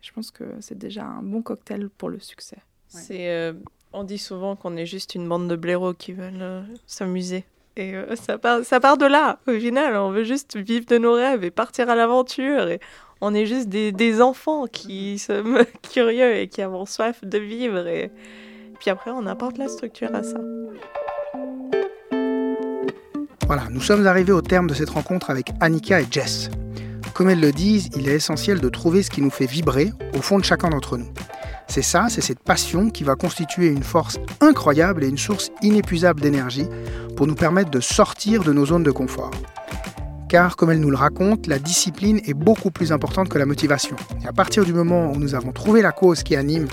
Je 0.00 0.12
pense 0.12 0.30
que 0.30 0.44
c'est 0.60 0.78
déjà 0.78 1.04
un 1.04 1.22
bon 1.22 1.42
cocktail 1.42 1.88
pour 1.88 2.08
le 2.08 2.18
succès. 2.18 2.58
C'est, 2.88 3.28
euh, 3.28 3.52
on 3.92 4.04
dit 4.04 4.18
souvent 4.18 4.56
qu'on 4.56 4.76
est 4.76 4.86
juste 4.86 5.14
une 5.14 5.28
bande 5.28 5.48
de 5.48 5.56
blaireaux 5.56 5.94
qui 5.94 6.12
veulent 6.12 6.42
euh, 6.42 6.62
s'amuser. 6.86 7.44
Et 7.76 7.94
euh, 7.94 8.16
ça, 8.16 8.38
part, 8.38 8.64
ça 8.64 8.80
part 8.80 8.98
de 8.98 9.06
là, 9.06 9.38
au 9.46 9.52
final. 9.52 9.96
On 9.96 10.10
veut 10.10 10.24
juste 10.24 10.56
vivre 10.56 10.86
de 10.86 10.98
nos 10.98 11.12
rêves 11.12 11.44
et 11.44 11.50
partir 11.50 11.88
à 11.88 11.94
l'aventure. 11.94 12.68
Et 12.68 12.80
on 13.20 13.34
est 13.34 13.46
juste 13.46 13.68
des, 13.68 13.92
des 13.92 14.20
enfants 14.20 14.66
qui 14.66 15.18
sont 15.18 15.64
curieux 15.92 16.36
et 16.36 16.48
qui 16.48 16.62
avons 16.62 16.86
soif 16.86 17.24
de 17.24 17.38
vivre. 17.38 17.86
Et 17.86 18.10
puis 18.80 18.90
après, 18.90 19.10
on 19.10 19.26
apporte 19.26 19.58
la 19.58 19.68
structure 19.68 20.14
à 20.14 20.22
ça. 20.22 20.40
Voilà, 23.46 23.64
nous 23.70 23.80
sommes 23.80 24.06
arrivés 24.06 24.32
au 24.32 24.42
terme 24.42 24.68
de 24.68 24.74
cette 24.74 24.90
rencontre 24.90 25.30
avec 25.30 25.50
Annika 25.60 26.00
et 26.00 26.06
Jess. 26.10 26.50
Comme 27.20 27.28
elles 27.28 27.38
le 27.38 27.52
disent, 27.52 27.90
il 27.96 28.08
est 28.08 28.14
essentiel 28.14 28.60
de 28.60 28.68
trouver 28.70 29.02
ce 29.02 29.10
qui 29.10 29.20
nous 29.20 29.28
fait 29.28 29.44
vibrer 29.44 29.92
au 30.16 30.22
fond 30.22 30.38
de 30.38 30.42
chacun 30.42 30.70
d'entre 30.70 30.96
nous. 30.96 31.08
C'est 31.68 31.82
ça, 31.82 32.06
c'est 32.08 32.22
cette 32.22 32.38
passion 32.38 32.88
qui 32.88 33.04
va 33.04 33.14
constituer 33.14 33.66
une 33.66 33.82
force 33.82 34.18
incroyable 34.40 35.04
et 35.04 35.08
une 35.08 35.18
source 35.18 35.50
inépuisable 35.60 36.22
d'énergie 36.22 36.64
pour 37.18 37.26
nous 37.26 37.34
permettre 37.34 37.70
de 37.70 37.80
sortir 37.80 38.42
de 38.42 38.54
nos 38.54 38.64
zones 38.64 38.84
de 38.84 38.90
confort. 38.90 39.32
Car, 40.30 40.56
comme 40.56 40.70
elle 40.70 40.80
nous 40.80 40.88
le 40.88 40.96
raconte, 40.96 41.46
la 41.46 41.58
discipline 41.58 42.22
est 42.24 42.32
beaucoup 42.32 42.70
plus 42.70 42.90
importante 42.90 43.28
que 43.28 43.36
la 43.36 43.44
motivation. 43.44 43.96
Et 44.24 44.26
à 44.26 44.32
partir 44.32 44.64
du 44.64 44.72
moment 44.72 45.12
où 45.12 45.16
nous 45.16 45.34
avons 45.34 45.52
trouvé 45.52 45.82
la 45.82 45.92
cause 45.92 46.22
qui 46.22 46.36
anime 46.36 46.68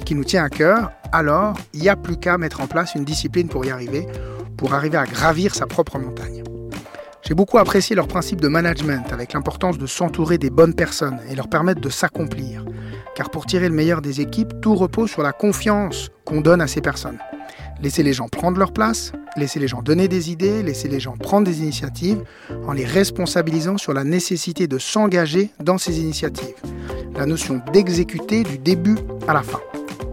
et 0.00 0.04
qui 0.04 0.14
nous 0.14 0.24
tient 0.24 0.44
à 0.44 0.48
cœur, 0.48 0.92
alors 1.12 1.58
il 1.74 1.82
n'y 1.82 1.90
a 1.90 1.96
plus 1.96 2.16
qu'à 2.16 2.38
mettre 2.38 2.62
en 2.62 2.66
place 2.66 2.94
une 2.94 3.04
discipline 3.04 3.48
pour 3.48 3.66
y 3.66 3.70
arriver, 3.70 4.06
pour 4.56 4.72
arriver 4.72 4.96
à 4.96 5.04
gravir 5.04 5.54
sa 5.54 5.66
propre 5.66 5.98
montagne. 5.98 6.42
J'ai 7.30 7.36
beaucoup 7.36 7.58
apprécié 7.58 7.94
leur 7.94 8.08
principe 8.08 8.40
de 8.40 8.48
management 8.48 9.12
avec 9.12 9.34
l'importance 9.34 9.78
de 9.78 9.86
s'entourer 9.86 10.36
des 10.36 10.50
bonnes 10.50 10.74
personnes 10.74 11.20
et 11.30 11.36
leur 11.36 11.48
permettre 11.48 11.80
de 11.80 11.88
s'accomplir. 11.88 12.64
Car 13.14 13.30
pour 13.30 13.46
tirer 13.46 13.68
le 13.68 13.74
meilleur 13.76 14.02
des 14.02 14.20
équipes, 14.20 14.60
tout 14.60 14.74
repose 14.74 15.10
sur 15.10 15.22
la 15.22 15.30
confiance 15.30 16.08
qu'on 16.24 16.40
donne 16.40 16.60
à 16.60 16.66
ces 16.66 16.80
personnes. 16.80 17.18
Laisser 17.80 18.02
les 18.02 18.14
gens 18.14 18.26
prendre 18.26 18.58
leur 18.58 18.72
place, 18.72 19.12
laisser 19.36 19.60
les 19.60 19.68
gens 19.68 19.80
donner 19.80 20.08
des 20.08 20.32
idées, 20.32 20.64
laisser 20.64 20.88
les 20.88 20.98
gens 20.98 21.16
prendre 21.16 21.46
des 21.46 21.60
initiatives 21.60 22.20
en 22.66 22.72
les 22.72 22.84
responsabilisant 22.84 23.78
sur 23.78 23.92
la 23.92 24.02
nécessité 24.02 24.66
de 24.66 24.78
s'engager 24.78 25.50
dans 25.62 25.78
ces 25.78 26.00
initiatives. 26.00 26.56
La 27.14 27.26
notion 27.26 27.62
d'exécuter 27.72 28.42
du 28.42 28.58
début 28.58 28.96
à 29.28 29.34
la 29.34 29.44
fin. 29.44 29.60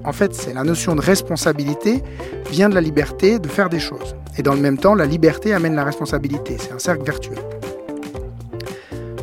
En 0.03 0.13
fait, 0.13 0.35
c'est 0.35 0.53
la 0.53 0.63
notion 0.63 0.95
de 0.95 1.01
responsabilité 1.01 2.03
vient 2.51 2.69
de 2.69 2.75
la 2.75 2.81
liberté 2.81 3.39
de 3.39 3.47
faire 3.47 3.69
des 3.69 3.79
choses. 3.79 4.15
Et 4.37 4.43
dans 4.43 4.53
le 4.53 4.61
même 4.61 4.77
temps, 4.77 4.95
la 4.95 5.05
liberté 5.05 5.53
amène 5.53 5.75
la 5.75 5.83
responsabilité. 5.83 6.57
C'est 6.59 6.71
un 6.71 6.79
cercle 6.79 7.03
vertueux. 7.03 7.35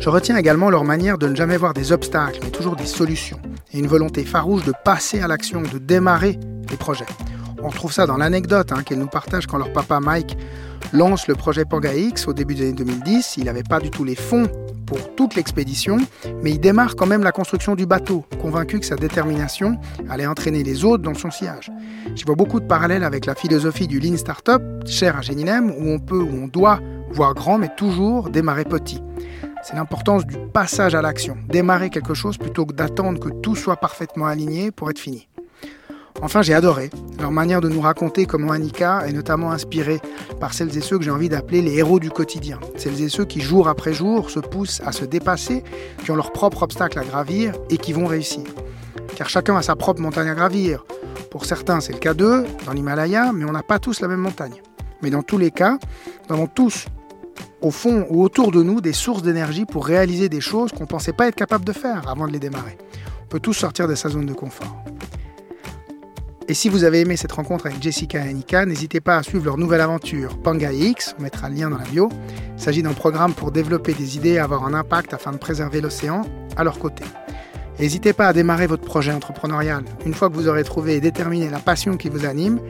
Je 0.00 0.08
retiens 0.08 0.36
également 0.36 0.70
leur 0.70 0.84
manière 0.84 1.18
de 1.18 1.28
ne 1.28 1.34
jamais 1.34 1.56
voir 1.56 1.72
des 1.72 1.92
obstacles, 1.92 2.40
mais 2.42 2.50
toujours 2.50 2.76
des 2.76 2.86
solutions. 2.86 3.38
Et 3.72 3.78
une 3.78 3.86
volonté 3.86 4.24
farouche 4.24 4.64
de 4.64 4.72
passer 4.84 5.20
à 5.20 5.28
l'action, 5.28 5.62
de 5.62 5.78
démarrer 5.78 6.38
les 6.70 6.76
projets. 6.76 7.06
On 7.62 7.68
retrouve 7.68 7.92
ça 7.92 8.06
dans 8.06 8.18
l'anecdote 8.18 8.72
hein, 8.72 8.82
qu'elles 8.84 8.98
nous 8.98 9.06
partagent 9.06 9.46
quand 9.46 9.56
leur 9.56 9.72
papa 9.72 10.00
Mike 10.00 10.36
lance 10.92 11.26
le 11.28 11.34
projet 11.34 11.64
Panga 11.64 11.94
X 11.94 12.28
au 12.28 12.34
début 12.34 12.54
des 12.54 12.64
années 12.64 12.72
2010. 12.74 13.36
Il 13.38 13.44
n'avait 13.44 13.62
pas 13.62 13.80
du 13.80 13.90
tout 13.90 14.04
les 14.04 14.14
fonds 14.14 14.48
pour 14.86 15.14
toute 15.14 15.34
l'expédition, 15.34 15.98
mais 16.42 16.52
il 16.52 16.60
démarre 16.60 16.96
quand 16.96 17.06
même 17.06 17.22
la 17.22 17.32
construction 17.32 17.74
du 17.74 17.86
bateau, 17.86 18.24
convaincu 18.40 18.80
que 18.80 18.86
sa 18.86 18.96
détermination 18.96 19.78
allait 20.08 20.26
entraîner 20.26 20.62
les 20.62 20.84
autres 20.84 21.02
dans 21.02 21.14
son 21.14 21.30
sillage. 21.30 21.70
J'y 22.14 22.24
vois 22.24 22.34
beaucoup 22.34 22.60
de 22.60 22.66
parallèles 22.66 23.04
avec 23.04 23.26
la 23.26 23.34
philosophie 23.34 23.86
du 23.86 24.00
Lean 24.00 24.16
Startup, 24.16 24.62
chère 24.86 25.16
à 25.16 25.22
Geninem, 25.22 25.70
où 25.70 25.90
on 25.90 25.98
peut, 25.98 26.20
où 26.20 26.44
on 26.44 26.48
doit 26.48 26.80
voir 27.10 27.34
grand, 27.34 27.58
mais 27.58 27.70
toujours 27.76 28.30
démarrer 28.30 28.64
petit. 28.64 29.00
C'est 29.62 29.74
l'importance 29.74 30.26
du 30.26 30.36
passage 30.52 30.94
à 30.94 31.00
l'action, 31.00 31.38
démarrer 31.48 31.88
quelque 31.88 32.12
chose 32.12 32.36
plutôt 32.36 32.66
que 32.66 32.74
d'attendre 32.74 33.18
que 33.18 33.30
tout 33.30 33.56
soit 33.56 33.76
parfaitement 33.76 34.26
aligné 34.26 34.70
pour 34.70 34.90
être 34.90 34.98
fini. 34.98 35.28
Enfin, 36.22 36.42
j'ai 36.42 36.54
adoré 36.54 36.90
leur 37.18 37.32
manière 37.32 37.60
de 37.60 37.68
nous 37.68 37.80
raconter 37.80 38.24
comment 38.26 38.52
Annika 38.52 39.06
est 39.06 39.12
notamment 39.12 39.50
inspirée 39.50 40.00
par 40.40 40.54
celles 40.54 40.76
et 40.76 40.80
ceux 40.80 40.98
que 40.98 41.04
j'ai 41.04 41.10
envie 41.10 41.28
d'appeler 41.28 41.60
les 41.60 41.76
héros 41.76 41.98
du 41.98 42.10
quotidien. 42.10 42.60
Celles 42.76 43.02
et 43.02 43.08
ceux 43.08 43.24
qui, 43.24 43.40
jour 43.40 43.68
après 43.68 43.92
jour, 43.92 44.30
se 44.30 44.40
poussent 44.40 44.80
à 44.84 44.92
se 44.92 45.04
dépasser, 45.04 45.64
qui 46.02 46.10
ont 46.10 46.16
leurs 46.16 46.32
propres 46.32 46.62
obstacles 46.62 46.98
à 46.98 47.04
gravir 47.04 47.54
et 47.70 47.78
qui 47.78 47.92
vont 47.92 48.06
réussir. 48.06 48.44
Car 49.16 49.28
chacun 49.28 49.56
a 49.56 49.62
sa 49.62 49.76
propre 49.76 50.00
montagne 50.00 50.28
à 50.28 50.34
gravir. 50.34 50.84
Pour 51.30 51.44
certains, 51.44 51.80
c'est 51.80 51.92
le 51.92 51.98
cas 51.98 52.14
d'eux, 52.14 52.44
dans 52.64 52.72
l'Himalaya, 52.72 53.32
mais 53.32 53.44
on 53.44 53.52
n'a 53.52 53.62
pas 53.62 53.78
tous 53.78 54.00
la 54.00 54.08
même 54.08 54.20
montagne. 54.20 54.62
Mais 55.02 55.10
dans 55.10 55.22
tous 55.22 55.38
les 55.38 55.50
cas, 55.50 55.78
nous 56.28 56.34
avons 56.34 56.46
tous, 56.46 56.86
au 57.60 57.70
fond 57.70 58.06
ou 58.08 58.22
autour 58.22 58.52
de 58.52 58.62
nous, 58.62 58.80
des 58.80 58.92
sources 58.92 59.22
d'énergie 59.22 59.64
pour 59.64 59.86
réaliser 59.86 60.28
des 60.28 60.40
choses 60.40 60.72
qu'on 60.72 60.84
ne 60.84 60.88
pensait 60.88 61.12
pas 61.12 61.28
être 61.28 61.34
capable 61.34 61.64
de 61.64 61.72
faire 61.72 62.08
avant 62.08 62.26
de 62.26 62.32
les 62.32 62.38
démarrer. 62.38 62.78
On 63.24 63.26
peut 63.26 63.40
tous 63.40 63.54
sortir 63.54 63.88
de 63.88 63.94
sa 63.94 64.08
zone 64.08 64.26
de 64.26 64.34
confort. 64.34 64.84
Et 66.46 66.52
si 66.52 66.68
vous 66.68 66.84
avez 66.84 67.00
aimé 67.00 67.16
cette 67.16 67.32
rencontre 67.32 67.66
avec 67.66 67.82
Jessica 67.82 68.18
et 68.18 68.28
Annika, 68.28 68.66
n'hésitez 68.66 69.00
pas 69.00 69.16
à 69.16 69.22
suivre 69.22 69.46
leur 69.46 69.56
nouvelle 69.56 69.80
aventure 69.80 70.36
Panga 70.36 70.68
on 70.70 71.22
mettra 71.22 71.48
le 71.48 71.54
lien 71.54 71.70
dans 71.70 71.78
la 71.78 71.84
bio. 71.84 72.10
Il 72.56 72.62
s'agit 72.62 72.82
d'un 72.82 72.92
programme 72.92 73.32
pour 73.32 73.50
développer 73.50 73.94
des 73.94 74.18
idées 74.18 74.32
et 74.32 74.38
avoir 74.38 74.66
un 74.66 74.74
impact 74.74 75.14
afin 75.14 75.32
de 75.32 75.38
préserver 75.38 75.80
l'océan 75.80 76.20
à 76.58 76.62
leur 76.62 76.78
côté. 76.78 77.02
N'hésitez 77.80 78.12
pas 78.12 78.28
à 78.28 78.32
démarrer 78.34 78.66
votre 78.66 78.84
projet 78.84 79.12
entrepreneurial 79.12 79.84
une 80.04 80.12
fois 80.12 80.28
que 80.28 80.34
vous 80.34 80.46
aurez 80.46 80.64
trouvé 80.64 80.96
et 80.96 81.00
déterminé 81.00 81.48
la 81.48 81.60
passion 81.60 81.96
qui 81.96 82.10
vous 82.10 82.26
anime, 82.26 82.60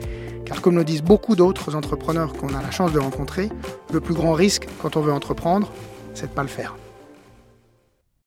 car 0.45 0.61
comme 0.61 0.77
le 0.77 0.85
disent 0.85 1.03
beaucoup 1.03 1.35
d'autres 1.35 1.75
entrepreneurs 1.75 2.31
qu'on 2.31 2.55
a 2.55 2.61
la 2.61 2.71
chance 2.71 2.93
de 2.93 2.99
rencontrer, 2.99 3.49
le 3.91 3.99
plus 3.99 4.13
grand 4.13 4.33
risque 4.33 4.67
quand 4.81 4.95
on 4.95 5.01
veut 5.01 5.13
entreprendre, 5.13 5.69
c'est 6.13 6.27
de 6.27 6.31
ne 6.31 6.35
pas 6.35 6.43
le 6.43 6.47
faire. 6.47 6.75